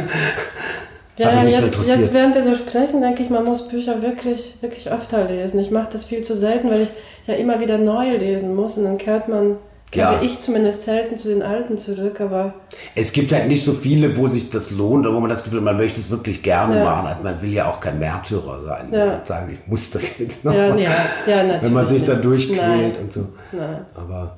Ja, 1.16 1.42
so 1.42 1.48
jetzt, 1.48 1.64
interessiert. 1.64 2.00
jetzt 2.00 2.14
während 2.14 2.34
wir 2.34 2.44
so 2.44 2.56
sprechen, 2.56 3.02
denke 3.02 3.22
ich, 3.22 3.30
man 3.30 3.44
muss 3.44 3.68
Bücher 3.68 4.02
wirklich, 4.02 4.56
wirklich 4.62 4.90
öfter 4.90 5.26
lesen. 5.26 5.60
Ich 5.60 5.70
mache 5.70 5.90
das 5.92 6.06
viel 6.06 6.24
zu 6.24 6.36
selten, 6.36 6.72
weil 6.72 6.82
ich 6.82 6.90
ja 7.28 7.36
immer 7.36 7.60
wieder 7.60 7.78
neu 7.78 8.18
lesen 8.18 8.56
muss 8.56 8.78
und 8.78 8.86
dann 8.86 8.98
kehrt 8.98 9.28
man, 9.28 9.58
Ja. 9.96 10.22
ich 10.22 10.40
zumindest 10.40 10.86
selten 10.86 11.18
zu 11.18 11.28
den 11.30 11.42
alten 11.44 11.78
zurück, 11.78 12.20
aber 12.22 12.54
Es 12.96 13.12
gibt 13.12 13.32
halt 13.32 13.48
nicht 13.48 13.64
so 13.64 13.74
viele, 13.74 14.18
wo 14.18 14.28
sich 14.28 14.50
das 14.50 14.72
lohnt 14.72 15.06
oder 15.06 15.16
wo 15.16 15.20
man 15.20 15.30
das 15.30 15.44
Gefühl 15.44 15.60
hat, 15.60 15.66
man 15.66 15.78
möchte 15.78 16.00
es 16.00 16.10
wirklich 16.10 16.42
gerne 16.44 16.78
Ja. 16.78 16.84
machen. 16.84 17.08
Also 17.08 17.24
Man 17.24 17.42
will 17.42 17.54
ja 17.54 17.70
auch 17.70 17.80
kein 17.80 18.00
Märtyrer 18.00 18.62
sein 18.62 18.88
Ja. 18.92 19.16
und 19.18 19.28
sagen, 19.28 19.50
ich 19.54 19.68
muss 19.68 19.92
das 19.92 20.18
jetzt 20.20 20.44
noch 20.46 20.54
ja, 20.54 20.70
machen. 20.70 20.80
ja, 20.82 20.92
ja, 21.28 21.38
natürlich. 21.44 21.62
Wenn 21.64 21.74
man 21.74 21.88
sich 21.88 22.04
da 22.04 22.14
durchquält 22.16 22.60
Nein, 22.62 22.96
und 23.02 23.14
so. 23.14 23.28
nein. 23.52 23.86
Aber 23.96 24.38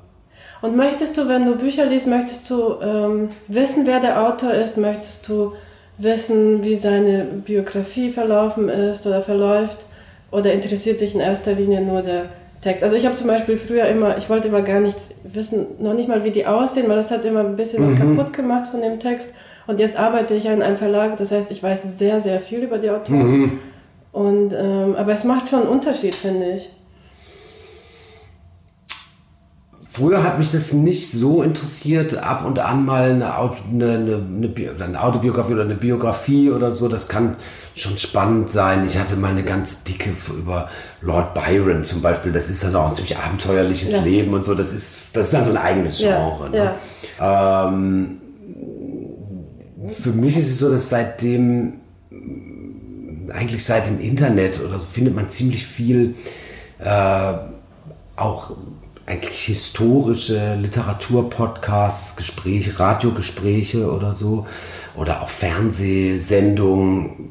Und 0.62 0.76
möchtest 0.76 1.16
du, 1.16 1.28
wenn 1.28 1.44
du 1.44 1.56
Bücher 1.56 1.86
liest, 1.86 2.06
möchtest 2.06 2.48
du 2.50 2.80
ähm, 2.82 3.30
wissen, 3.48 3.86
wer 3.86 4.00
der 4.00 4.22
Autor 4.26 4.52
ist? 4.54 4.76
Möchtest 4.76 5.28
du 5.28 5.52
wissen, 5.98 6.62
wie 6.64 6.76
seine 6.76 7.24
Biografie 7.24 8.10
verlaufen 8.10 8.68
ist 8.68 9.06
oder 9.06 9.22
verläuft? 9.22 9.78
Oder 10.30 10.52
interessiert 10.52 11.00
dich 11.00 11.14
in 11.14 11.20
erster 11.20 11.52
Linie 11.52 11.80
nur 11.82 12.02
der 12.02 12.26
Text? 12.66 12.82
Also 12.82 12.96
ich 12.96 13.06
habe 13.06 13.14
zum 13.14 13.28
Beispiel 13.28 13.56
früher 13.56 13.86
immer, 13.86 14.18
ich 14.18 14.28
wollte 14.28 14.48
immer 14.48 14.62
gar 14.62 14.80
nicht 14.80 14.98
wissen, 15.22 15.66
noch 15.78 15.94
nicht 15.94 16.08
mal, 16.08 16.24
wie 16.24 16.32
die 16.32 16.46
aussehen, 16.46 16.88
weil 16.88 16.96
das 16.96 17.10
hat 17.10 17.24
immer 17.24 17.40
ein 17.40 17.56
bisschen 17.56 17.86
was 17.86 17.94
kaputt 17.98 18.32
gemacht 18.32 18.70
von 18.70 18.80
dem 18.80 18.98
Text. 18.98 19.30
Und 19.68 19.78
jetzt 19.80 19.96
arbeite 19.98 20.34
ich 20.34 20.44
ja 20.44 20.52
in 20.52 20.62
einem 20.62 20.76
Verlag, 20.76 21.16
das 21.16 21.30
heißt, 21.32 21.50
ich 21.50 21.62
weiß 21.62 21.82
sehr, 21.98 22.20
sehr 22.20 22.40
viel 22.40 22.60
über 22.60 22.78
die 22.78 22.90
Autoren. 22.90 23.60
Und, 24.12 24.52
ähm, 24.52 24.96
aber 24.96 25.12
es 25.12 25.24
macht 25.24 25.48
schon 25.48 25.62
einen 25.62 25.68
Unterschied, 25.68 26.14
finde 26.14 26.52
ich. 26.56 26.70
Früher 29.96 30.22
hat 30.22 30.38
mich 30.38 30.50
das 30.52 30.74
nicht 30.74 31.10
so 31.10 31.42
interessiert, 31.42 32.18
ab 32.18 32.44
und 32.44 32.58
an 32.58 32.84
mal 32.84 33.12
eine, 33.12 33.38
Auto, 33.38 33.56
eine, 33.70 33.92
eine, 33.92 34.16
eine, 34.16 34.48
Bi- 34.48 34.68
eine 34.68 35.02
Autobiografie 35.02 35.54
oder 35.54 35.62
eine 35.64 35.74
Biografie 35.74 36.50
oder 36.50 36.70
so, 36.70 36.88
das 36.88 37.08
kann 37.08 37.36
schon 37.74 37.96
spannend 37.96 38.50
sein. 38.50 38.84
Ich 38.86 38.98
hatte 38.98 39.16
mal 39.16 39.30
eine 39.30 39.42
ganz 39.42 39.84
dicke 39.84 40.10
über 40.36 40.68
Lord 41.00 41.32
Byron 41.32 41.82
zum 41.84 42.02
Beispiel, 42.02 42.30
das 42.30 42.50
ist 42.50 42.62
dann 42.62 42.76
auch 42.76 42.90
ein 42.90 42.94
ziemlich 42.94 43.16
abenteuerliches 43.16 43.92
Ja. 43.92 44.02
Leben 44.02 44.34
und 44.34 44.44
so, 44.44 44.54
das 44.54 44.74
ist, 44.74 45.16
das 45.16 45.28
ist 45.28 45.32
dann 45.32 45.46
so 45.46 45.52
ein 45.52 45.56
eigenes 45.56 45.98
Ja, 46.02 46.18
Genre. 46.28 46.50
Ne? 46.50 46.74
Ähm, 47.18 48.18
für 49.88 50.10
mich 50.10 50.36
ist 50.36 50.50
es 50.50 50.58
so, 50.58 50.70
dass 50.70 50.90
seitdem, 50.90 51.74
eigentlich 53.32 53.64
seit 53.64 53.86
dem 53.86 53.98
Internet 54.00 54.60
oder 54.60 54.78
so, 54.78 54.84
findet 54.84 55.14
man 55.16 55.30
ziemlich 55.30 55.64
viel 55.64 56.16
äh, 56.80 57.32
auch 58.16 58.52
eigentlich 59.06 59.44
historische 59.44 60.56
Literaturpodcasts, 60.56 62.16
Gespräche, 62.16 62.78
Radiogespräche 62.78 63.90
oder 63.90 64.12
so. 64.12 64.46
Oder 64.96 65.22
auch 65.22 65.28
Fernsehsendungen, 65.28 67.30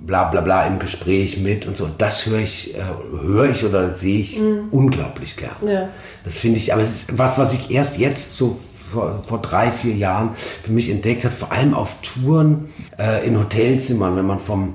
bla 0.00 0.24
bla 0.24 0.40
bla 0.40 0.66
im 0.66 0.78
Gespräch 0.78 1.38
mit 1.38 1.66
und 1.66 1.76
so. 1.76 1.84
Und 1.84 2.02
das 2.02 2.26
höre 2.26 2.40
ich, 2.40 2.76
äh, 2.76 2.82
höre 3.22 3.50
ich 3.50 3.64
oder 3.64 3.90
sehe 3.90 4.20
ich 4.20 4.38
mhm. 4.38 4.68
unglaublich 4.70 5.36
gern. 5.36 5.56
Ja. 5.66 5.88
Das 6.24 6.36
finde 6.36 6.58
ich, 6.58 6.72
aber 6.72 6.82
es 6.82 6.94
ist 6.94 7.18
was, 7.18 7.38
was 7.38 7.54
ich 7.54 7.70
erst 7.70 7.98
jetzt 7.98 8.36
so 8.36 8.58
vor, 8.90 9.22
vor 9.22 9.40
drei, 9.40 9.72
vier 9.72 9.94
Jahren 9.94 10.30
für 10.62 10.72
mich 10.72 10.90
entdeckt 10.90 11.24
hat, 11.24 11.34
vor 11.34 11.52
allem 11.52 11.74
auf 11.74 11.96
Touren 12.02 12.68
äh, 12.98 13.26
in 13.26 13.38
Hotelzimmern, 13.38 14.16
wenn 14.16 14.26
man 14.26 14.38
vom 14.38 14.74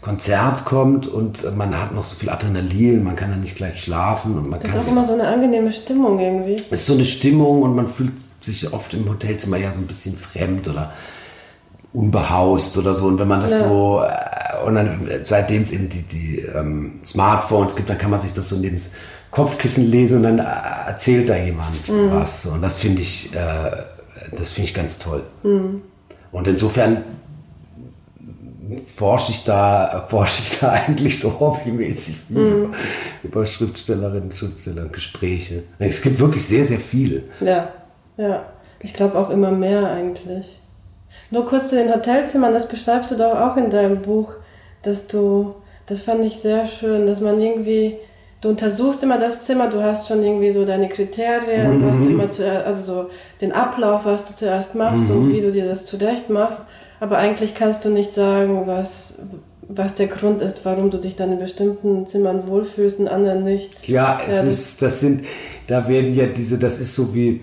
Konzert 0.00 0.64
kommt 0.64 1.08
und 1.08 1.56
man 1.56 1.76
hat 1.76 1.92
noch 1.92 2.04
so 2.04 2.14
viel 2.14 2.30
Adrenalin, 2.30 3.02
man 3.02 3.16
kann 3.16 3.30
ja 3.30 3.36
nicht 3.36 3.56
gleich 3.56 3.82
schlafen. 3.82 4.36
Und 4.38 4.48
man 4.48 4.60
das 4.60 4.70
kann 4.70 4.80
ist 4.80 4.86
auch 4.86 4.90
immer 4.90 5.06
so 5.06 5.14
eine 5.14 5.26
angenehme 5.26 5.72
Stimmung 5.72 6.20
irgendwie. 6.20 6.54
Es 6.54 6.80
ist 6.80 6.86
so 6.86 6.94
eine 6.94 7.04
Stimmung 7.04 7.62
und 7.62 7.74
man 7.74 7.88
fühlt 7.88 8.12
sich 8.40 8.72
oft 8.72 8.94
im 8.94 9.08
Hotelzimmer 9.08 9.56
ja 9.56 9.72
so 9.72 9.80
ein 9.80 9.88
bisschen 9.88 10.16
fremd 10.16 10.68
oder 10.68 10.92
unbehaust 11.92 12.78
oder 12.78 12.94
so. 12.94 13.06
Und 13.06 13.18
wenn 13.18 13.28
man 13.28 13.40
das 13.40 13.52
ja. 13.52 13.68
so, 13.68 14.02
äh, 14.02 14.66
und 14.66 14.76
dann 14.76 15.08
seitdem 15.24 15.62
es 15.62 15.72
eben 15.72 15.88
die, 15.88 16.02
die 16.02 16.38
ähm, 16.40 17.00
Smartphones 17.04 17.74
gibt, 17.74 17.90
dann 17.90 17.98
kann 17.98 18.10
man 18.10 18.20
sich 18.20 18.32
das 18.32 18.48
so 18.48 18.56
neben 18.56 18.76
das 18.76 18.92
Kopfkissen 19.32 19.90
lesen 19.90 20.18
und 20.18 20.22
dann 20.22 20.38
äh, 20.38 20.44
erzählt 20.86 21.28
da 21.28 21.36
jemand 21.36 21.88
mhm. 21.88 22.12
was. 22.12 22.46
Und 22.46 22.62
das 22.62 22.76
finde 22.76 23.02
ich, 23.02 23.34
äh, 23.34 23.70
das 24.36 24.50
finde 24.50 24.68
ich 24.68 24.74
ganz 24.74 24.98
toll. 24.98 25.24
Mhm. 25.42 25.82
Und 26.30 26.46
insofern 26.46 27.02
forsche 28.84 29.32
ich 29.32 29.44
da, 29.44 30.04
forsche 30.08 30.42
ich 30.42 30.58
da 30.58 30.72
eigentlich 30.86 31.18
so 31.18 31.38
hobbymäßig 31.40 32.16
viel 32.16 32.66
mm. 32.66 32.74
über 33.22 33.46
Schriftstellerinnen, 33.46 34.34
Schriftsteller 34.34 34.82
und 34.82 34.92
Gespräche. 34.92 35.62
Es 35.78 36.02
gibt 36.02 36.18
wirklich 36.18 36.44
sehr, 36.44 36.64
sehr 36.64 36.80
viel. 36.80 37.24
Ja, 37.40 37.72
ja. 38.16 38.44
Ich 38.80 38.94
glaube 38.94 39.18
auch 39.18 39.30
immer 39.30 39.50
mehr 39.50 39.90
eigentlich. 39.90 40.60
Nur 41.30 41.46
kurz 41.46 41.70
zu 41.70 41.76
den 41.76 41.92
Hotelzimmern, 41.92 42.52
das 42.52 42.68
beschreibst 42.68 43.10
du 43.10 43.16
doch 43.16 43.34
auch 43.34 43.56
in 43.56 43.70
deinem 43.70 44.02
Buch, 44.02 44.34
dass 44.82 45.06
du, 45.06 45.54
das 45.86 46.02
fand 46.02 46.24
ich 46.24 46.36
sehr 46.36 46.66
schön, 46.66 47.06
dass 47.06 47.20
man 47.20 47.40
irgendwie, 47.40 47.96
du 48.40 48.48
untersuchst 48.50 49.02
immer 49.02 49.18
das 49.18 49.42
Zimmer, 49.42 49.68
du 49.68 49.82
hast 49.82 50.08
schon 50.08 50.22
irgendwie 50.22 50.50
so 50.52 50.64
deine 50.64 50.88
Kriterien, 50.88 51.80
mhm. 51.80 51.90
was 51.90 51.98
du 51.98 52.08
immer 52.08 52.30
zuerst, 52.30 52.66
also 52.66 52.82
so 52.82 53.10
den 53.40 53.52
Ablauf, 53.52 54.04
was 54.04 54.24
du 54.26 54.36
zuerst 54.36 54.74
machst 54.74 55.08
mhm. 55.08 55.16
und 55.16 55.32
wie 55.32 55.40
du 55.40 55.50
dir 55.50 55.66
das 55.66 55.86
zurecht 55.86 56.30
machst. 56.30 56.60
Aber 57.00 57.18
eigentlich 57.18 57.54
kannst 57.54 57.84
du 57.84 57.90
nicht 57.90 58.14
sagen, 58.14 58.66
was, 58.66 59.14
was 59.68 59.94
der 59.94 60.08
Grund 60.08 60.42
ist, 60.42 60.64
warum 60.64 60.90
du 60.90 60.98
dich 60.98 61.16
dann 61.16 61.32
in 61.32 61.38
bestimmten 61.38 62.06
Zimmern 62.06 62.48
wohlfühlst 62.48 62.98
und 62.98 63.08
anderen 63.08 63.44
nicht. 63.44 63.88
Ja, 63.88 64.18
es 64.26 64.34
ja, 64.34 64.42
ist, 64.42 64.82
das 64.82 65.00
sind, 65.00 65.24
da 65.66 65.88
werden 65.88 66.12
ja 66.12 66.26
diese, 66.26 66.58
das 66.58 66.78
ist 66.78 66.94
so 66.94 67.14
wie 67.14 67.42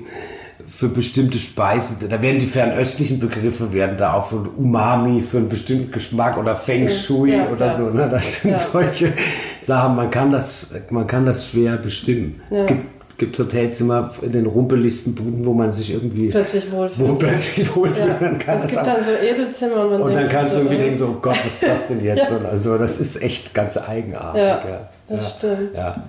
für 0.67 0.89
bestimmte 0.89 1.37
Speisen, 1.37 1.97
da 2.09 2.21
werden 2.21 2.39
die 2.39 2.47
fernöstlichen 2.47 3.19
Begriffe 3.19 3.71
werden 3.71 3.97
da 3.97 4.13
auch 4.13 4.29
von 4.29 4.47
Umami 4.57 5.21
für 5.21 5.37
einen 5.37 5.47
bestimmten 5.47 5.91
Geschmack 5.91 6.37
oder 6.37 6.55
Feng 6.55 6.89
Shui 6.89 7.33
ja, 7.33 7.47
oder 7.49 7.67
ja. 7.67 7.77
so, 7.77 7.89
ne? 7.91 8.09
Das 8.09 8.41
sind 8.41 8.59
solche 8.59 9.13
Sachen, 9.61 9.95
man 9.95 10.09
kann 10.09 10.31
das, 10.31 10.71
man 10.89 11.05
kann 11.05 11.25
das 11.25 11.49
schwer 11.49 11.77
bestimmen. 11.77 12.41
Es 12.49 12.65
gibt 12.65 12.94
gibt 13.17 13.39
Hotelzimmer 13.39 14.11
in 14.21 14.31
den 14.31 14.45
rumpeligsten 14.45 15.15
Buden, 15.15 15.45
wo 15.45 15.53
man 15.53 15.71
sich 15.71 15.91
irgendwie 15.91 16.29
plötzlich 16.29 16.71
wohlfühlt. 16.71 17.09
Wo 17.09 17.15
plötzlich 17.15 17.75
wohlfühlt. 17.75 18.09
Ja. 18.09 18.17
Dann 18.19 18.39
kann 18.39 18.57
es 18.57 18.67
gibt 18.67 18.85
dann 18.85 19.03
so 19.03 19.11
Edelzimmer 19.11 19.83
und, 19.83 19.91
man 19.91 20.01
und 20.01 20.13
dann 20.13 20.29
kannst 20.29 20.53
du 20.53 20.59
irgendwie 20.59 20.77
denken, 20.77 20.97
so 20.97 21.07
oh 21.07 21.19
Gott, 21.21 21.37
was 21.43 21.53
ist 21.53 21.63
das 21.63 21.87
denn 21.87 21.99
jetzt? 22.03 22.29
ja. 22.29 22.37
Also 22.49 22.77
das 22.77 22.99
ist 22.99 23.21
echt 23.21 23.53
ganz 23.53 23.77
eigenartig. 23.77 24.41
Ja, 24.41 24.47
ja. 24.47 24.89
das 25.09 25.23
ja. 25.23 25.29
stimmt. 25.29 25.75
Ja. 25.75 26.03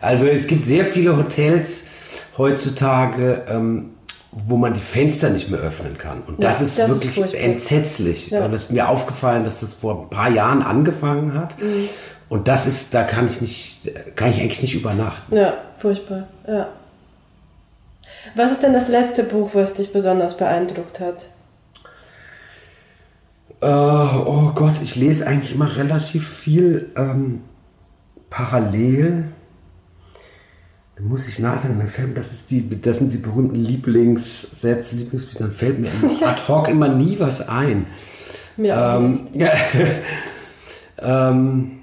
Also 0.00 0.26
es 0.26 0.46
gibt 0.46 0.66
sehr 0.66 0.84
viele 0.84 1.16
Hotels 1.16 1.86
heutzutage, 2.36 3.42
ähm, 3.48 3.90
wo 4.30 4.56
man 4.56 4.74
die 4.74 4.80
Fenster 4.80 5.30
nicht 5.30 5.50
mehr 5.50 5.60
öffnen 5.60 5.96
kann. 5.96 6.22
Und 6.26 6.42
das 6.42 6.60
ist 6.60 6.78
das 6.78 6.88
wirklich 6.88 7.16
ist 7.16 7.34
entsetzlich. 7.34 8.32
Und 8.32 8.52
es 8.52 8.64
ist 8.64 8.72
mir 8.72 8.88
aufgefallen, 8.88 9.44
dass 9.44 9.60
das 9.60 9.74
vor 9.74 10.02
ein 10.02 10.10
paar 10.10 10.30
Jahren 10.30 10.62
angefangen 10.62 11.34
hat. 11.34 11.60
Mhm. 11.60 11.88
Und 12.28 12.48
das 12.48 12.66
ist, 12.66 12.94
da 12.94 13.04
kann 13.04 13.26
ich 13.26 13.40
nicht, 13.40 13.92
kann 14.16 14.30
ich 14.30 14.40
eigentlich 14.40 14.62
nicht 14.62 14.74
übernachten. 14.74 15.36
Ja, 15.36 15.54
furchtbar, 15.84 16.28
ja. 16.48 16.68
Was 18.34 18.52
ist 18.52 18.62
denn 18.62 18.72
das 18.72 18.88
letzte 18.88 19.22
Buch, 19.22 19.50
was 19.52 19.74
dich 19.74 19.92
besonders 19.92 20.34
beeindruckt 20.34 20.98
hat? 20.98 21.26
Uh, 23.62 24.24
oh 24.24 24.52
Gott, 24.54 24.80
ich 24.82 24.96
lese 24.96 25.26
eigentlich 25.26 25.54
immer 25.54 25.76
relativ 25.76 26.26
viel 26.26 26.90
ähm, 26.96 27.42
parallel. 28.30 29.24
Da 30.96 31.02
muss 31.02 31.28
ich 31.28 31.38
nachdenken. 31.38 32.14
Das, 32.14 32.32
ist 32.32 32.50
die, 32.50 32.80
das 32.80 32.98
sind 32.98 33.12
die 33.12 33.18
berühmten 33.18 33.56
Lieblingssätze, 33.56 34.96
Lieblingsbücher. 34.96 35.40
Dann 35.40 35.52
fällt 35.52 35.80
mir 35.80 35.90
ad 36.26 36.48
hoc 36.48 36.68
immer 36.68 36.88
nie 36.88 37.18
was 37.18 37.46
ein. 37.46 37.88
Mir 38.56 38.74
ähm, 38.74 39.28
ja, 39.34 39.52
ähm, 41.28 41.80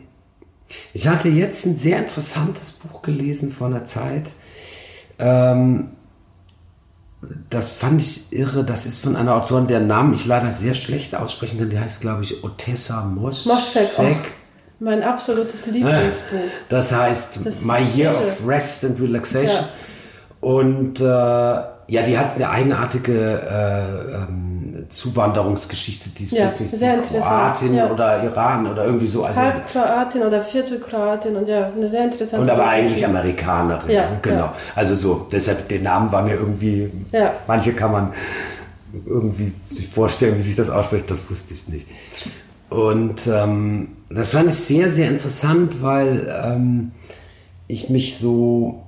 ich 0.93 1.07
hatte 1.07 1.29
jetzt 1.29 1.65
ein 1.65 1.75
sehr 1.75 1.99
interessantes 1.99 2.71
Buch 2.71 3.01
gelesen 3.01 3.51
vor 3.51 3.67
einer 3.67 3.85
Zeit. 3.85 4.31
Ähm, 5.19 5.91
das 7.49 7.71
fand 7.71 8.01
ich 8.01 8.33
irre. 8.33 8.63
Das 8.63 8.85
ist 8.85 8.99
von 8.99 9.15
einer 9.15 9.35
Autorin, 9.35 9.67
deren 9.67 9.87
Namen 9.87 10.13
ich 10.13 10.25
leider 10.25 10.51
sehr 10.51 10.73
schlecht 10.73 11.15
aussprechen 11.15 11.59
kann. 11.59 11.69
Die 11.69 11.79
heißt, 11.79 12.01
glaube 12.01 12.23
ich, 12.23 12.43
Otessa 12.43 13.03
Moschek. 13.03 13.53
Moschek. 13.53 14.17
Mein 14.79 15.03
absolutes 15.03 15.67
Lieblingsbuch. 15.67 16.39
Das 16.69 16.91
heißt 16.91 17.39
das 17.43 17.61
My 17.61 17.77
Year 17.95 18.17
of 18.17 18.47
Rest 18.47 18.83
and 18.83 18.99
Relaxation. 18.99 19.65
Ja. 19.65 19.69
Und 20.39 20.99
äh, 20.99 21.63
ja, 21.91 22.03
die 22.03 22.17
hat 22.17 22.35
eine 22.35 22.49
eigenartige 22.49 23.13
äh, 23.13 24.15
ähm, 24.15 24.85
Zuwanderungsgeschichte, 24.87 26.09
die 26.11 26.23
ist 26.23 26.31
ja, 26.31 26.49
sehr 26.49 26.99
Kroatin 26.99 27.75
ja. 27.75 27.91
oder 27.91 28.23
Iran 28.23 28.65
oder 28.65 28.85
irgendwie 28.85 29.07
so. 29.07 29.25
Also 29.25 29.41
Halb 29.41 29.67
Kroatin 29.67 30.21
oder 30.21 30.41
Viertel 30.41 30.79
Kroatin 30.79 31.35
und 31.35 31.49
ja, 31.49 31.69
eine 31.69 31.89
sehr 31.89 32.05
interessante 32.05 32.43
Und 32.43 32.49
aber 32.49 32.65
eigentlich 32.65 33.05
Amerikanerin. 33.05 33.91
Ja, 33.91 34.07
genau. 34.21 34.37
Ja. 34.37 34.55
Also 34.73 34.95
so, 34.95 35.27
deshalb, 35.29 35.67
der 35.67 35.81
Name 35.81 36.09
war 36.13 36.23
mir 36.23 36.35
irgendwie, 36.35 36.89
ja. 37.11 37.33
manche 37.45 37.73
kann 37.73 37.91
man 37.91 38.13
irgendwie 39.05 39.51
sich 39.69 39.89
vorstellen, 39.89 40.37
wie 40.37 40.43
sich 40.43 40.55
das 40.55 40.69
ausspricht, 40.69 41.11
das 41.11 41.29
wusste 41.29 41.53
ich 41.53 41.67
nicht. 41.67 41.87
Und 42.69 43.27
ähm, 43.27 43.97
das 44.09 44.29
fand 44.29 44.49
ich 44.49 44.55
sehr, 44.55 44.91
sehr 44.91 45.09
interessant, 45.09 45.81
weil 45.81 46.41
ähm, 46.41 46.93
ich 47.67 47.89
mich 47.89 48.17
so, 48.17 48.83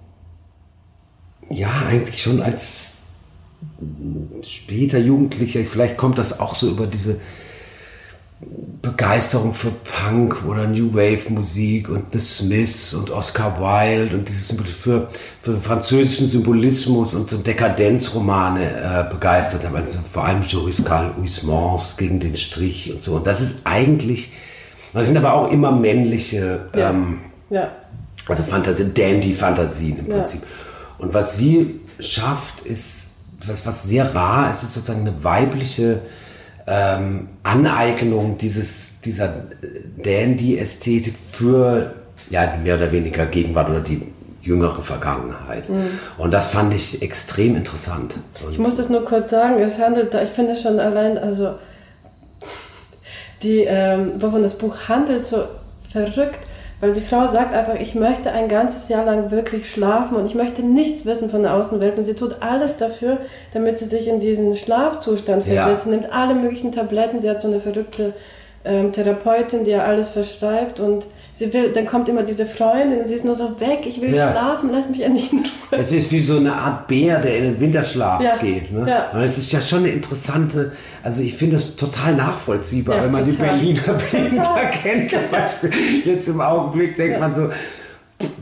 ja, 1.49 1.83
eigentlich 1.85 2.21
schon 2.21 2.41
als 2.41 2.92
später 4.43 4.97
Jugendlicher, 4.99 5.61
vielleicht 5.65 5.97
kommt 5.97 6.17
das 6.17 6.39
auch 6.39 6.55
so 6.55 6.69
über 6.69 6.87
diese 6.87 7.19
Begeisterung 8.81 9.53
für 9.53 9.71
Punk 9.71 10.43
oder 10.45 10.67
New 10.67 10.93
Wave 10.93 11.29
Musik 11.29 11.87
und 11.87 12.11
The 12.11 12.19
Smiths 12.19 12.93
und 12.93 13.11
Oscar 13.11 13.57
Wilde 13.59 14.17
und 14.17 14.27
dieses 14.27 14.53
für, 14.69 15.07
für 15.41 15.53
französischen 15.53 16.27
Symbolismus 16.27 17.15
und 17.15 17.29
so 17.29 17.37
Dekadenzromane 17.37 19.05
äh, 19.07 19.09
begeistert 19.09 19.65
habe. 19.65 19.77
Also 19.77 19.99
vor 20.09 20.25
allem 20.25 20.43
Joris 20.43 20.83
Karl 20.83 21.13
Huysmans 21.17 21.95
gegen 21.95 22.19
den 22.19 22.35
Strich 22.35 22.91
und 22.91 23.01
so. 23.01 23.15
Und 23.15 23.27
das 23.27 23.39
ist 23.39 23.61
eigentlich, 23.63 24.33
das 24.93 25.07
sind 25.07 25.17
aber 25.17 25.33
auch 25.33 25.49
immer 25.49 25.71
männliche, 25.71 26.65
ja. 26.75 26.89
Ähm, 26.89 27.19
ja. 27.49 27.71
also 28.27 28.43
Fantasien, 28.43 28.93
Dandy-Fantasien 28.93 29.99
im 29.99 30.07
Prinzip. 30.07 30.41
Ja. 30.41 30.47
Und 30.97 31.13
was 31.13 31.37
sie 31.37 31.79
schafft, 31.99 32.65
ist 32.65 33.02
was, 33.47 33.65
was 33.65 33.83
sehr 33.83 34.13
rar 34.15 34.49
ist, 34.49 34.63
ist 34.63 34.73
sozusagen 34.73 35.01
eine 35.01 35.23
weibliche 35.23 36.01
ähm, 36.67 37.29
Aneignung 37.43 38.37
dieses, 38.37 38.99
dieser 39.01 39.33
Dandy-Ästhetik 39.97 41.15
für 41.17 41.93
ja, 42.29 42.57
mehr 42.63 42.75
oder 42.77 42.91
weniger 42.91 43.25
Gegenwart 43.25 43.69
oder 43.69 43.81
die 43.81 44.01
jüngere 44.41 44.81
Vergangenheit. 44.81 45.69
Mhm. 45.69 45.99
Und 46.17 46.31
das 46.31 46.47
fand 46.47 46.73
ich 46.73 47.01
extrem 47.01 47.55
interessant. 47.55 48.13
Und 48.45 48.51
ich 48.51 48.59
muss 48.59 48.75
das 48.75 48.89
nur 48.89 49.05
kurz 49.05 49.31
sagen, 49.31 49.61
es 49.61 49.79
handelt, 49.79 50.13
ich 50.13 50.29
finde 50.29 50.55
schon 50.55 50.79
allein, 50.79 51.17
also 51.17 51.55
die, 53.41 53.65
ähm, 53.67 54.21
wovon 54.21 54.43
das 54.43 54.57
Buch 54.57 54.75
handelt, 54.87 55.25
so 55.25 55.45
verrückt, 55.91 56.39
weil 56.83 56.91
die 56.91 56.99
Frau 56.99 57.27
sagt 57.27 57.53
einfach, 57.53 57.75
ich 57.75 57.95
möchte 57.95 58.29
ein 58.33 58.49
ganzes 58.49 58.89
Jahr 58.89 59.05
lang 59.05 59.31
wirklich 59.31 59.71
schlafen 59.71 60.17
und 60.17 60.25
ich 60.25 60.35
möchte 60.35 60.63
nichts 60.63 61.05
wissen 61.05 61.29
von 61.29 61.43
der 61.43 61.53
Außenwelt. 61.53 61.97
Und 61.97 62.03
sie 62.03 62.13
tut 62.13 62.41
alles 62.41 62.75
dafür, 62.75 63.19
damit 63.53 63.77
sie 63.77 63.85
sich 63.85 64.09
in 64.09 64.19
diesen 64.19 64.57
Schlafzustand 64.57 65.45
versetzt. 65.45 65.85
Ja. 65.85 65.91
nimmt 65.91 66.11
alle 66.11 66.35
möglichen 66.35 66.73
Tabletten. 66.73 67.21
Sie 67.21 67.29
hat 67.29 67.41
so 67.41 67.47
eine 67.47 67.61
verrückte 67.61 68.11
ähm, 68.65 68.91
Therapeutin, 68.91 69.63
die 69.63 69.71
ja 69.71 69.85
alles 69.85 70.09
verschreibt 70.09 70.81
und 70.81 71.05
sie 71.35 71.53
will, 71.53 71.71
dann 71.71 71.85
kommt 71.85 72.09
immer 72.09 72.23
diese 72.23 72.45
Freundin 72.45 72.99
und 72.99 73.07
sie 73.07 73.15
ist 73.15 73.25
nur 73.25 73.35
so 73.35 73.59
weg, 73.59 73.85
ich 73.85 74.01
will 74.01 74.13
ja. 74.13 74.31
schlafen, 74.31 74.69
lass 74.71 74.89
mich 74.89 75.01
endlich 75.01 75.31
in 75.31 75.39
Ruhe. 75.39 75.79
Es 75.79 75.91
ist 75.91 76.11
wie 76.11 76.19
so 76.19 76.37
eine 76.37 76.53
Art 76.53 76.87
Bär, 76.87 77.19
der 77.19 77.37
in 77.37 77.43
den 77.43 77.59
Winterschlaf 77.59 78.21
ja. 78.21 78.37
geht. 78.37 78.71
Ne? 78.71 78.87
Ja. 78.87 79.11
Und 79.13 79.21
es 79.21 79.37
ist 79.37 79.51
ja 79.51 79.61
schon 79.61 79.79
eine 79.79 79.89
interessante, 79.89 80.71
also 81.01 81.23
ich 81.23 81.33
finde 81.33 81.55
das 81.55 81.75
total 81.75 82.15
nachvollziehbar, 82.15 83.03
wenn 83.03 83.11
man 83.11 83.29
total. 83.29 83.57
die 83.57 83.65
Berliner 83.65 84.01
Winter 84.11 84.65
kennt 84.71 85.11
zum 85.11 85.29
Beispiel. 85.31 85.71
Jetzt 86.05 86.27
im 86.27 86.41
Augenblick 86.41 86.95
denkt 86.95 87.19
man 87.19 87.33
so, 87.33 87.49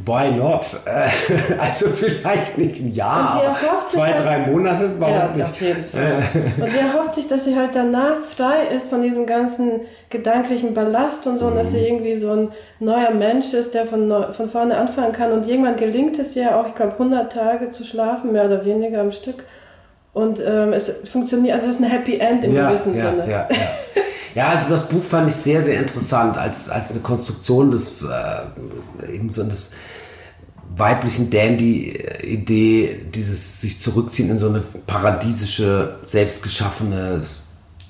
Why 0.05 0.31
not? 0.31 0.65
Also 1.59 1.87
vielleicht 1.89 2.57
nicht 2.57 2.79
ein 2.79 2.93
Jahr, 2.93 3.41
aber 3.43 3.87
zwei, 3.87 4.13
drei 4.13 4.39
Monate, 4.39 4.91
warum 4.99 5.13
ja, 5.13 5.27
nicht? 5.29 5.49
Auf 5.49 5.61
jeden 5.61 5.85
Fall. 5.85 6.23
Und 6.59 6.71
sie 6.71 6.79
erhofft 6.79 7.15
sich, 7.15 7.27
dass 7.27 7.45
sie 7.45 7.55
halt 7.55 7.75
danach 7.75 8.23
frei 8.35 8.67
ist 8.75 8.89
von 8.89 9.01
diesem 9.01 9.25
ganzen 9.25 9.81
gedanklichen 10.09 10.73
Ballast 10.73 11.27
und 11.27 11.37
so, 11.37 11.45
mhm. 11.45 11.51
und 11.51 11.57
dass 11.57 11.71
sie 11.71 11.79
mhm. 11.79 11.85
irgendwie 11.85 12.15
so 12.15 12.31
ein 12.31 12.51
neuer 12.79 13.11
Mensch 13.11 13.53
ist, 13.53 13.73
der 13.73 13.85
von, 13.85 14.11
von 14.33 14.49
vorne 14.49 14.77
anfangen 14.77 15.13
kann. 15.13 15.31
Und 15.31 15.47
irgendwann 15.47 15.77
gelingt 15.77 16.17
es 16.19 16.35
ja 16.35 16.59
auch, 16.59 16.67
ich 16.67 16.75
glaube, 16.75 16.93
100 16.93 17.31
Tage 17.31 17.69
zu 17.69 17.83
schlafen, 17.83 18.31
mehr 18.31 18.45
oder 18.45 18.65
weniger 18.65 19.01
am 19.01 19.11
Stück. 19.11 19.45
Und 20.13 20.39
ähm, 20.45 20.73
es 20.73 20.91
funktioniert, 21.09 21.55
also 21.55 21.67
es 21.67 21.75
ist 21.75 21.81
ein 21.81 21.89
Happy 21.89 22.17
End 22.17 22.43
im 22.43 22.53
ja, 22.53 22.69
gewissen 22.69 22.95
ja, 22.95 23.09
Sinne. 23.09 23.29
Ja, 23.29 23.47
ja. 23.49 23.57
ja, 24.35 24.49
also 24.49 24.69
das 24.69 24.87
Buch 24.87 25.03
fand 25.03 25.29
ich 25.29 25.35
sehr, 25.35 25.61
sehr 25.61 25.79
interessant 25.79 26.37
als, 26.37 26.69
als 26.69 26.91
eine 26.91 26.99
Konstruktion 26.99 27.71
des, 27.71 28.01
äh, 28.01 29.13
eben 29.13 29.31
so 29.31 29.43
des 29.43 29.71
weiblichen 30.75 31.29
Dandy-Idee, 31.29 33.05
dieses 33.13 33.61
sich 33.61 33.79
zurückziehen 33.79 34.29
in 34.29 34.39
so 34.39 34.49
eine 34.49 34.61
paradiesische, 34.87 35.95
selbstgeschaffene 36.05 37.21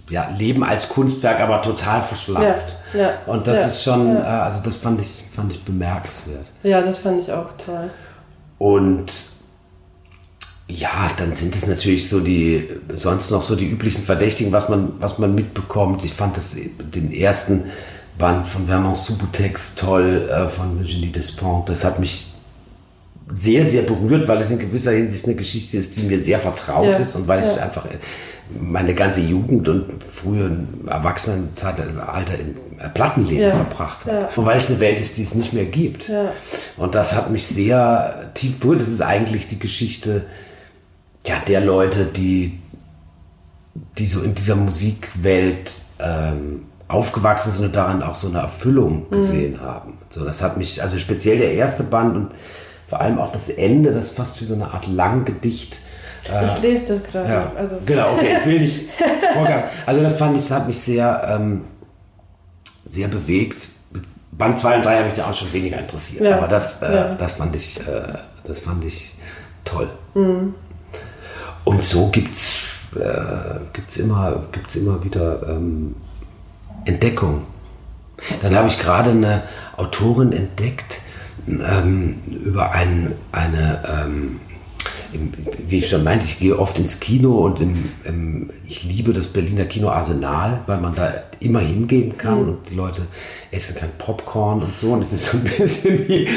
ja, 0.09 0.29
Leben 0.37 0.63
als 0.63 0.89
Kunstwerk, 0.89 1.39
aber 1.39 1.61
total 1.61 2.01
verschlafft. 2.01 2.75
Ja, 2.93 2.99
ja, 2.99 3.13
Und 3.25 3.47
das 3.47 3.65
ist 3.65 3.83
schon, 3.83 4.17
äh, 4.17 4.19
also 4.19 4.59
das 4.63 4.75
fand 4.77 4.99
ich, 5.01 5.23
fand 5.31 5.51
ich 5.53 5.63
bemerkenswert. 5.63 6.45
Ja, 6.63 6.81
das 6.81 6.99
fand 6.99 7.21
ich 7.21 7.31
auch 7.31 7.51
toll. 7.53 7.89
Und 8.57 9.11
ja, 10.71 11.09
dann 11.17 11.33
sind 11.33 11.55
es 11.55 11.67
natürlich 11.67 12.07
so 12.09 12.19
die, 12.19 12.67
sonst 12.89 13.29
noch 13.31 13.41
so 13.41 13.55
die 13.55 13.69
üblichen 13.69 14.03
Verdächtigen, 14.03 14.51
was 14.51 14.69
man, 14.69 14.93
was 14.99 15.19
man 15.19 15.35
mitbekommt. 15.35 16.05
Ich 16.05 16.13
fand 16.13 16.37
das, 16.37 16.55
den 16.55 17.11
ersten 17.11 17.65
Band 18.17 18.47
von 18.47 18.67
Vernon 18.67 18.95
Subutex 18.95 19.75
toll, 19.75 20.29
äh, 20.29 20.47
von 20.47 20.79
Virginie 20.79 21.11
Despont. 21.11 21.67
Das 21.67 21.83
hat 21.83 21.99
mich 21.99 22.27
sehr, 23.35 23.65
sehr 23.65 23.83
berührt, 23.83 24.27
weil 24.27 24.39
es 24.41 24.49
in 24.49 24.59
gewisser 24.59 24.91
Hinsicht 24.91 25.25
eine 25.25 25.35
Geschichte 25.35 25.77
ist, 25.77 25.95
die 25.97 26.03
mir 26.03 26.19
sehr 26.19 26.39
vertraut 26.39 26.85
ja. 26.85 26.97
ist 26.97 27.15
und 27.15 27.27
weil 27.27 27.43
ja. 27.43 27.51
ich 27.51 27.61
einfach 27.61 27.85
meine 28.59 28.93
ganze 28.93 29.21
Jugend 29.21 29.69
und 29.69 30.03
frühe 30.05 30.65
Erwachsenenalter 30.85 32.35
im 32.37 32.93
Plattenleben 32.93 33.43
ja. 33.43 33.51
verbracht 33.51 34.05
habe. 34.05 34.27
Und 34.35 34.45
weil 34.45 34.57
es 34.57 34.69
eine 34.69 34.79
Welt 34.81 34.99
ist, 34.99 35.17
die 35.17 35.23
es 35.23 35.33
nicht 35.33 35.53
mehr 35.53 35.65
gibt. 35.65 36.11
Und 36.75 36.93
das 36.93 37.15
hat 37.15 37.31
mich 37.31 37.45
sehr 37.45 38.31
tief 38.33 38.59
berührt. 38.59 38.81
Das 38.81 38.89
ist 38.89 39.01
eigentlich 39.01 39.47
die 39.47 39.59
Geschichte 39.59 40.25
ja, 41.25 41.35
der 41.47 41.61
Leute, 41.61 42.05
die, 42.05 42.59
die 43.97 44.07
so 44.07 44.21
in 44.21 44.33
dieser 44.33 44.55
Musikwelt 44.55 45.71
ähm, 45.99 46.63
aufgewachsen 46.87 47.51
sind 47.51 47.65
und 47.65 47.75
daran 47.75 48.03
auch 48.03 48.15
so 48.15 48.27
eine 48.27 48.39
Erfüllung 48.39 49.05
mhm. 49.09 49.15
gesehen 49.15 49.53
mhm. 49.53 49.61
haben. 49.61 49.97
So, 50.09 50.25
das 50.25 50.41
hat 50.41 50.57
mich, 50.57 50.81
also 50.81 50.97
speziell 50.97 51.37
der 51.37 51.53
erste 51.53 51.83
Band 51.83 52.15
und 52.15 52.31
vor 52.87 52.99
allem 52.99 53.19
auch 53.19 53.31
das 53.31 53.47
Ende, 53.47 53.93
das 53.93 54.09
fast 54.09 54.41
wie 54.41 54.45
so 54.45 54.53
eine 54.53 54.71
Art 54.71 54.87
Langgedicht. 54.87 55.79
Äh, 56.29 56.45
ich 56.45 56.61
lese 56.61 56.85
das 56.87 57.03
gerade. 57.03 57.29
Ja, 57.29 57.51
also. 57.55 57.77
Genau, 57.85 58.13
okay, 58.13 58.35
ich 58.39 58.45
will 58.45 58.59
nicht 58.59 58.89
vorgreifen. 59.33 59.69
Also 59.85 60.03
das 60.03 60.17
fand 60.17 60.35
ich, 60.35 60.43
das 60.43 60.51
hat 60.51 60.67
mich 60.67 60.79
sehr, 60.79 61.37
ähm, 61.39 61.61
sehr 62.83 63.07
bewegt. 63.07 63.69
Band 64.31 64.59
2 64.59 64.77
und 64.77 64.85
3 64.85 64.95
habe 64.95 65.05
mich 65.05 65.13
da 65.13 65.29
auch 65.29 65.33
schon 65.33 65.53
weniger 65.53 65.77
interessiert. 65.79 66.23
Ja. 66.23 66.37
Aber 66.37 66.47
das, 66.47 66.81
äh, 66.81 66.93
ja. 66.93 67.15
das 67.15 67.33
fand 67.33 67.55
ich, 67.55 67.79
äh, 67.79 68.13
das 68.43 68.59
fand 68.59 68.83
ich 68.83 69.15
toll. 69.63 69.89
Mhm. 70.13 70.55
Und 71.63 71.83
so 71.83 72.07
gibt 72.07 72.35
es 72.35 72.71
äh, 72.95 73.59
gibt's 73.73 73.97
immer, 73.97 74.43
gibt's 74.51 74.75
immer 74.75 75.03
wieder 75.03 75.47
ähm, 75.47 75.95
Entdeckung. 76.85 77.43
Dann 78.41 78.55
habe 78.55 78.67
ich 78.67 78.77
gerade 78.79 79.11
eine 79.11 79.43
Autorin 79.77 80.31
entdeckt 80.31 81.01
ähm, 81.47 82.21
über 82.27 82.71
ein, 82.71 83.13
eine 83.31 83.83
ähm, 83.87 84.41
wie 85.67 85.77
ich 85.77 85.89
schon 85.89 86.03
meinte, 86.03 86.25
ich 86.25 86.39
gehe 86.39 86.57
oft 86.57 86.79
ins 86.79 86.99
Kino 86.99 87.45
und 87.45 87.59
im, 87.59 87.89
im, 88.03 88.49
ich 88.65 88.83
liebe 88.83 89.13
das 89.13 89.27
Berliner 89.27 89.65
Kino 89.65 89.89
Arsenal, 89.89 90.61
weil 90.67 90.79
man 90.79 90.95
da 90.95 91.13
immer 91.39 91.59
hingehen 91.59 92.17
kann 92.17 92.41
mhm. 92.41 92.49
und 92.49 92.69
die 92.69 92.75
Leute 92.75 93.03
essen 93.51 93.75
kein 93.75 93.89
Popcorn 93.97 94.61
und 94.61 94.77
so. 94.77 94.93
Und 94.93 95.01
es 95.01 95.13
ist 95.13 95.25
so 95.25 95.37
ein 95.37 95.43
bisschen 95.57 96.07
wie, 96.07 96.27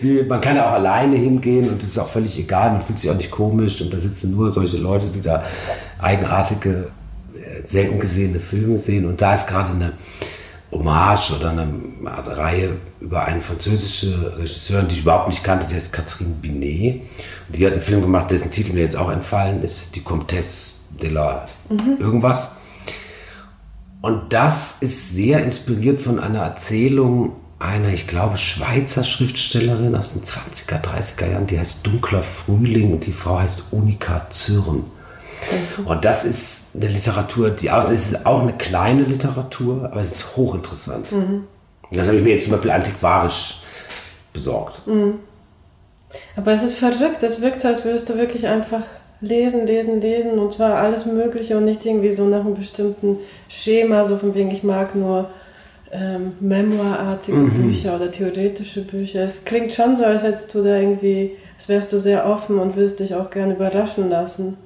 wie, 0.00 0.22
man 0.24 0.40
kann 0.40 0.56
da 0.56 0.68
auch 0.68 0.74
alleine 0.74 1.16
hingehen 1.16 1.68
und 1.70 1.82
es 1.82 1.90
ist 1.90 1.98
auch 1.98 2.08
völlig 2.08 2.38
egal, 2.38 2.72
man 2.72 2.80
fühlt 2.80 2.98
sich 2.98 3.10
auch 3.10 3.16
nicht 3.16 3.30
komisch 3.30 3.80
und 3.80 3.92
da 3.92 3.98
sitzen 3.98 4.32
nur 4.34 4.50
solche 4.50 4.76
Leute, 4.76 5.06
die 5.08 5.20
da 5.20 5.44
eigenartige, 5.98 6.88
äh, 7.34 7.64
selten 7.64 7.98
gesehene 7.98 8.40
Filme 8.40 8.78
sehen. 8.78 9.06
Und 9.06 9.20
da 9.20 9.34
ist 9.34 9.46
gerade 9.46 9.70
eine 9.70 9.92
Hommage 10.72 11.32
oder 11.36 11.50
eine 11.50 11.68
Reihe 12.04 12.76
über 13.00 13.24
eine 13.24 13.40
französische 13.40 14.38
Regisseurin, 14.38 14.88
die 14.88 14.94
ich 14.94 15.02
überhaupt 15.02 15.28
nicht 15.28 15.42
kannte, 15.42 15.66
die 15.66 15.74
heißt 15.74 15.92
Catherine 15.92 16.34
Binet. 16.40 17.02
Und 17.48 17.56
die 17.56 17.66
hat 17.66 17.72
einen 17.72 17.82
Film 17.82 18.02
gemacht, 18.02 18.30
dessen 18.30 18.50
Titel 18.50 18.74
mir 18.74 18.82
jetzt 18.82 18.96
auch 18.96 19.10
entfallen 19.10 19.62
ist, 19.62 19.94
Die 19.94 20.02
Comtesse 20.02 20.74
de 21.00 21.10
la 21.10 21.46
mhm. 21.68 21.96
irgendwas. 21.98 22.52
Und 24.00 24.32
das 24.32 24.76
ist 24.80 25.14
sehr 25.14 25.44
inspiriert 25.44 26.00
von 26.00 26.18
einer 26.18 26.40
Erzählung 26.40 27.36
einer, 27.58 27.92
ich 27.92 28.06
glaube, 28.06 28.38
Schweizer 28.38 29.04
Schriftstellerin 29.04 29.94
aus 29.94 30.14
den 30.14 30.22
20er, 30.22 30.82
30er 30.82 31.30
Jahren, 31.30 31.46
die 31.46 31.58
heißt 31.58 31.86
Dunkler 31.86 32.22
Frühling 32.22 32.94
und 32.94 33.06
die 33.06 33.12
Frau 33.12 33.38
heißt 33.38 33.64
Unika 33.70 34.28
Zürn. 34.30 34.84
Und 35.84 36.04
das 36.04 36.24
ist 36.24 36.66
eine 36.74 36.88
Literatur, 36.88 37.50
die 37.50 37.70
auch, 37.70 37.84
das 37.84 38.12
ist 38.12 38.26
auch 38.26 38.42
eine 38.42 38.52
kleine 38.52 39.02
Literatur, 39.02 39.88
aber 39.90 40.00
es 40.00 40.12
ist 40.12 40.36
hochinteressant. 40.36 41.10
Mhm. 41.12 41.44
Das 41.92 42.06
habe 42.06 42.18
ich 42.18 42.22
mir 42.22 42.30
jetzt 42.30 42.44
zum 42.44 42.52
Beispiel 42.52 42.70
antiquarisch 42.70 43.62
besorgt. 44.32 44.86
Mhm. 44.86 45.20
Aber 46.36 46.52
es 46.52 46.62
ist 46.62 46.74
verrückt, 46.74 47.22
es 47.22 47.40
wirkt 47.40 47.60
so, 47.60 47.68
als 47.68 47.84
würdest 47.84 48.08
du 48.08 48.16
wirklich 48.16 48.46
einfach 48.46 48.82
lesen, 49.20 49.66
lesen, 49.66 50.00
lesen 50.00 50.38
und 50.38 50.52
zwar 50.52 50.76
alles 50.76 51.06
Mögliche 51.06 51.56
und 51.56 51.64
nicht 51.64 51.84
irgendwie 51.84 52.12
so 52.12 52.24
nach 52.24 52.40
einem 52.40 52.54
bestimmten 52.54 53.18
Schema, 53.48 54.04
so 54.04 54.16
von 54.16 54.34
wegen, 54.34 54.50
ich 54.50 54.62
mag 54.62 54.94
nur 54.94 55.30
ähm, 55.92 56.32
memoirartige 56.40 57.36
mhm. 57.36 57.62
Bücher 57.62 57.96
oder 57.96 58.10
theoretische 58.10 58.82
Bücher. 58.82 59.24
Es 59.24 59.44
klingt 59.44 59.72
schon 59.72 59.96
so, 59.96 60.04
als 60.04 60.22
hättest 60.22 60.54
du 60.54 60.62
da 60.62 60.76
irgendwie, 60.76 61.32
als 61.56 61.68
wärst 61.68 61.92
du 61.92 61.98
sehr 61.98 62.26
offen 62.26 62.58
und 62.58 62.76
würdest 62.76 63.00
dich 63.00 63.14
auch 63.14 63.30
gerne 63.30 63.54
überraschen 63.54 64.08
lassen 64.08 64.56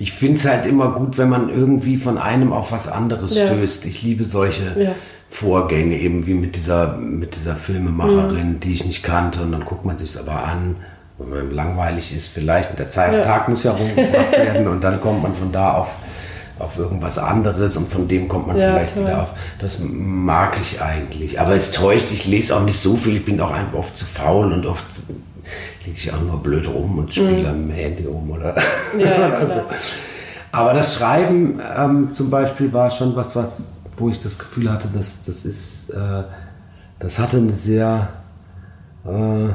ich 0.00 0.12
finde 0.12 0.36
es 0.36 0.46
halt 0.46 0.64
immer 0.64 0.92
gut, 0.92 1.18
wenn 1.18 1.28
man 1.28 1.50
irgendwie 1.50 1.98
von 1.98 2.16
einem 2.16 2.54
auf 2.54 2.72
was 2.72 2.88
anderes 2.88 3.36
ja. 3.36 3.46
stößt. 3.46 3.84
Ich 3.84 4.02
liebe 4.02 4.24
solche 4.24 4.82
ja. 4.82 4.94
Vorgänge, 5.28 5.96
eben 5.98 6.26
wie 6.26 6.32
mit 6.32 6.56
dieser, 6.56 6.96
mit 6.96 7.36
dieser 7.36 7.54
Filmemacherin, 7.54 8.52
mhm. 8.52 8.60
die 8.60 8.72
ich 8.72 8.86
nicht 8.86 9.02
kannte. 9.02 9.42
Und 9.42 9.52
dann 9.52 9.66
guckt 9.66 9.84
man 9.84 9.98
sich 9.98 10.08
es 10.08 10.16
aber 10.16 10.42
an, 10.42 10.76
wenn 11.18 11.28
man 11.28 11.50
langweilig 11.50 12.16
ist, 12.16 12.28
vielleicht. 12.28 12.78
Der 12.78 12.88
Zeit, 12.88 13.12
ja. 13.12 13.20
Tag 13.20 13.50
muss 13.50 13.62
ja 13.62 13.72
rumgebracht 13.72 14.32
werden 14.32 14.68
und 14.68 14.82
dann 14.82 15.02
kommt 15.02 15.22
man 15.22 15.34
von 15.34 15.52
da 15.52 15.74
auf, 15.74 15.96
auf 16.58 16.78
irgendwas 16.78 17.18
anderes 17.18 17.76
und 17.76 17.86
von 17.86 18.08
dem 18.08 18.26
kommt 18.26 18.46
man 18.46 18.56
vielleicht 18.56 18.94
toll. 18.94 19.04
wieder 19.04 19.20
auf. 19.20 19.34
Das 19.58 19.80
mag 19.82 20.56
ich 20.62 20.80
eigentlich. 20.80 21.38
Aber 21.38 21.54
es 21.54 21.72
täuscht, 21.72 22.10
ich 22.10 22.26
lese 22.26 22.56
auch 22.56 22.64
nicht 22.64 22.80
so 22.80 22.96
viel. 22.96 23.16
Ich 23.16 23.26
bin 23.26 23.38
auch 23.42 23.50
einfach 23.50 23.74
oft 23.74 23.94
zu 23.94 24.06
faul 24.06 24.50
und 24.50 24.64
oft 24.64 24.86
liege 25.84 25.96
ich 25.96 26.12
auch 26.12 26.20
nur 26.20 26.42
blöd 26.42 26.68
rum 26.68 26.98
und 26.98 27.12
spiele 27.12 27.38
mhm. 27.38 27.46
am 27.46 27.70
Handy 27.70 28.04
rum 28.04 28.30
oder, 28.30 28.54
ja, 28.98 29.28
oder 29.38 29.46
so. 29.46 29.62
Aber 30.52 30.74
das 30.74 30.96
Schreiben 30.96 31.60
ähm, 31.76 32.12
zum 32.12 32.30
Beispiel 32.30 32.72
war 32.72 32.90
schon 32.90 33.14
was, 33.14 33.36
was, 33.36 33.78
wo 33.96 34.08
ich 34.08 34.20
das 34.20 34.38
Gefühl 34.38 34.70
hatte, 34.70 34.88
dass 34.88 35.22
das 35.22 35.44
ist, 35.44 35.90
äh, 35.90 36.24
das 36.98 37.18
hatte 37.18 37.36
eine 37.36 37.52
sehr, 37.52 38.08
äh, 39.04 39.48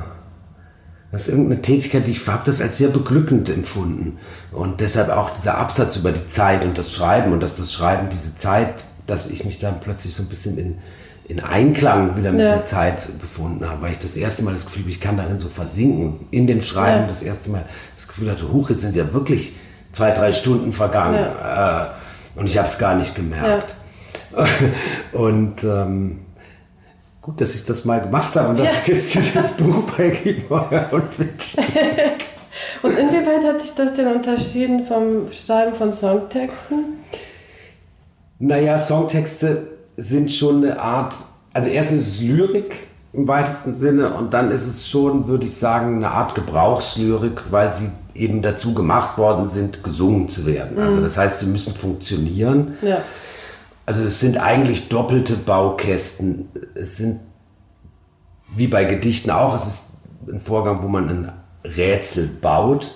das 1.11 1.23
ist 1.23 1.29
irgendeine 1.29 1.61
Tätigkeit, 1.61 2.07
die 2.07 2.11
ich 2.11 2.27
habe 2.27 2.43
das 2.45 2.61
als 2.61 2.77
sehr 2.77 2.89
beglückend 2.89 3.49
empfunden. 3.49 4.17
Und 4.51 4.79
deshalb 4.81 5.09
auch 5.09 5.29
dieser 5.29 5.57
Absatz 5.57 5.97
über 5.97 6.11
die 6.11 6.27
Zeit 6.27 6.63
und 6.63 6.77
das 6.77 6.93
Schreiben 6.93 7.33
und 7.33 7.41
dass 7.41 7.57
das 7.57 7.73
Schreiben 7.73 8.09
diese 8.09 8.35
Zeit, 8.35 8.83
dass 9.05 9.29
ich 9.29 9.45
mich 9.45 9.59
dann 9.59 9.79
plötzlich 9.79 10.15
so 10.15 10.23
ein 10.23 10.29
bisschen 10.29 10.57
in, 10.57 10.77
in 11.27 11.39
Einklang 11.39 12.17
wieder 12.17 12.31
mit 12.31 12.41
ja. 12.41 12.55
der 12.57 12.65
Zeit 12.65 13.19
befunden 13.19 13.67
habe, 13.67 13.81
weil 13.81 13.91
ich 13.93 13.99
das 13.99 14.15
erste 14.15 14.43
Mal 14.43 14.53
das 14.53 14.65
Gefühl 14.65 14.83
habe, 14.83 14.91
ich 14.91 15.01
kann 15.01 15.17
darin 15.17 15.39
so 15.39 15.49
versinken. 15.49 16.27
In 16.31 16.45
dem 16.45 16.61
Schreiben 16.61 17.01
ja. 17.01 17.07
das 17.07 17.23
erste 17.23 17.49
Mal 17.49 17.63
das 17.95 18.07
Gefühl 18.07 18.29
hatte, 18.29 18.51
huch, 18.51 18.69
jetzt 18.69 18.81
sind 18.81 18.95
ja 18.95 19.11
wirklich 19.11 19.53
zwei, 19.91 20.11
drei 20.11 20.31
Stunden 20.31 20.71
vergangen. 20.71 21.15
Ja. 21.15 21.85
Äh, 21.85 22.39
und 22.39 22.45
ich 22.45 22.57
habe 22.57 22.67
es 22.67 22.77
gar 22.77 22.95
nicht 22.95 23.15
gemerkt. 23.15 23.75
und 25.13 25.63
ähm, 25.63 26.19
gut, 27.21 27.41
dass 27.41 27.55
ich 27.55 27.65
das 27.65 27.85
mal 27.85 28.01
gemacht 28.01 28.35
habe 28.35 28.49
und 28.49 28.59
das 28.59 28.87
ist 28.87 28.87
jetzt 28.87 29.15
dieses 29.15 29.51
Buch 29.51 29.83
bei 29.97 30.09
Gibor 30.09 30.69
und 30.91 31.19
Witsch. 31.19 31.55
und 32.83 32.97
inwieweit 32.97 33.43
hat 33.43 33.61
sich 33.61 33.73
das 33.73 33.95
denn 33.95 34.07
unterschieden 34.07 34.85
vom 34.85 35.31
Schreiben 35.31 35.73
von 35.73 35.91
Songtexten? 35.91 36.99
Naja, 38.37 38.77
Songtexte 38.77 39.74
sind 39.97 40.31
schon 40.31 40.63
eine 40.63 40.79
Art, 40.79 41.15
also 41.53 41.69
erstens 41.69 42.01
ist 42.01 42.07
es 42.15 42.21
Lyrik 42.21 42.87
im 43.13 43.27
weitesten 43.27 43.73
Sinne 43.73 44.13
und 44.13 44.33
dann 44.33 44.51
ist 44.51 44.67
es 44.67 44.87
schon, 44.89 45.27
würde 45.27 45.45
ich 45.45 45.55
sagen, 45.55 45.97
eine 45.97 46.11
Art 46.11 46.35
Gebrauchslyrik, 46.35 47.43
weil 47.51 47.71
sie 47.71 47.89
eben 48.13 48.41
dazu 48.41 48.73
gemacht 48.73 49.17
worden 49.17 49.47
sind, 49.47 49.83
gesungen 49.83 50.27
zu 50.27 50.45
werden. 50.45 50.77
Also 50.77 50.79
mhm. 50.79 50.85
Also 50.85 51.01
das 51.01 51.17
heißt, 51.17 51.39
sie 51.39 51.47
müssen 51.47 51.73
funktionieren. 51.73 52.73
Ja. 52.81 52.99
Also 53.85 54.01
es 54.03 54.19
sind 54.19 54.37
eigentlich 54.37 54.89
doppelte 54.89 55.35
Baukästen. 55.35 56.49
Es 56.73 56.97
sind 56.97 57.19
wie 58.55 58.67
bei 58.67 58.85
Gedichten 58.85 59.31
auch, 59.31 59.53
es 59.53 59.67
ist 59.67 59.85
ein 60.31 60.39
Vorgang, 60.39 60.81
wo 60.81 60.87
man 60.87 61.09
ein 61.09 61.31
Rätsel 61.63 62.27
baut. 62.27 62.95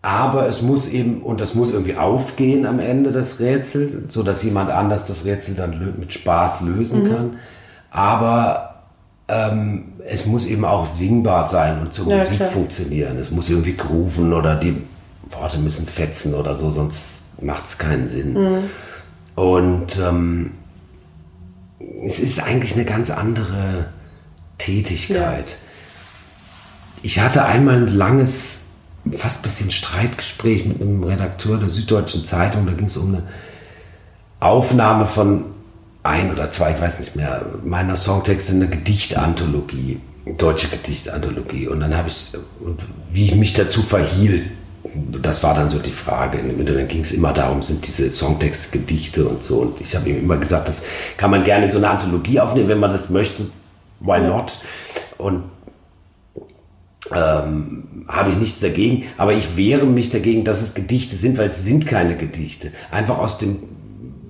Aber 0.00 0.46
es 0.46 0.62
muss 0.62 0.88
eben, 0.88 1.22
und 1.22 1.40
das 1.40 1.54
muss 1.54 1.72
irgendwie 1.72 1.96
aufgehen 1.96 2.66
am 2.66 2.78
Ende, 2.78 3.10
das 3.10 3.40
Rätsel, 3.40 4.04
so 4.08 4.22
dass 4.22 4.42
jemand 4.42 4.70
anders 4.70 5.06
das 5.06 5.24
Rätsel 5.24 5.54
dann 5.54 5.94
mit 5.98 6.12
Spaß 6.12 6.60
lösen 6.62 7.04
mhm. 7.04 7.08
kann. 7.08 7.36
Aber 7.90 8.82
ähm, 9.26 9.92
es 10.06 10.26
muss 10.26 10.46
eben 10.46 10.64
auch 10.64 10.86
singbar 10.86 11.48
sein 11.48 11.80
und 11.80 11.92
zur 11.92 12.08
ja, 12.08 12.18
Musik 12.18 12.36
klar. 12.36 12.48
funktionieren. 12.48 13.18
Es 13.18 13.30
muss 13.30 13.50
irgendwie 13.50 13.76
grooven 13.76 14.32
oder 14.32 14.54
die 14.56 14.76
Worte 15.30 15.58
müssen 15.58 15.86
fetzen 15.86 16.34
oder 16.34 16.54
so, 16.54 16.70
sonst 16.70 17.42
macht 17.42 17.66
es 17.66 17.78
keinen 17.78 18.08
Sinn. 18.08 18.32
Mhm. 18.34 18.64
Und 19.34 19.98
ähm, 19.98 20.52
es 22.04 22.18
ist 22.18 22.42
eigentlich 22.42 22.74
eine 22.74 22.84
ganz 22.84 23.10
andere 23.10 23.86
Tätigkeit. 24.58 25.48
Ja. 25.48 25.56
Ich 27.02 27.20
hatte 27.20 27.44
einmal 27.44 27.76
ein 27.76 27.86
langes, 27.86 28.62
fast 29.12 29.40
ein 29.40 29.42
bisschen 29.42 29.70
Streitgespräch 29.70 30.64
mit 30.64 30.80
einem 30.80 31.02
Redakteur 31.02 31.58
der 31.58 31.68
Süddeutschen 31.68 32.24
Zeitung. 32.24 32.66
Da 32.66 32.72
ging 32.72 32.86
es 32.86 32.96
um 32.96 33.14
eine 33.14 33.22
Aufnahme 34.40 35.06
von 35.06 35.44
ein 36.02 36.32
oder 36.32 36.50
zwei, 36.50 36.72
ich 36.72 36.80
weiß 36.80 37.00
nicht 37.00 37.16
mehr, 37.16 37.44
meiner 37.64 37.96
Songtexte 37.96 38.52
eine 38.52 38.68
Gedichtanthologie, 38.68 40.00
deutsche 40.36 40.68
Gedichtanthologie. 40.68 41.68
Und 41.68 41.80
dann 41.80 41.96
habe 41.96 42.08
ich, 42.08 42.32
wie 43.12 43.24
ich 43.24 43.34
mich 43.34 43.52
dazu 43.52 43.82
verhielt, 43.82 44.44
das 45.22 45.42
war 45.42 45.54
dann 45.54 45.68
so 45.68 45.78
die 45.78 45.90
Frage. 45.90 46.38
Dann 46.38 46.88
ging 46.88 47.02
es 47.02 47.12
immer 47.12 47.32
darum, 47.32 47.62
sind 47.62 47.86
diese 47.86 48.08
Songtexte 48.10 48.78
Gedichte 48.78 49.26
und 49.26 49.42
so. 49.42 49.60
Und 49.60 49.80
ich 49.80 49.94
habe 49.94 50.08
ihm 50.08 50.18
immer 50.18 50.36
gesagt, 50.36 50.68
das 50.68 50.82
kann 51.16 51.30
man 51.30 51.44
gerne 51.44 51.66
in 51.66 51.70
so 51.70 51.78
eine 51.78 51.90
Anthologie 51.90 52.40
aufnehmen, 52.40 52.68
wenn 52.68 52.80
man 52.80 52.90
das 52.90 53.10
möchte. 53.10 53.46
Why 54.00 54.20
not? 54.20 54.58
Und 55.18 55.44
ähm, 57.14 57.87
habe 58.08 58.30
ich 58.30 58.36
nichts 58.36 58.60
dagegen, 58.60 59.04
aber 59.16 59.34
ich 59.34 59.56
wehre 59.56 59.86
mich 59.86 60.10
dagegen, 60.10 60.44
dass 60.44 60.62
es 60.62 60.74
Gedichte 60.74 61.14
sind, 61.14 61.36
weil 61.36 61.48
es 61.48 61.64
sind 61.64 61.86
keine 61.86 62.16
Gedichte. 62.16 62.72
Einfach 62.90 63.18
aus 63.18 63.38
dem 63.38 63.58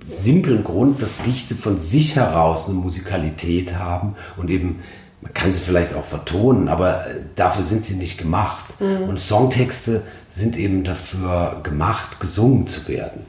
simplen 0.09 0.65
Grund, 0.65 1.01
dass 1.01 1.19
Gedichte 1.19 1.55
von 1.55 1.79
sich 1.79 2.17
heraus 2.17 2.69
eine 2.69 2.79
Musikalität 2.79 3.77
haben 3.77 4.17
und 4.37 4.51
eben, 4.51 4.81
man 5.21 5.33
kann 5.35 5.53
sie 5.53 5.61
vielleicht 5.61 5.95
auch 5.95 6.05
vertonen, 6.05 6.69
aber 6.69 7.07
dafür 7.37 7.65
sind 7.65 7.85
sie 7.85 7.95
nicht 7.95 8.19
gemacht. 8.19 8.65
Mhm. 8.81 9.09
Und 9.09 9.21
Songtexte 9.21 10.03
sind 10.29 10.57
eben 10.57 10.85
dafür 10.85 11.61
gemacht, 11.63 12.21
gesungen 12.21 12.67
zu 12.67 12.89
werden. 12.89 13.23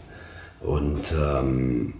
Und 0.61 1.11
ähm, 1.11 1.95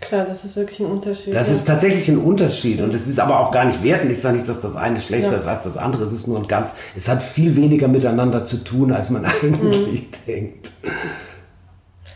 Klar, 0.00 0.24
das 0.24 0.44
ist 0.44 0.54
wirklich 0.54 0.78
ein 0.80 0.86
Unterschied. 0.86 1.34
Das 1.34 1.48
ja. 1.48 1.54
ist 1.54 1.66
tatsächlich 1.66 2.08
ein 2.08 2.18
Unterschied 2.18 2.80
und 2.80 2.94
es 2.94 3.08
ist 3.08 3.18
aber 3.18 3.40
auch 3.40 3.50
gar 3.50 3.64
nicht 3.64 3.82
wertend. 3.82 4.12
Ich 4.12 4.20
sage 4.20 4.36
nicht, 4.36 4.48
dass 4.48 4.60
das 4.60 4.76
eine 4.76 5.00
schlechter 5.00 5.32
ja. 5.32 5.36
ist 5.36 5.46
als 5.46 5.62
das 5.62 5.76
andere. 5.76 6.04
Es 6.04 6.12
ist 6.12 6.28
nur 6.28 6.38
ein 6.38 6.46
ganz, 6.46 6.74
es 6.96 7.08
hat 7.08 7.22
viel 7.22 7.56
weniger 7.56 7.88
miteinander 7.88 8.44
zu 8.44 8.58
tun, 8.62 8.92
als 8.92 9.10
man 9.10 9.24
eigentlich 9.42 10.02
mhm. 10.02 10.06
denkt. 10.26 10.70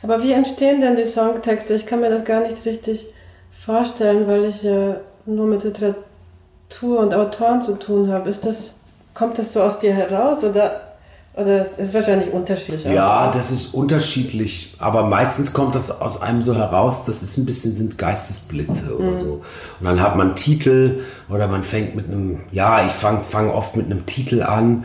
Aber 0.02 0.22
wie 0.22 0.32
entstehen 0.32 0.80
denn 0.80 0.96
die 0.96 1.04
Songtexte? 1.04 1.74
Ich 1.74 1.86
kann 1.86 2.00
mir 2.00 2.10
das 2.10 2.24
gar 2.24 2.40
nicht 2.42 2.64
richtig 2.66 3.08
vorstellen, 3.64 4.26
weil 4.28 4.44
ich 4.44 4.62
ja 4.62 5.00
nur 5.26 5.46
mit 5.46 5.64
Literatur 5.64 7.00
und 7.00 7.14
Autoren 7.14 7.62
zu 7.62 7.78
tun 7.78 8.12
habe. 8.12 8.28
Ist 8.28 8.46
das, 8.46 8.74
kommt 9.14 9.38
das 9.38 9.52
so 9.52 9.62
aus 9.62 9.80
dir 9.80 9.92
heraus 9.92 10.44
oder 10.44 10.91
oder 11.34 11.78
ist 11.78 11.94
wahrscheinlich 11.94 12.30
unterschiedlich? 12.30 12.84
Ja, 12.84 13.30
das 13.32 13.50
ist 13.50 13.72
unterschiedlich, 13.72 14.74
aber 14.78 15.04
meistens 15.04 15.54
kommt 15.54 15.74
das 15.74 15.90
aus 15.90 16.20
einem 16.20 16.42
so 16.42 16.54
heraus, 16.54 17.06
das 17.06 17.22
ist 17.22 17.38
ein 17.38 17.46
bisschen 17.46 17.74
sind 17.74 17.96
Geistesblitze 17.96 18.94
oder 18.94 19.12
mhm. 19.12 19.18
so. 19.18 19.32
Und 19.80 19.86
dann 19.86 20.00
hat 20.00 20.16
man 20.16 20.36
Titel 20.36 21.00
oder 21.30 21.48
man 21.48 21.62
fängt 21.62 21.96
mit 21.96 22.06
einem, 22.06 22.40
ja, 22.52 22.84
ich 22.84 22.92
fange 22.92 23.22
fang 23.22 23.48
oft 23.48 23.76
mit 23.76 23.86
einem 23.86 24.04
Titel 24.04 24.42
an, 24.42 24.84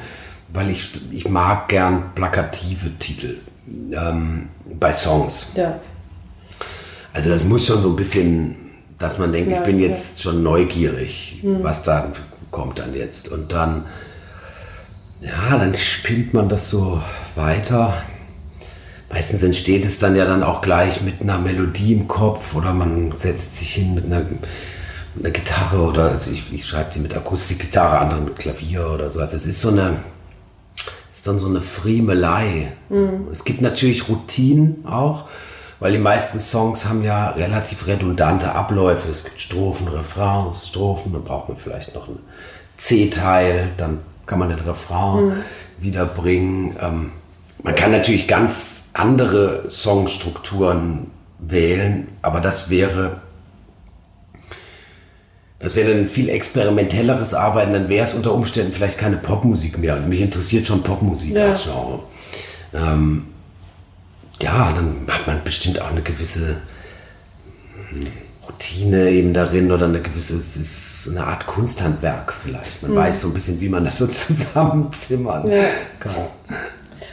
weil 0.53 0.69
ich, 0.69 0.91
ich 1.11 1.27
mag 1.27 1.67
gern 1.67 2.11
plakative 2.15 2.97
Titel 2.97 3.37
ähm, 3.91 4.47
bei 4.79 4.93
Songs. 4.93 5.51
Ja. 5.55 5.79
Also 7.11 7.29
das 7.29 7.43
muss 7.43 7.65
schon 7.65 7.81
so 7.81 7.89
ein 7.89 7.97
bisschen, 7.97 8.55
dass 8.99 9.17
man 9.17 9.33
denkt, 9.33 9.51
ja, 9.51 9.57
ich 9.57 9.63
bin 9.63 9.79
jetzt 9.79 10.19
ja. 10.19 10.31
schon 10.31 10.43
neugierig, 10.43 11.41
mhm. 11.43 11.61
was 11.61 11.83
da 11.83 12.09
kommt 12.51 12.79
dann 12.79 12.93
jetzt. 12.93 13.29
Und 13.29 13.51
dann 13.51 13.85
ja, 15.21 15.57
dann 15.57 15.75
spinnt 15.75 16.33
man 16.33 16.49
das 16.49 16.69
so 16.69 17.01
weiter. 17.35 18.03
Meistens 19.09 19.41
entsteht 19.41 19.85
es 19.85 19.99
dann 19.99 20.15
ja 20.15 20.25
dann 20.25 20.43
auch 20.43 20.61
gleich 20.61 21.01
mit 21.01 21.21
einer 21.21 21.37
Melodie 21.37 21.93
im 21.93 22.07
Kopf 22.07 22.55
oder 22.55 22.73
man 22.73 23.13
setzt 23.17 23.55
sich 23.57 23.73
hin 23.73 23.95
mit 23.95 24.05
einer, 24.05 24.19
mit 25.15 25.25
einer 25.25 25.31
Gitarre 25.31 25.81
oder 25.81 26.11
also 26.11 26.31
ich, 26.31 26.51
ich 26.51 26.65
schreibe 26.65 26.93
sie 26.93 26.99
mit 26.99 27.15
Akustikgitarre, 27.15 27.99
andere 27.99 28.21
mit 28.21 28.35
Klavier 28.37 28.89
oder 28.89 29.09
so. 29.09 29.21
Also 29.21 29.37
es 29.37 29.47
ist 29.47 29.61
so 29.61 29.69
eine, 29.69 29.95
ist 31.09 31.25
dann 31.25 31.39
so 31.39 31.47
eine 31.47 31.61
Friemelei. 31.61 32.73
Mhm. 32.89 33.29
Es 33.31 33.45
gibt 33.45 33.61
natürlich 33.61 34.09
Routinen 34.09 34.85
auch, 34.85 35.29
weil 35.79 35.93
die 35.93 35.99
meisten 35.99 36.39
Songs 36.39 36.85
haben 36.85 37.03
ja 37.03 37.29
relativ 37.29 37.87
redundante 37.87 38.51
Abläufe. 38.51 39.09
Es 39.09 39.23
gibt 39.23 39.39
Strophen, 39.39 39.87
Refrains, 39.87 40.67
Strophen, 40.67 41.13
dann 41.13 41.23
braucht 41.23 41.47
man 41.47 41.57
vielleicht 41.57 41.95
noch 41.95 42.09
einen 42.09 42.19
C-Teil, 42.75 43.69
dann 43.77 43.99
kann 44.27 44.39
man 44.39 44.49
den 44.49 44.59
Refrain 44.59 45.25
mhm. 45.25 45.33
wiederbringen. 45.79 46.75
Ähm, 46.79 47.11
man 47.63 47.75
kann 47.75 47.91
natürlich 47.91 48.27
ganz 48.27 48.89
andere 48.93 49.69
Songstrukturen 49.69 51.11
wählen, 51.39 52.09
aber 52.21 52.39
das 52.39 52.69
wäre 52.69 53.21
das 55.59 55.75
wäre 55.75 55.95
dann 55.95 56.05
viel 56.05 56.29
experimentelleres 56.29 57.33
Arbeiten, 57.33 57.73
dann 57.73 57.89
wäre 57.89 58.05
es 58.05 58.13
unter 58.13 58.31
Umständen 58.33 58.73
vielleicht 58.73 58.99
keine 58.99 59.17
Popmusik 59.17 59.79
mehr. 59.79 59.95
Und 59.95 60.07
mich 60.07 60.21
interessiert 60.21 60.67
schon 60.67 60.83
Popmusik 60.83 61.33
ja. 61.33 61.45
als 61.45 61.63
Genre. 61.63 62.03
Ähm, 62.75 63.25
ja, 64.39 64.71
dann 64.71 65.07
hat 65.07 65.25
man 65.25 65.43
bestimmt 65.43 65.81
auch 65.81 65.89
eine 65.89 66.03
gewisse 66.03 66.57
hm, 67.89 68.07
Routine 68.47 69.09
eben 69.09 69.33
darin 69.33 69.71
oder 69.71 69.85
eine 69.85 70.01
gewisse, 70.01 70.37
es 70.37 70.55
ist 70.55 71.09
eine 71.09 71.25
Art 71.25 71.47
Kunsthandwerk 71.47 72.33
vielleicht. 72.33 72.81
Man 72.81 72.91
mhm. 72.91 72.95
weiß 72.95 73.21
so 73.21 73.27
ein 73.27 73.33
bisschen, 73.33 73.59
wie 73.61 73.69
man 73.69 73.85
das 73.85 73.97
so 73.97 74.07
zusammenzimmern 74.07 75.47
ja. 75.47 75.63
kann. 75.99 76.15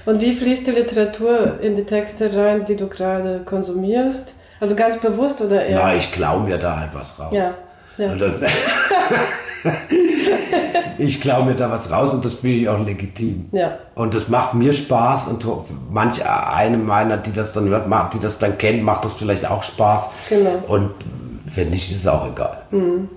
Und 0.07 0.21
wie 0.21 0.35
fließt 0.35 0.67
die 0.67 0.73
Literatur 0.73 1.61
in 1.61 1.77
die 1.77 1.85
Texte 1.85 2.35
rein, 2.35 2.67
die 2.67 2.77
du 2.77 2.89
gerade 2.89 3.41
konsumierst? 3.45 4.35
Also 4.61 4.77
ganz 4.77 4.99
bewusst 4.99 5.41
oder 5.41 5.65
eher? 5.65 5.79
Ja, 5.79 5.95
ich 5.95 6.13
klaue 6.13 6.43
mir 6.43 6.59
da 6.59 6.81
halt 6.81 6.95
was 6.95 7.19
raus. 7.19 7.33
Ja. 7.33 7.55
ja. 7.97 8.15
Das, 8.15 8.41
ich 10.99 11.21
klaue 11.21 11.47
mir 11.47 11.55
da 11.55 11.71
was 11.71 11.91
raus 11.91 12.15
und 12.15 12.25
das 12.25 12.35
finde 12.35 12.57
ich 12.57 12.69
auch 12.69 12.85
legitim. 12.85 13.47
Ja. 13.53 13.79
Und 13.95 14.15
das 14.15 14.29
macht 14.29 14.55
mir 14.55 14.73
Spaß 14.73 15.29
und 15.29 15.47
manch 15.91 16.25
eine 16.27 16.77
meiner, 16.77 17.17
die 17.17 17.33
das 17.33 17.53
dann 17.53 17.69
hört, 17.69 17.89
die 18.15 18.21
das 18.21 18.39
dann 18.39 18.59
kennt, 18.59 18.83
macht 18.83 19.05
das 19.05 19.15
vielleicht 19.15 19.51
auch 19.51 19.63
Spaß. 19.63 20.11
Genau. 20.29 20.63
Und 20.69 20.91
wenn 21.57 21.71
nicht, 21.71 21.91
ist 21.91 22.01
es 22.01 22.07
auch 22.07 22.31
egal. 22.31 22.63
Mhm. 22.71 23.09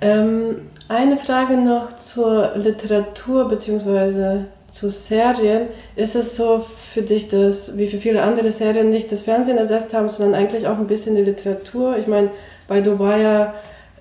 Ähm, 0.00 0.56
eine 0.88 1.16
Frage 1.16 1.56
noch 1.56 1.96
zur 1.96 2.56
Literatur 2.56 3.48
bzw. 3.48 4.44
zu 4.70 4.90
Serien. 4.90 5.68
Ist 5.96 6.14
es 6.16 6.36
so 6.36 6.64
für 6.92 7.02
dich, 7.02 7.28
dass 7.28 7.76
wie 7.76 7.88
für 7.88 7.98
viele 7.98 8.22
andere 8.22 8.52
Serien 8.52 8.90
nicht 8.90 9.10
das 9.10 9.22
Fernsehen 9.22 9.58
ersetzt 9.58 9.94
haben, 9.94 10.10
sondern 10.10 10.40
eigentlich 10.40 10.66
auch 10.66 10.78
ein 10.78 10.86
bisschen 10.86 11.16
die 11.16 11.22
Literatur? 11.22 11.96
Ich 11.98 12.06
meine, 12.06 12.30
bei 12.68 12.80
Dubai 12.80 13.52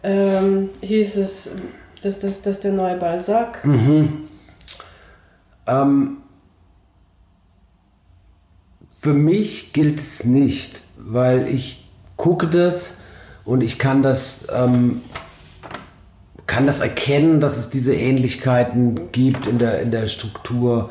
ähm, 0.04 0.70
hieß 0.82 1.18
es, 1.18 1.50
dass 2.04 2.20
das 2.20 2.42
dass 2.42 2.60
der 2.60 2.74
neue 2.74 2.98
Balzac. 2.98 3.66
Mhm. 3.66 4.28
Ähm, 5.66 6.18
für 9.00 9.14
mich 9.14 9.74
gilt 9.74 10.00
es 10.00 10.24
nicht 10.26 10.85
weil 11.06 11.48
ich 11.48 11.88
gucke 12.18 12.48
das 12.48 12.96
und 13.46 13.62
ich 13.62 13.78
kann 13.78 14.02
das, 14.02 14.48
ähm, 14.54 15.02
kann 16.48 16.66
das 16.66 16.82
erkennen, 16.82 17.40
dass 17.40 17.58
es 17.58 17.70
diese 17.70 17.94
Ähnlichkeiten 17.94 19.12
gibt 19.12 19.48
in 19.48 19.60
der, 19.60 19.82
in 19.82 19.92
der 19.92 20.08
Struktur. 20.08 20.90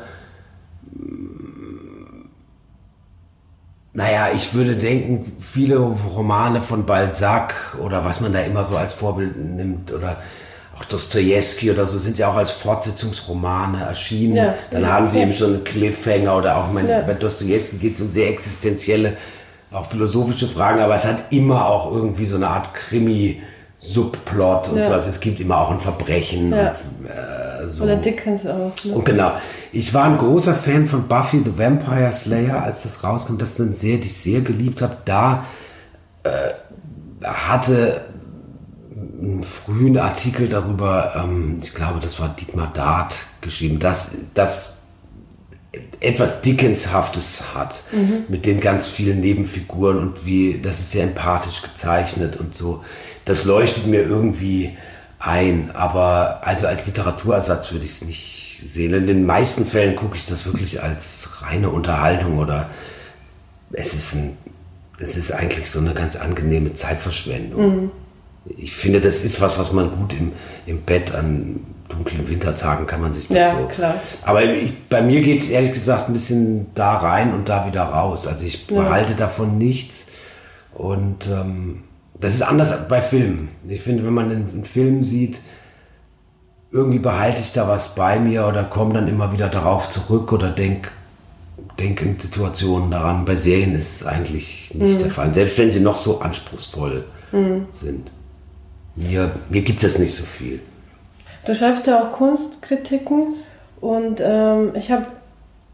Naja, 3.93 4.29
ich 4.33 4.53
würde 4.53 4.75
denken, 4.75 5.33
viele 5.39 5.77
Romane 5.77 6.61
von 6.61 6.85
Balzac 6.85 7.77
oder 7.81 8.03
was 8.03 8.21
man 8.21 8.33
da 8.33 8.39
immer 8.39 8.63
so 8.65 8.77
als 8.77 8.93
Vorbild 8.93 9.37
nimmt 9.37 9.91
oder 9.93 10.21
auch 10.77 10.83
Dostoevsky 10.83 11.71
oder 11.71 11.85
so 11.85 11.97
sind 11.97 12.17
ja 12.17 12.29
auch 12.29 12.35
als 12.35 12.51
Fortsetzungsromane 12.51 13.83
erschienen. 13.85 14.35
Ja, 14.35 14.55
Dann 14.71 14.81
ja, 14.81 14.87
haben 14.89 15.07
sie 15.07 15.19
ja. 15.19 15.23
eben 15.23 15.33
schon 15.33 15.53
einen 15.53 15.63
Cliffhanger 15.63 16.35
oder 16.35 16.57
auch 16.57 16.71
mein, 16.71 16.85
bei 16.85 17.13
Dostoevsky 17.13 17.77
geht 17.77 17.95
es 17.95 18.01
um 18.01 18.11
sehr 18.11 18.29
existenzielle 18.29 19.15
auch 19.71 19.85
philosophische 19.85 20.47
Fragen, 20.47 20.79
aber 20.79 20.95
es 20.95 21.05
hat 21.05 21.31
immer 21.31 21.65
auch 21.65 21.91
irgendwie 21.91 22.25
so 22.25 22.35
eine 22.35 22.47
Art 22.47 22.73
Krimi. 22.73 23.41
Subplot 23.77 24.69
und 24.69 24.77
ja. 24.77 24.85
so. 24.85 24.93
Also 24.93 25.09
es 25.09 25.19
gibt 25.19 25.39
immer 25.39 25.57
auch 25.57 25.71
ein 25.71 25.79
Verbrechen. 25.79 26.51
Ja. 26.51 26.69
Und, 26.69 27.07
äh, 27.07 27.67
so. 27.67 27.83
Oder 27.83 27.97
Dickens 27.97 28.47
auch. 28.47 28.71
Ne? 28.83 28.93
Und 28.93 29.05
genau. 29.05 29.33
Ich 29.71 29.93
war 29.93 30.05
ein 30.05 30.17
großer 30.17 30.53
Fan 30.53 30.85
von 30.87 31.07
Buffy 31.07 31.41
the 31.43 31.57
Vampire 31.57 32.11
Slayer, 32.11 32.63
als 32.63 32.83
das 32.83 33.03
rauskam. 33.03 33.37
Das 33.37 33.55
dann 33.57 33.73
sehr, 33.73 33.97
die 33.97 34.07
ich 34.07 34.17
sehr 34.17 34.41
geliebt 34.41 34.81
habe. 34.81 34.97
Da 35.05 35.45
äh, 36.23 36.29
hatte 37.23 38.01
einen 38.95 39.43
frühen 39.43 39.97
Artikel 39.97 40.47
darüber, 40.47 41.13
ähm, 41.15 41.57
ich 41.61 41.73
glaube, 41.73 41.99
das 41.99 42.19
war 42.19 42.29
Dietmar 42.29 42.71
Dart 42.73 43.15
geschrieben, 43.41 43.79
dass 43.79 44.11
das 44.33 44.81
etwas 45.99 46.41
Dickenshaftes 46.41 47.53
hat 47.53 47.83
mhm. 47.91 48.25
mit 48.27 48.45
den 48.45 48.59
ganz 48.59 48.87
vielen 48.87 49.19
Nebenfiguren 49.19 49.97
und 49.99 50.25
wie 50.25 50.59
das 50.61 50.79
ist 50.79 50.91
sehr 50.91 51.03
empathisch 51.03 51.61
gezeichnet 51.61 52.37
und 52.37 52.55
so. 52.55 52.83
Das 53.25 53.45
leuchtet 53.45 53.87
mir 53.87 54.01
irgendwie 54.01 54.77
ein, 55.19 55.71
aber 55.73 56.41
also 56.45 56.67
als 56.67 56.85
Literaturersatz 56.85 57.71
würde 57.71 57.85
ich 57.85 57.91
es 57.91 58.01
nicht 58.03 58.61
sehen. 58.65 58.93
In 58.93 59.07
den 59.07 59.25
meisten 59.25 59.65
Fällen 59.65 59.95
gucke 59.95 60.15
ich 60.15 60.25
das 60.25 60.45
wirklich 60.45 60.83
als 60.83 61.41
reine 61.41 61.69
Unterhaltung 61.69 62.37
oder 62.37 62.69
es 63.71 63.93
ist 63.93 64.15
ein, 64.15 64.37
es 64.99 65.17
ist 65.17 65.31
eigentlich 65.31 65.69
so 65.69 65.79
eine 65.79 65.93
ganz 65.93 66.15
angenehme 66.15 66.73
Zeitverschwendung. 66.73 67.83
Mhm. 67.83 67.91
Ich 68.57 68.75
finde, 68.75 68.99
das 68.99 69.23
ist 69.23 69.41
was, 69.41 69.57
was 69.57 69.73
man 69.73 69.89
gut 69.89 70.13
im, 70.13 70.31
im 70.67 70.81
Bett 70.81 71.13
an 71.13 71.61
dunklen 71.89 72.27
Wintertagen 72.27 72.87
kann 72.87 73.01
man 73.01 73.13
sich 73.13 73.27
das 73.27 73.37
ja, 73.37 73.51
so. 73.51 73.67
Klar. 73.67 73.95
Aber 74.23 74.43
ich, 74.43 74.87
bei 74.89 75.01
mir 75.01 75.21
geht 75.21 75.41
es 75.41 75.49
ehrlich 75.49 75.73
gesagt 75.73 76.09
ein 76.09 76.13
bisschen 76.13 76.67
da 76.75 76.97
rein 76.97 77.33
und 77.33 77.49
da 77.49 77.67
wieder 77.67 77.83
raus. 77.83 78.27
Also 78.27 78.45
ich 78.45 78.67
behalte 78.67 79.11
ja. 79.11 79.17
davon 79.17 79.57
nichts. 79.57 80.07
Und 80.73 81.27
ähm, 81.27 81.83
das 82.19 82.33
ist 82.33 82.41
anders 82.41 82.87
bei 82.87 83.01
Filmen. 83.01 83.49
Ich 83.67 83.81
finde, 83.81 84.05
wenn 84.05 84.13
man 84.13 84.31
einen, 84.31 84.65
Film 84.65 85.03
sieht, 85.03 85.41
irgendwie 86.71 86.99
behalte 86.99 87.41
ich 87.41 87.53
da 87.53 87.67
was 87.67 87.95
bei 87.95 88.19
mir 88.19 88.47
oder 88.47 88.63
komme 88.63 88.93
dann 88.93 89.07
immer 89.07 89.31
wieder 89.31 89.47
darauf 89.47 89.89
zurück 89.89 90.33
oder 90.33 90.49
denke 90.49 90.89
denk 91.79 92.01
in 92.01 92.19
Situationen 92.19 92.91
daran. 92.91 93.25
Bei 93.25 93.35
Serien 93.35 93.75
ist 93.75 94.01
es 94.01 94.05
eigentlich 94.05 94.73
nicht 94.73 94.97
mhm. 94.97 95.03
der 95.03 95.11
Fall. 95.11 95.33
Selbst 95.33 95.57
wenn 95.57 95.71
sie 95.71 95.79
noch 95.79 95.97
so 95.97 96.19
anspruchsvoll 96.19 97.05
mhm. 97.31 97.67
sind. 97.71 98.11
Mir, 98.95 99.31
mir 99.49 99.61
gibt 99.61 99.83
es 99.83 99.99
nicht 99.99 100.13
so 100.13 100.23
viel. 100.23 100.61
Du 101.45 101.55
schreibst 101.55 101.87
ja 101.87 102.01
auch 102.01 102.11
Kunstkritiken 102.11 103.35
und 103.81 104.21
ähm, 104.23 104.71
ich 104.75 104.91
habe 104.91 105.05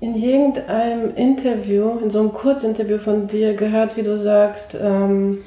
in 0.02 0.16
irgendeinem 0.16 1.16
Interview, 1.16 2.00
in 2.00 2.10
so 2.10 2.20
einem 2.20 2.34
Kurzinterview 2.34 2.98
von 2.98 3.28
dir 3.28 3.54
gehört, 3.54 3.96
wie 3.96 4.04
du 4.04 4.18
sagst, 4.18 4.76
ähm, 4.82 5.38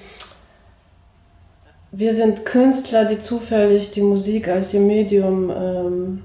wir 1.90 2.14
sind 2.14 2.44
Künstler, 2.44 3.04
die 3.04 3.20
zufällig 3.20 3.90
die 3.90 4.00
Musik 4.00 4.48
als 4.48 4.72
ihr 4.72 4.80
Medium 4.80 5.50
ähm, 5.50 6.22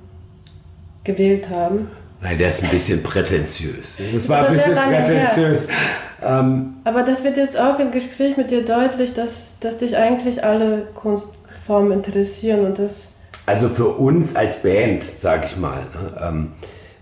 gewählt 1.04 1.50
haben. 1.50 1.92
Nein, 2.22 2.38
der 2.38 2.50
ist 2.50 2.64
ein 2.64 2.70
bisschen 2.70 3.04
prätentiös. 3.04 4.00
Das 4.14 4.30
war 4.30 4.48
ein 4.48 4.54
bisschen 4.54 4.76
prätentiös. 4.76 5.68
Ähm, 6.22 6.76
Aber 6.84 7.04
das 7.04 7.24
wird 7.24 7.38
jetzt 7.38 7.58
auch 7.58 7.80
im 7.80 7.92
Gespräch 7.92 8.38
mit 8.38 8.52
dir 8.52 8.64
deutlich, 8.66 9.14
dass, 9.14 9.58
dass 9.60 9.78
dich 9.78 9.96
eigentlich 9.96 10.44
alle 10.44 10.88
Kunstformen 10.96 11.92
interessieren 11.92 12.66
und 12.66 12.80
das 12.80 13.09
also 13.50 13.68
für 13.68 13.88
uns 13.88 14.36
als 14.36 14.62
Band, 14.62 15.04
sage 15.04 15.46
ich 15.46 15.58
mal, 15.58 15.80
ne, 15.80 16.22
ähm, 16.22 16.52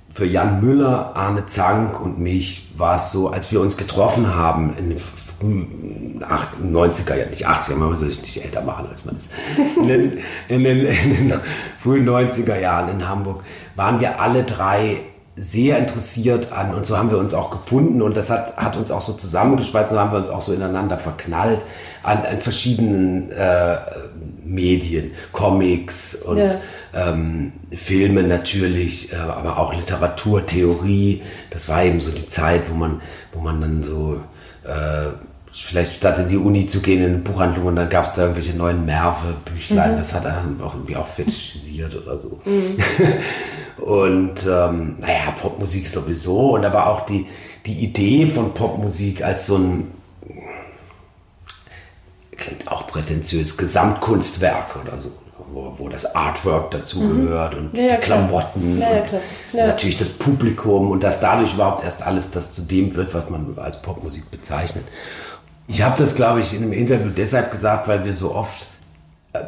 für 0.10 0.26
Jan 0.26 0.62
Müller, 0.62 1.12
Arne 1.14 1.46
Zank 1.46 2.00
und 2.00 2.20
mich 2.20 2.70
war 2.78 2.96
es 2.96 3.12
so, 3.12 3.28
als 3.28 3.52
wir 3.52 3.60
uns 3.60 3.76
getroffen 3.76 4.34
haben 4.34 4.74
in 4.78 4.88
den 4.88 4.98
frühen 4.98 6.24
90er, 6.24 7.16
ja 7.16 7.26
nicht 7.26 7.50
80er, 7.50 7.76
man 7.76 7.94
soll 7.96 8.08
sich 8.08 8.22
nicht 8.22 8.46
älter 8.46 8.62
machen, 8.62 8.88
als 8.90 9.04
man 9.04 9.18
ist. 9.18 9.30
In 9.76 9.90
den, 9.90 10.20
in 10.48 10.64
den, 10.64 10.86
in 10.86 11.30
den 11.30 11.40
frühen 11.78 12.08
90er 12.08 12.58
Jahren 12.58 12.90
in 12.92 13.10
Hamburg 13.10 13.44
waren 13.76 14.00
wir 14.00 14.22
alle 14.22 14.44
drei 14.44 15.02
sehr 15.36 15.78
interessiert 15.78 16.52
an 16.52 16.74
und 16.74 16.86
so 16.86 16.98
haben 16.98 17.12
wir 17.12 17.20
uns 17.20 17.34
auch 17.36 17.52
gefunden 17.52 18.02
und 18.02 18.18
das 18.18 18.32
hat, 18.32 18.58
hat 18.58 18.76
uns 18.76 18.90
auch 18.90 19.02
so 19.02 19.14
zusammengeschweißt 19.14 19.92
und 19.92 20.00
haben 20.00 20.12
wir 20.12 20.18
uns 20.18 20.30
auch 20.30 20.42
so 20.42 20.52
ineinander 20.54 20.98
verknallt 20.98 21.62
an, 22.02 22.26
an 22.26 22.40
verschiedenen 22.40 23.32
äh, 23.32 23.78
Medien, 24.48 25.12
Comics 25.32 26.16
und 26.16 26.38
ja. 26.38 26.60
ähm, 26.94 27.54
Filme 27.72 28.24
natürlich, 28.24 29.14
äh, 29.14 29.18
aber 29.18 29.58
auch 29.58 29.74
Literatur, 29.74 30.46
Theorie. 30.46 31.22
Das 31.50 31.70
war 31.70 31.84
eben 31.84 32.00
so 32.00 32.12
die 32.12 32.28
Zeit, 32.28 32.70
wo 32.70 32.76
man, 32.76 33.02
wo 33.34 33.42
man 33.42 33.62
dann 33.62 33.84
so 33.84 34.22
äh, 34.64 35.10
vielleicht 35.52 35.94
statt 35.94 36.20
in 36.20 36.28
die 36.28 36.38
Uni 36.38 36.68
zu 36.68 36.82
gehen 36.82 37.00
in 37.00 37.06
eine 37.06 37.18
Buchhandlung 37.18 37.66
und 37.66 37.76
dann 37.76 37.90
gab 37.90 38.06
es 38.06 38.14
da 38.14 38.24
irgendwelche 38.24 38.56
neuen 38.56 38.86
Merve, 38.86 39.36
Büchlein, 39.46 39.94
mhm. 39.94 39.98
das 39.98 40.14
hat 40.14 40.26
er 40.26 40.44
auch 40.64 40.76
irgendwie 40.76 40.96
auch 40.96 41.08
fetischisiert 41.08 41.96
oder 41.96 42.18
so. 42.18 42.40
Mhm. 42.46 43.84
und 43.84 44.46
ähm, 44.50 44.98
naja, 45.00 45.32
Popmusik 45.42 45.88
sowieso 45.88 46.56
und 46.56 46.66
aber 46.66 46.88
auch 46.88 47.06
die, 47.06 47.26
die 47.66 47.84
Idee 47.84 48.28
von 48.28 48.54
Popmusik 48.54 49.24
als 49.24 49.48
so 49.48 49.58
ein 49.58 49.88
klingt 52.38 52.68
auch 52.72 52.88
prätentiös, 52.88 53.58
Gesamtkunstwerk 53.58 54.78
oder 54.82 55.00
so, 55.00 55.12
wo, 55.52 55.74
wo 55.78 55.90
das 55.90 56.16
Artwork 56.16 56.72
dazugehört 56.72 57.54
mhm. 57.54 57.60
und 57.60 57.78
ja, 57.78 57.96
die 57.96 58.02
Klamotten 58.02 58.80
ja, 58.80 59.02
und 59.02 59.68
natürlich 59.68 59.98
das 59.98 60.10
Publikum 60.10 60.92
und 60.92 61.04
dass 61.04 61.20
dadurch 61.20 61.54
überhaupt 61.54 61.84
erst 61.84 62.04
alles 62.04 62.32
das 62.32 62.52
zu 62.52 62.62
dem 62.62 62.96
wird, 62.96 63.14
was 63.14 63.30
man 63.30 63.58
als 63.58 63.82
Popmusik 63.82 64.30
bezeichnet. 64.32 64.86
Ich 65.68 65.82
habe 65.82 65.98
das, 65.98 66.16
glaube 66.16 66.40
ich, 66.40 66.54
in 66.54 66.64
einem 66.64 66.74
Interview 66.74 67.10
deshalb 67.10 67.52
gesagt, 67.52 67.88
weil 67.88 68.06
wir 68.06 68.14
so 68.14 68.34
oft 68.34 68.68
äh, 69.34 69.40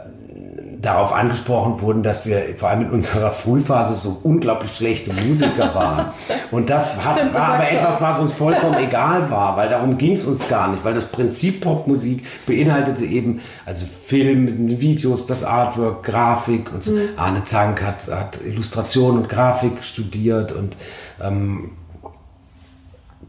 darauf 0.82 1.14
angesprochen 1.14 1.82
wurden, 1.82 2.04
dass 2.04 2.26
wir 2.26 2.56
vor 2.56 2.70
allem 2.70 2.82
in 2.82 2.90
unserer 2.92 3.32
Frühphase 3.32 3.96
so 3.96 4.18
unglaublich 4.24 4.74
schlechte 4.74 5.12
Musiker 5.14 5.76
waren. 5.76 6.06
Und 6.52 6.70
das 6.70 6.96
hat, 7.04 7.18
Stimmt, 7.18 7.34
war 7.34 7.56
aber 7.56 7.70
etwas, 7.70 8.00
was 8.00 8.20
uns 8.20 8.32
vollkommen 8.32 8.78
egal 8.78 9.30
war, 9.30 9.58
weil 9.58 9.68
darum 9.68 9.98
ging 9.98 10.14
es 10.14 10.24
uns 10.24 10.48
gar 10.48 10.70
nicht, 10.72 10.86
weil 10.86 10.94
das 10.94 11.06
Prinzip 11.06 11.62
Popmusik 11.62 12.26
beinhaltete 12.48 13.06
eben 13.06 13.42
also 13.66 13.86
Film, 13.86 14.80
Videos, 14.80 15.28
das 15.28 15.44
Artwork, 15.44 16.04
Grafik 16.04 16.72
und 16.74 16.84
so. 16.84 16.92
Mhm. 16.94 17.10
Arne 17.18 17.44
Zank 17.44 17.84
hat, 17.84 18.08
hat 18.08 18.40
Illustration 18.46 19.18
und 19.18 19.30
Grafik 19.30 19.84
studiert 19.84 20.54
und 20.54 20.78
ähm, 21.22 21.72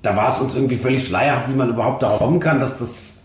da 0.03 0.17
war 0.17 0.29
es 0.29 0.39
uns 0.39 0.55
irgendwie 0.55 0.77
völlig 0.77 1.07
schleierhaft, 1.07 1.51
wie 1.51 1.57
man 1.57 1.69
überhaupt 1.69 2.03
darauf 2.03 2.19
kommen 2.19 2.41
kann, 2.41 2.61
dass 2.61 2.79
das 2.79 3.20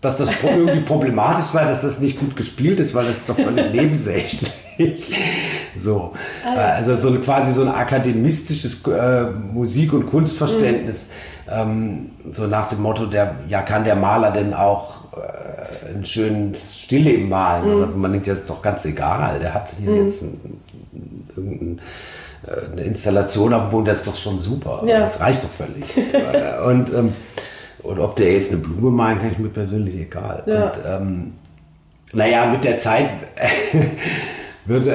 dass 0.00 0.18
das 0.18 0.30
irgendwie 0.42 0.80
problematisch 0.80 1.46
sei, 1.46 1.64
dass 1.64 1.82
das 1.82 1.98
nicht 2.00 2.18
gut 2.18 2.36
gespielt 2.36 2.78
ist, 2.80 2.94
weil 2.94 3.06
das 3.06 3.18
ist 3.18 3.28
doch 3.28 3.36
völlig 3.36 3.70
nebensächlich. 3.72 4.52
so. 5.74 6.12
Ah. 6.44 6.54
Also 6.54 6.94
so 6.94 7.08
eine, 7.08 7.18
quasi 7.18 7.52
so 7.52 7.62
ein 7.62 7.68
akademistisches 7.68 8.86
äh, 8.86 9.24
Musik- 9.30 9.92
und 9.92 10.06
Kunstverständnis. 10.06 11.08
Mhm. 11.46 11.52
Ähm, 11.52 12.10
so 12.32 12.46
nach 12.46 12.68
dem 12.68 12.82
Motto, 12.82 13.06
der, 13.06 13.36
ja, 13.48 13.62
kann 13.62 13.84
der 13.84 13.96
Maler 13.96 14.32
denn 14.32 14.52
auch 14.52 15.12
äh, 15.14 15.94
ein 15.94 16.04
schönes 16.04 16.78
Stillleben 16.78 17.28
malen? 17.28 17.76
Mhm. 17.76 17.82
Also 17.82 17.96
man 17.96 18.12
denkt, 18.12 18.28
das 18.28 18.40
ist 18.40 18.50
doch 18.50 18.60
ganz 18.60 18.84
egal. 18.84 19.38
Der 19.40 19.54
hat 19.54 19.70
hier 19.78 19.90
mhm. 19.90 20.02
jetzt 20.02 20.22
ein, 20.22 20.60
ein, 21.36 21.80
äh, 22.46 22.72
eine 22.72 22.82
Installation 22.82 23.54
auf 23.54 23.62
dem 23.62 23.70
Boden, 23.70 23.86
das 23.86 23.98
ist 23.98 24.08
doch 24.08 24.16
schon 24.16 24.40
super. 24.40 24.82
Ja. 24.86 25.00
Das 25.00 25.20
reicht 25.20 25.42
doch 25.42 25.50
völlig. 25.50 25.86
und 26.66 26.92
ähm, 26.92 27.14
und 27.86 27.98
ob 27.98 28.16
der 28.16 28.32
jetzt 28.32 28.52
eine 28.52 28.62
Blume 28.62 28.90
meint, 28.90 29.22
ist 29.22 29.38
mir 29.38 29.48
persönlich 29.48 29.96
egal. 29.96 30.42
Ja. 30.46 30.64
Und, 30.64 30.72
ähm, 30.86 31.32
naja, 32.12 32.46
mit 32.46 32.64
der 32.64 32.78
Zeit 32.78 33.10
wird, 34.64 34.86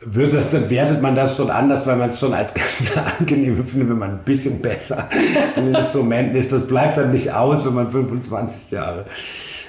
wird 0.00 0.32
das, 0.32 0.50
dann 0.50 0.68
wertet 0.70 1.02
man 1.02 1.14
das 1.14 1.36
schon 1.36 1.50
anders, 1.50 1.86
weil 1.86 1.96
man 1.96 2.08
es 2.08 2.18
schon 2.18 2.32
als 2.34 2.52
ganz 2.54 2.96
angenehm 3.18 3.64
findet, 3.64 3.90
wenn 3.90 3.98
man 3.98 4.10
ein 4.10 4.24
bisschen 4.24 4.60
besser 4.60 5.08
in 5.56 5.74
Instrumenten 5.74 6.36
ist. 6.36 6.52
Das 6.52 6.66
bleibt 6.66 6.96
dann 6.96 7.10
nicht 7.10 7.32
aus, 7.32 7.64
wenn 7.66 7.74
man 7.74 7.88
25 7.88 8.70
Jahre. 8.70 9.06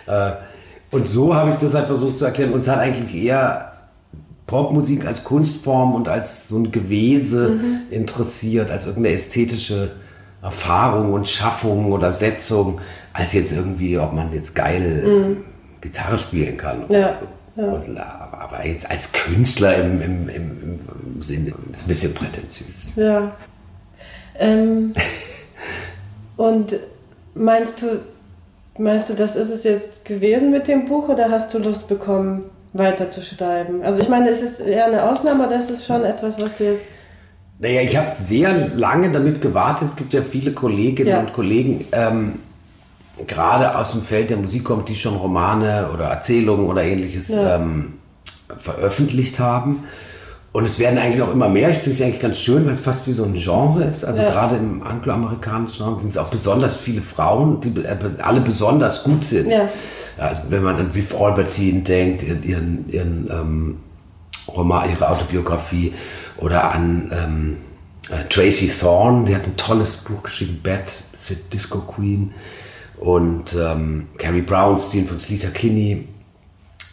Äh, 0.08 0.32
und 0.92 1.08
so 1.08 1.34
habe 1.36 1.52
ich 1.52 1.56
das 1.56 1.74
halt 1.74 1.88
versucht 1.88 2.18
zu 2.18 2.26
erklären. 2.26 2.54
Uns 2.54 2.68
hat 2.68 2.80
eigentlich 2.80 3.24
eher 3.24 3.72
Popmusik 4.48 5.06
als 5.06 5.24
Kunstform 5.24 5.96
und 5.96 6.10
als 6.10 6.50
so 6.50 6.58
ein 6.58 6.72
Gewese 6.72 7.50
mhm. 7.50 7.82
interessiert, 7.90 8.70
als 8.70 8.86
irgendeine 8.86 9.16
ästhetische 9.16 9.92
Erfahrung 10.42 11.14
und 11.14 11.30
Schaffung 11.30 11.92
oder 11.92 12.12
Setzung, 12.12 12.80
als 13.14 13.34
jetzt 13.34 13.52
irgendwie, 13.52 13.98
ob 13.98 14.14
man 14.14 14.34
jetzt 14.34 14.56
geil 14.56 15.04
mhm. 15.06 15.38
Gitarre 15.82 16.18
spielen 16.18 16.58
kann. 16.58 16.86
Ja. 16.90 17.18
So. 17.56 17.62
ja. 17.62 17.68
Und, 17.72 17.98
aber 17.98 18.66
jetzt 18.66 18.90
als 18.90 19.12
Künstler 19.12 19.76
im, 19.76 20.02
im, 20.02 20.30
im, 20.30 20.80
im 21.16 21.22
Sinne, 21.22 21.50
ist 21.50 21.84
ein 21.84 21.88
bisschen 21.88 22.14
prätentiös. 22.14 22.94
Ja. 22.96 23.32
Ähm, 24.40 24.94
und 26.38 26.76
meinst 27.36 27.82
du, 27.82 28.00
meinst 28.78 29.10
du, 29.10 29.14
das 29.14 29.36
ist 29.36 29.50
es 29.50 29.64
jetzt 29.64 30.06
gewesen 30.06 30.52
mit 30.52 30.68
dem 30.68 30.86
Buch 30.86 31.10
oder 31.10 31.30
hast 31.30 31.54
du 31.54 31.60
Lust 31.60 31.88
bekommen, 31.88 32.46
weiterzuschreiben? 32.74 33.84
Also 33.84 34.02
ich 34.02 34.10
meine, 34.10 34.30
es 34.30 34.42
ist 34.42 34.60
eher 34.62 34.86
eine 34.86 35.10
Ausnahme, 35.10 35.46
oder 35.46 35.60
ist 35.60 35.70
es 35.70 35.86
schon 35.86 36.04
etwas, 36.04 36.42
was 36.42 36.56
du 36.56 36.64
jetzt 36.64 36.84
naja, 37.62 37.82
ich 37.82 37.96
habe 37.96 38.08
sehr 38.10 38.70
lange 38.70 39.12
damit 39.12 39.40
gewartet. 39.40 39.90
Es 39.90 39.96
gibt 39.96 40.14
ja 40.14 40.24
viele 40.24 40.52
Kolleginnen 40.52 41.10
ja. 41.10 41.20
und 41.20 41.32
Kollegen, 41.32 41.86
ähm, 41.92 42.40
gerade 43.28 43.78
aus 43.78 43.92
dem 43.92 44.02
Feld 44.02 44.32
der 44.32 44.38
Musik 44.38 44.64
kommt, 44.64 44.90
die 44.90 44.96
schon 44.96 45.16
Romane 45.16 45.90
oder 45.94 46.06
Erzählungen 46.06 46.66
oder 46.66 46.84
ähnliches 46.84 47.28
ja. 47.30 47.58
ähm, 47.58 47.94
veröffentlicht 48.58 49.38
haben. 49.38 49.84
Und 50.54 50.66
es 50.66 50.80
werden 50.80 50.98
eigentlich 50.98 51.22
auch 51.22 51.32
immer 51.32 51.50
mehr. 51.50 51.70
Ich 51.70 51.78
finde 51.78 51.98
es 51.98 52.02
eigentlich 52.02 52.20
ganz 52.20 52.40
schön, 52.40 52.66
weil 52.66 52.74
es 52.74 52.82
fast 52.82 53.08
wie 53.08 53.14
so 53.14 53.24
ein 53.24 53.36
Genre 53.36 53.84
ist. 53.84 54.04
Also 54.04 54.24
ja. 54.24 54.32
gerade 54.32 54.56
im 54.56 54.82
angloamerikanischen 54.82 55.86
Raum 55.86 56.00
sind 56.00 56.10
es 56.10 56.18
auch 56.18 56.30
besonders 56.30 56.76
viele 56.76 57.04
Frauen, 57.04 57.62
die 57.62 57.74
alle 58.22 58.42
besonders 58.42 59.04
gut 59.04 59.24
sind. 59.24 59.52
Ja. 59.52 59.70
Ja, 60.18 60.34
wenn 60.50 60.64
man 60.64 60.78
an 60.78 60.96
Viv 60.96 61.16
Albertine 61.16 61.82
denkt, 61.82 62.24
ihren, 62.24 62.90
ihren 62.90 63.30
ähm, 63.32 63.78
Roman, 64.48 64.90
ihre 64.90 65.10
Autobiografie 65.10 65.94
oder 66.42 66.72
an 66.74 67.12
ähm, 67.14 67.58
äh, 68.10 68.28
Tracy 68.28 68.68
Thorn, 68.68 69.26
die 69.26 69.36
hat 69.36 69.46
ein 69.46 69.56
tolles 69.56 69.96
Buch 69.98 70.24
geschrieben, 70.24 70.60
Bad, 70.62 70.92
Disco 71.54 71.80
Queen 71.80 72.34
und 72.98 73.56
ähm, 73.56 74.10
Carrie 74.18 74.42
Brownstein 74.42 75.06
von 75.06 75.18
Sleater 75.18 75.52
Kinney 75.52 76.08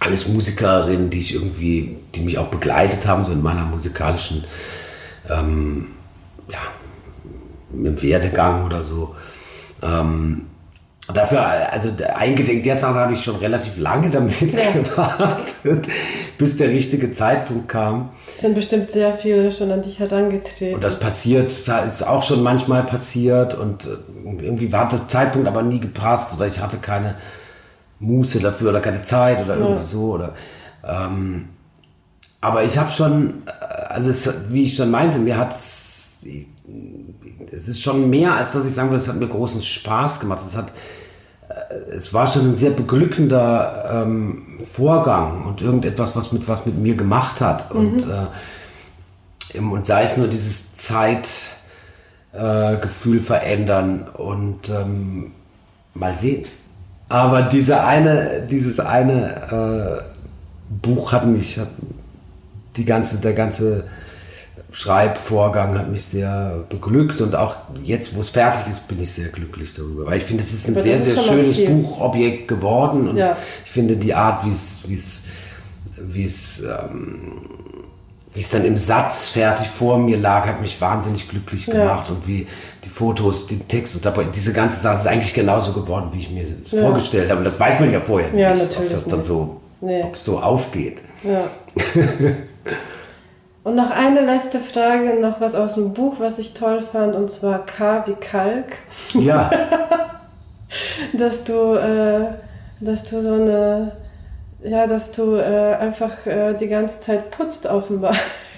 alles 0.01 0.28
Musikerinnen, 0.28 1.11
die 1.11 1.20
ich 1.20 1.34
irgendwie, 1.34 1.96
die 2.14 2.20
mich 2.20 2.38
auch 2.38 2.49
begleitet 2.49 3.07
haben, 3.07 3.24
so 3.24 3.32
in 3.32 3.42
meiner 3.42 3.64
musikalischen, 3.64 4.44
ähm, 5.28 5.88
ja, 6.49 6.61
im 7.72 8.01
Werdegang 8.01 8.64
oder 8.64 8.84
so. 8.84 9.16
Ähm, 9.82 10.46
dafür, 11.12 11.72
also 11.72 11.90
eingedenk 12.14 12.62
der 12.64 12.74
Tatsache 12.74 13.00
habe 13.00 13.14
ich 13.14 13.22
schon 13.22 13.36
relativ 13.36 13.78
lange 13.78 14.11
damit 14.11 14.40
ja. 14.40 14.70
gewartet, 14.82 15.88
bis 16.36 16.56
der 16.56 16.68
richtige 16.68 17.12
Zeitpunkt 17.12 17.68
kam. 17.68 18.11
Es 18.36 18.42
sind 18.42 18.54
bestimmt 18.54 18.90
sehr 18.90 19.14
viele 19.14 19.50
schon 19.50 19.70
an 19.70 19.82
dich 19.82 19.98
herangetreten. 19.98 20.74
Und 20.74 20.84
das 20.84 20.98
passiert, 20.98 21.66
da 21.66 21.80
ist 21.80 22.02
auch 22.02 22.22
schon 22.22 22.42
manchmal 22.42 22.84
passiert 22.84 23.54
und 23.54 23.86
äh, 23.86 24.42
irgendwie 24.42 24.70
war 24.72 24.88
der 24.88 25.09
Zeitpunkt 25.09 25.48
aber 25.48 25.62
nie 25.62 25.80
gepasst 25.80 26.34
oder 26.36 26.46
ich 26.46 26.61
hatte 26.61 26.76
keine 26.76 27.14
Muße 28.00 28.40
dafür 28.40 28.70
oder 28.70 28.80
keine 28.80 29.02
Zeit 29.02 29.42
oder 29.42 29.56
irgendwie 29.56 29.80
ja. 29.80 29.84
so. 29.84 30.12
Oder, 30.12 30.34
ähm, 30.86 31.48
aber 32.40 32.64
ich 32.64 32.76
habe 32.78 32.90
schon, 32.90 33.42
äh, 33.46 33.50
also 33.88 34.11
es, 34.11 34.30
wie 34.50 34.64
ich 34.64 34.76
schon 34.76 34.90
meinte, 34.90 35.18
mir 35.18 35.36
hat 35.38 35.54
es 37.52 37.68
ist 37.68 37.82
schon 37.82 38.11
mehr, 38.11 38.34
als 38.34 38.52
dass 38.52 38.66
ich 38.66 38.74
sagen 38.74 38.90
würde, 38.90 39.02
es 39.02 39.09
hat 39.09 39.16
mir 39.16 39.28
großen 39.28 39.62
Spaß 39.62 40.20
gemacht. 40.20 40.42
Es 40.46 40.56
hat, 40.56 40.72
es 41.90 42.12
war 42.12 42.26
schon 42.26 42.51
ein 42.51 42.55
sehr 42.55 42.70
beglückender 42.70 44.05
ähm, 44.07 44.59
Vorgang 44.64 45.44
und 45.44 45.62
irgendetwas, 45.62 46.16
was 46.16 46.32
mit 46.32 46.49
was 46.49 46.66
mit 46.66 46.76
mir 46.78 46.94
gemacht 46.94 47.40
hat. 47.40 47.72
Mhm. 47.72 47.80
Und, 47.80 48.07
äh, 48.09 49.59
und 49.59 49.86
sei 49.86 50.03
es 50.03 50.16
nur 50.16 50.28
dieses 50.28 50.74
Zeitgefühl 50.74 51.49
äh, 53.16 53.20
verändern 53.20 54.09
und 54.09 54.68
ähm, 54.68 55.32
mal 55.94 56.16
sehen. 56.16 56.46
Aber 57.09 57.42
diese 57.42 57.82
eine, 57.82 58.42
dieses 58.49 58.80
eine 58.80 59.51
äh, 59.51 60.03
Buch 60.82 61.12
hat 61.12 61.26
mich, 61.26 61.59
hat 61.59 61.68
die 62.76 62.84
ganze, 62.84 63.18
der 63.18 63.32
ganze 63.32 63.84
Schreibvorgang 64.70 65.78
hat 65.78 65.90
mich 65.90 66.04
sehr 66.04 66.64
beglückt 66.68 67.20
und 67.20 67.34
auch 67.34 67.56
jetzt, 67.82 68.14
wo 68.14 68.20
es 68.20 68.30
fertig 68.30 68.70
ist, 68.70 68.86
bin 68.86 69.00
ich 69.00 69.12
sehr 69.12 69.28
glücklich 69.28 69.72
darüber. 69.74 70.06
Weil 70.06 70.18
ich 70.18 70.24
finde, 70.24 70.44
es 70.44 70.52
ist 70.52 70.68
ein 70.68 70.74
Aber 70.74 70.82
sehr, 70.82 70.98
sehr 70.98 71.16
schönes 71.16 71.64
Buchobjekt 71.64 72.48
geworden 72.48 73.08
und 73.08 73.16
ja. 73.16 73.36
ich 73.64 73.70
finde 73.70 73.96
die 73.96 74.14
Art, 74.14 74.44
wie 74.44 74.52
es, 74.52 74.82
wie 74.86 74.94
es, 74.94 75.22
wie 75.96 76.24
es 76.24 76.62
ähm, 76.62 77.40
wie 78.34 78.40
es 78.40 78.50
dann 78.50 78.64
im 78.64 78.76
Satz 78.76 79.28
fertig 79.28 79.68
vor 79.68 79.98
mir 79.98 80.16
lag, 80.16 80.46
hat 80.46 80.60
mich 80.60 80.80
wahnsinnig 80.80 81.28
glücklich 81.28 81.66
gemacht 81.66 82.08
ja. 82.08 82.14
und 82.14 82.28
wie 82.28 82.46
die 82.84 82.88
Fotos, 82.88 83.46
den 83.46 83.66
Text 83.66 83.96
und 83.96 84.04
dabei 84.04 84.24
diese 84.24 84.52
ganze 84.52 84.80
Sache 84.80 84.94
ist 84.94 85.06
eigentlich 85.06 85.34
genauso 85.34 85.72
geworden, 85.72 86.10
wie 86.12 86.20
ich 86.20 86.30
mir 86.30 86.44
es 86.44 86.70
ja. 86.70 86.82
vorgestellt 86.82 87.30
habe. 87.30 87.38
Und 87.38 87.44
das 87.44 87.58
weiß 87.58 87.80
man 87.80 87.92
ja 87.92 88.00
vorher 88.00 88.32
ja, 88.34 88.54
nicht, 88.54 88.78
ob 88.78 88.90
das 88.90 89.06
dann 89.06 89.24
so, 89.24 89.60
nee. 89.80 90.02
ob 90.04 90.14
es 90.14 90.24
so 90.24 90.38
aufgeht. 90.38 90.98
Ja. 91.24 91.44
und 93.68 93.76
noch 93.76 93.90
eine 93.90 94.20
letzte 94.20 94.58
Frage, 94.58 95.20
noch 95.20 95.40
was 95.40 95.54
aus 95.54 95.74
dem 95.74 95.92
Buch, 95.92 96.16
was 96.18 96.38
ich 96.38 96.54
toll 96.54 96.80
fand, 96.80 97.14
und 97.14 97.30
zwar 97.30 97.64
K 97.66 98.04
wie 98.06 98.14
Kalk. 98.14 98.76
Ja. 99.14 99.50
dass 101.12 101.44
du, 101.44 101.74
äh, 101.74 102.26
dass 102.80 103.04
du 103.04 103.20
so 103.20 103.34
eine 103.34 103.92
ja, 104.62 104.86
dass 104.86 105.12
du 105.12 105.36
äh, 105.36 105.74
einfach 105.76 106.26
äh, 106.26 106.54
die 106.54 106.68
ganze 106.68 107.00
Zeit 107.00 107.30
putzt 107.30 107.66
offenbar. 107.66 108.14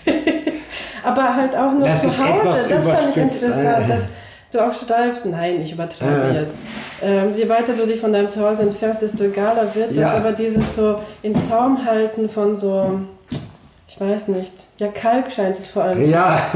Aber 1.05 1.35
halt 1.37 1.55
auch 1.55 1.73
nur 1.73 1.85
das 1.85 2.03
zu 2.03 2.09
Hause. 2.09 2.69
Das 2.69 2.87
fand 2.87 3.11
ich 3.11 3.17
interessant, 3.17 3.89
dass 3.89 4.09
du 4.53 4.61
auch 4.61 4.75
schreibst, 4.75 5.27
nein, 5.27 5.61
ich 5.61 5.73
übertreibe 5.73 6.35
ja. 6.35 6.41
jetzt. 6.43 6.55
Ähm, 7.03 7.35
je 7.35 7.49
weiter 7.49 7.73
du 7.75 7.87
dich 7.87 8.01
von 8.01 8.13
deinem 8.13 8.31
Zuhause 8.31 8.63
entfernst, 8.63 9.03
desto 9.03 9.25
egaler 9.25 9.75
wird 9.75 9.93
ja. 9.93 10.03
das. 10.03 10.21
Aber 10.21 10.33
dieses 10.33 10.75
so 10.75 11.01
in 11.23 11.35
Zaum 11.49 11.85
halten 11.85 12.29
von 12.29 12.57
so, 12.57 13.01
ich 13.89 14.01
weiß 14.01 14.29
nicht, 14.29 14.53
ja, 14.81 14.89
Kalk 14.89 15.31
scheint 15.31 15.59
es 15.59 15.67
vor 15.69 15.85
allem. 15.85 16.03
Ja. 16.05 16.41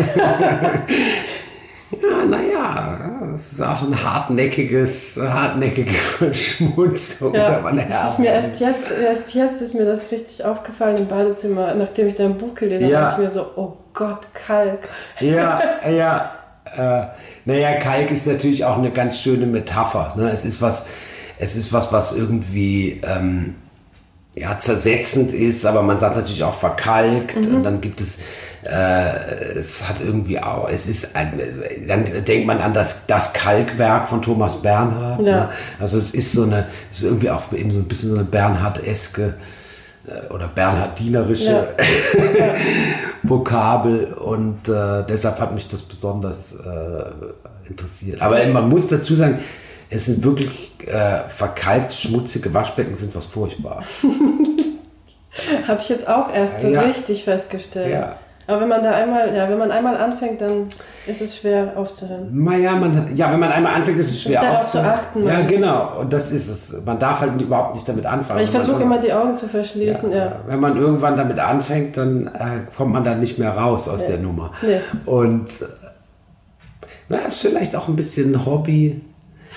Ja, 2.02 2.24
naja, 2.24 3.30
es 3.34 3.52
ist 3.52 3.62
auch 3.62 3.82
ein 3.82 4.04
hartnäckiges, 4.04 5.16
hartnäckige 5.16 5.92
Verschmutzung. 6.18 7.32
Ja, 7.34 7.70
es 7.70 8.10
ist 8.10 8.18
mir 8.18 8.30
erst 8.30 8.60
jetzt, 8.60 8.90
erst 8.90 9.34
jetzt 9.34 9.62
ist 9.62 9.74
mir 9.74 9.84
das 9.84 10.10
richtig 10.10 10.44
aufgefallen 10.44 10.96
im 10.98 11.06
Badezimmer, 11.06 11.72
nachdem 11.74 12.08
ich 12.08 12.16
dein 12.16 12.36
Buch 12.36 12.54
gelesen 12.54 12.88
ja. 12.88 13.12
habe, 13.12 13.12
ich 13.12 13.28
mir 13.28 13.32
so, 13.32 13.46
oh 13.54 13.74
Gott, 13.92 14.26
Kalk. 14.34 14.88
Ja, 15.20 15.60
ja. 15.88 16.32
Äh, 16.76 17.06
naja, 17.44 17.78
Kalk 17.78 18.10
ist 18.10 18.26
natürlich 18.26 18.64
auch 18.64 18.78
eine 18.78 18.90
ganz 18.90 19.20
schöne 19.20 19.46
Metapher. 19.46 20.14
Ne? 20.16 20.30
Es 20.30 20.44
ist 20.44 20.60
was, 20.60 20.86
es 21.38 21.54
ist 21.54 21.72
was, 21.72 21.92
was 21.92 22.16
irgendwie 22.16 23.00
ähm, 23.04 23.54
ja, 24.34 24.58
zersetzend 24.58 25.32
ist, 25.32 25.64
aber 25.64 25.82
man 25.82 25.98
sagt 25.98 26.16
natürlich 26.16 26.42
auch 26.42 26.54
verkalkt. 26.54 27.36
Mhm. 27.36 27.56
Und 27.56 27.62
dann 27.62 27.80
gibt 27.80 28.00
es 28.00 28.18
äh, 28.64 29.58
es 29.58 29.86
hat 29.86 30.00
irgendwie 30.00 30.40
auch, 30.40 30.68
es 30.68 30.88
ist 30.88 31.14
ein, 31.14 31.38
dann 31.86 32.04
denkt 32.24 32.46
man 32.46 32.60
an 32.60 32.72
das, 32.72 33.06
das 33.06 33.32
Kalkwerk 33.32 34.08
von 34.08 34.22
Thomas 34.22 34.62
Bernhard. 34.62 35.20
Ja. 35.20 35.24
Ne? 35.24 35.48
Also 35.78 35.98
es 35.98 36.14
ist 36.14 36.32
so 36.32 36.44
eine, 36.44 36.66
es 36.90 36.98
ist 36.98 37.04
irgendwie 37.04 37.30
auch 37.30 37.52
eben 37.52 37.70
so 37.70 37.80
ein 37.80 37.84
bisschen 37.84 38.10
so 38.10 38.16
eine 38.16 38.24
Bernhard-eske 38.24 39.34
äh, 40.06 40.32
oder 40.32 40.48
Bernharddinerische 40.48 41.74
ja. 42.38 42.54
Vokabel 43.22 44.14
und 44.14 44.66
äh, 44.68 45.04
deshalb 45.08 45.40
hat 45.40 45.54
mich 45.54 45.68
das 45.68 45.82
besonders 45.82 46.54
äh, 46.54 47.68
interessiert. 47.68 48.22
Aber 48.22 48.44
man 48.46 48.68
muss 48.68 48.88
dazu 48.88 49.14
sagen, 49.14 49.40
es 49.90 50.06
sind 50.06 50.24
wirklich 50.24 50.72
äh, 50.86 51.28
verkalkt, 51.28 51.92
schmutzige 51.92 52.52
Waschbecken 52.52 52.94
sind 52.94 53.14
was 53.14 53.26
furchtbar. 53.26 53.84
Habe 55.66 55.80
ich 55.80 55.88
jetzt 55.88 56.08
auch 56.08 56.32
erst 56.32 56.60
so 56.60 56.68
ja. 56.68 56.82
richtig 56.82 57.24
festgestellt. 57.24 57.92
Ja. 57.92 58.16
Aber 58.46 58.60
wenn 58.60 58.68
man 58.68 58.82
da 58.82 58.92
einmal, 58.92 59.34
ja, 59.34 59.48
wenn 59.48 59.58
man 59.58 59.70
einmal 59.70 59.96
anfängt, 59.96 60.40
dann 60.42 60.68
ist 61.06 61.22
es 61.22 61.38
schwer 61.38 61.72
aufzuhören. 61.76 62.28
Naja, 62.30 62.74
man, 62.74 63.16
ja, 63.16 63.32
wenn 63.32 63.40
man 63.40 63.50
einmal 63.50 63.74
anfängt, 63.74 63.98
ist 63.98 64.10
es 64.10 64.22
schwer 64.22 64.42
darauf 64.42 64.64
aufzuhören. 64.64 64.86
Darauf 64.86 65.02
zu 65.12 65.18
achten. 65.18 65.26
Ja, 65.26 65.40
genau. 65.42 66.00
Und 66.00 66.12
das 66.12 66.30
ist 66.30 66.48
es. 66.48 66.84
Man 66.84 66.98
darf 66.98 67.20
halt 67.20 67.40
überhaupt 67.40 67.74
nicht 67.74 67.88
damit 67.88 68.04
anfangen. 68.04 68.40
ich 68.40 68.50
versuche 68.50 68.82
immer 68.82 68.98
die 68.98 69.12
Augen 69.12 69.36
zu 69.38 69.48
verschließen, 69.48 70.12
ja, 70.12 70.16
ja. 70.18 70.36
Wenn 70.46 70.60
man 70.60 70.76
irgendwann 70.76 71.16
damit 71.16 71.38
anfängt, 71.38 71.96
dann 71.96 72.26
äh, 72.26 72.70
kommt 72.76 72.92
man 72.92 73.02
da 73.02 73.14
nicht 73.14 73.38
mehr 73.38 73.56
raus 73.56 73.88
aus 73.88 74.02
nee. 74.02 74.08
der 74.08 74.18
Nummer. 74.18 74.52
Nee. 74.60 74.80
Und 75.06 75.48
na, 77.08 77.18
ist 77.18 77.40
vielleicht 77.40 77.74
auch 77.76 77.88
ein 77.88 77.96
bisschen 77.96 78.44
Hobby. 78.44 79.00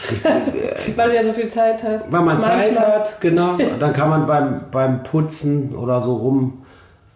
weil 0.96 1.10
du 1.10 1.16
ja 1.16 1.24
so 1.24 1.34
viel 1.34 1.50
Zeit 1.50 1.82
hast. 1.84 2.12
Weil 2.12 2.22
man 2.22 2.38
Manchmal. 2.38 2.60
Zeit 2.60 2.80
hat, 2.80 3.22
genau. 3.22 3.58
Dann 3.80 3.94
kann 3.94 4.10
man 4.10 4.26
beim, 4.26 4.62
beim 4.72 5.04
Putzen 5.04 5.76
oder 5.76 6.02
so 6.02 6.16
rum 6.16 6.64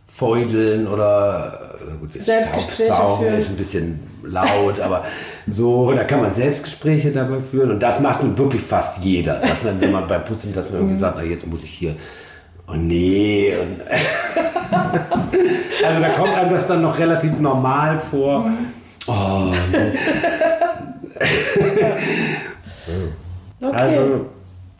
feudeln 0.08 0.88
oder 0.88 1.78
äh, 1.80 1.98
gut, 2.00 2.12
Staubsaugen 2.22 3.34
ist 3.34 3.52
ein 3.52 3.56
bisschen 3.56 4.00
laut, 4.24 4.82
aber 4.82 5.06
so, 5.48 5.94
da 5.94 6.04
kann 6.04 6.22
man 6.22 6.34
Selbstgespräche 6.34 7.12
dabei 7.12 7.40
führen 7.40 7.72
und 7.72 7.82
das 7.82 8.02
macht 8.02 8.22
nun 8.22 8.38
wirklich 8.38 8.62
fast 8.62 9.04
jeder, 9.04 9.40
dass 9.40 9.64
man, 9.64 9.80
wenn 9.80 9.92
man 9.92 10.08
beim 10.08 10.26
Putzen, 10.26 10.54
dass 10.54 10.66
man 10.66 10.76
irgendwie 10.76 10.96
mhm. 10.96 11.00
sagt, 11.00 11.16
na 11.18 11.24
jetzt 11.24 11.48
muss 11.48 11.64
ich 11.64 11.72
hier, 11.72 11.96
oh 12.68 12.76
nee, 12.76 13.54
und 13.56 13.80
also 15.86 16.02
da 16.02 16.10
kommt 16.10 16.36
einem 16.36 16.52
das 16.52 16.68
dann 16.68 16.82
noch 16.82 17.00
relativ 17.00 17.40
normal 17.40 17.98
vor. 17.98 18.42
Mhm. 18.42 18.68
Oh, 19.08 19.54
okay. 23.62 23.76
Also, 23.76 24.26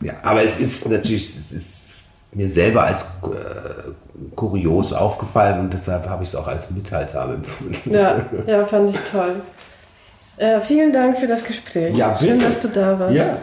ja, 0.02 0.14
aber 0.22 0.42
es 0.42 0.58
ist 0.58 0.88
natürlich, 0.88 1.28
es 1.28 1.52
ist 1.52 2.04
mir 2.32 2.48
selber 2.48 2.84
als 2.84 3.02
äh, 3.02 3.90
kurios 4.34 4.92
aufgefallen 4.92 5.60
und 5.60 5.72
deshalb 5.72 6.08
habe 6.08 6.22
ich 6.22 6.30
es 6.30 6.34
auch 6.34 6.48
als 6.48 6.70
mitteilsam 6.70 7.34
empfunden. 7.34 7.92
Ja, 7.92 8.22
ja, 8.46 8.66
fand 8.66 8.90
ich 8.90 9.00
toll. 9.10 9.36
Äh, 10.38 10.60
vielen 10.60 10.92
Dank 10.92 11.18
für 11.18 11.26
das 11.26 11.44
Gespräch. 11.44 11.96
Ja, 11.96 12.08
bitte. 12.10 12.24
Schön, 12.24 12.40
dass 12.42 12.60
du 12.60 12.68
da 12.68 12.98
warst. 12.98 13.14
Ja. 13.14 13.36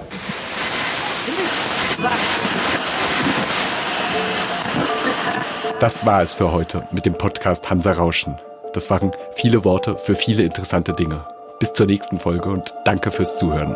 Das 5.80 6.06
war 6.06 6.22
es 6.22 6.34
für 6.34 6.52
heute 6.52 6.88
mit 6.92 7.06
dem 7.06 7.14
Podcast 7.14 7.70
Hansa 7.70 7.92
Rauschen. 7.92 8.38
Das 8.74 8.90
waren 8.90 9.14
viele 9.34 9.64
Worte 9.64 9.98
für 9.98 10.16
viele 10.16 10.44
interessante 10.44 10.94
Dinge. 10.94 11.26
Bis 11.60 11.74
zur 11.74 11.86
nächsten 11.86 12.20
Folge 12.20 12.50
und 12.50 12.74
danke 12.86 13.12
fürs 13.12 13.38
Zuhören. 13.38 13.76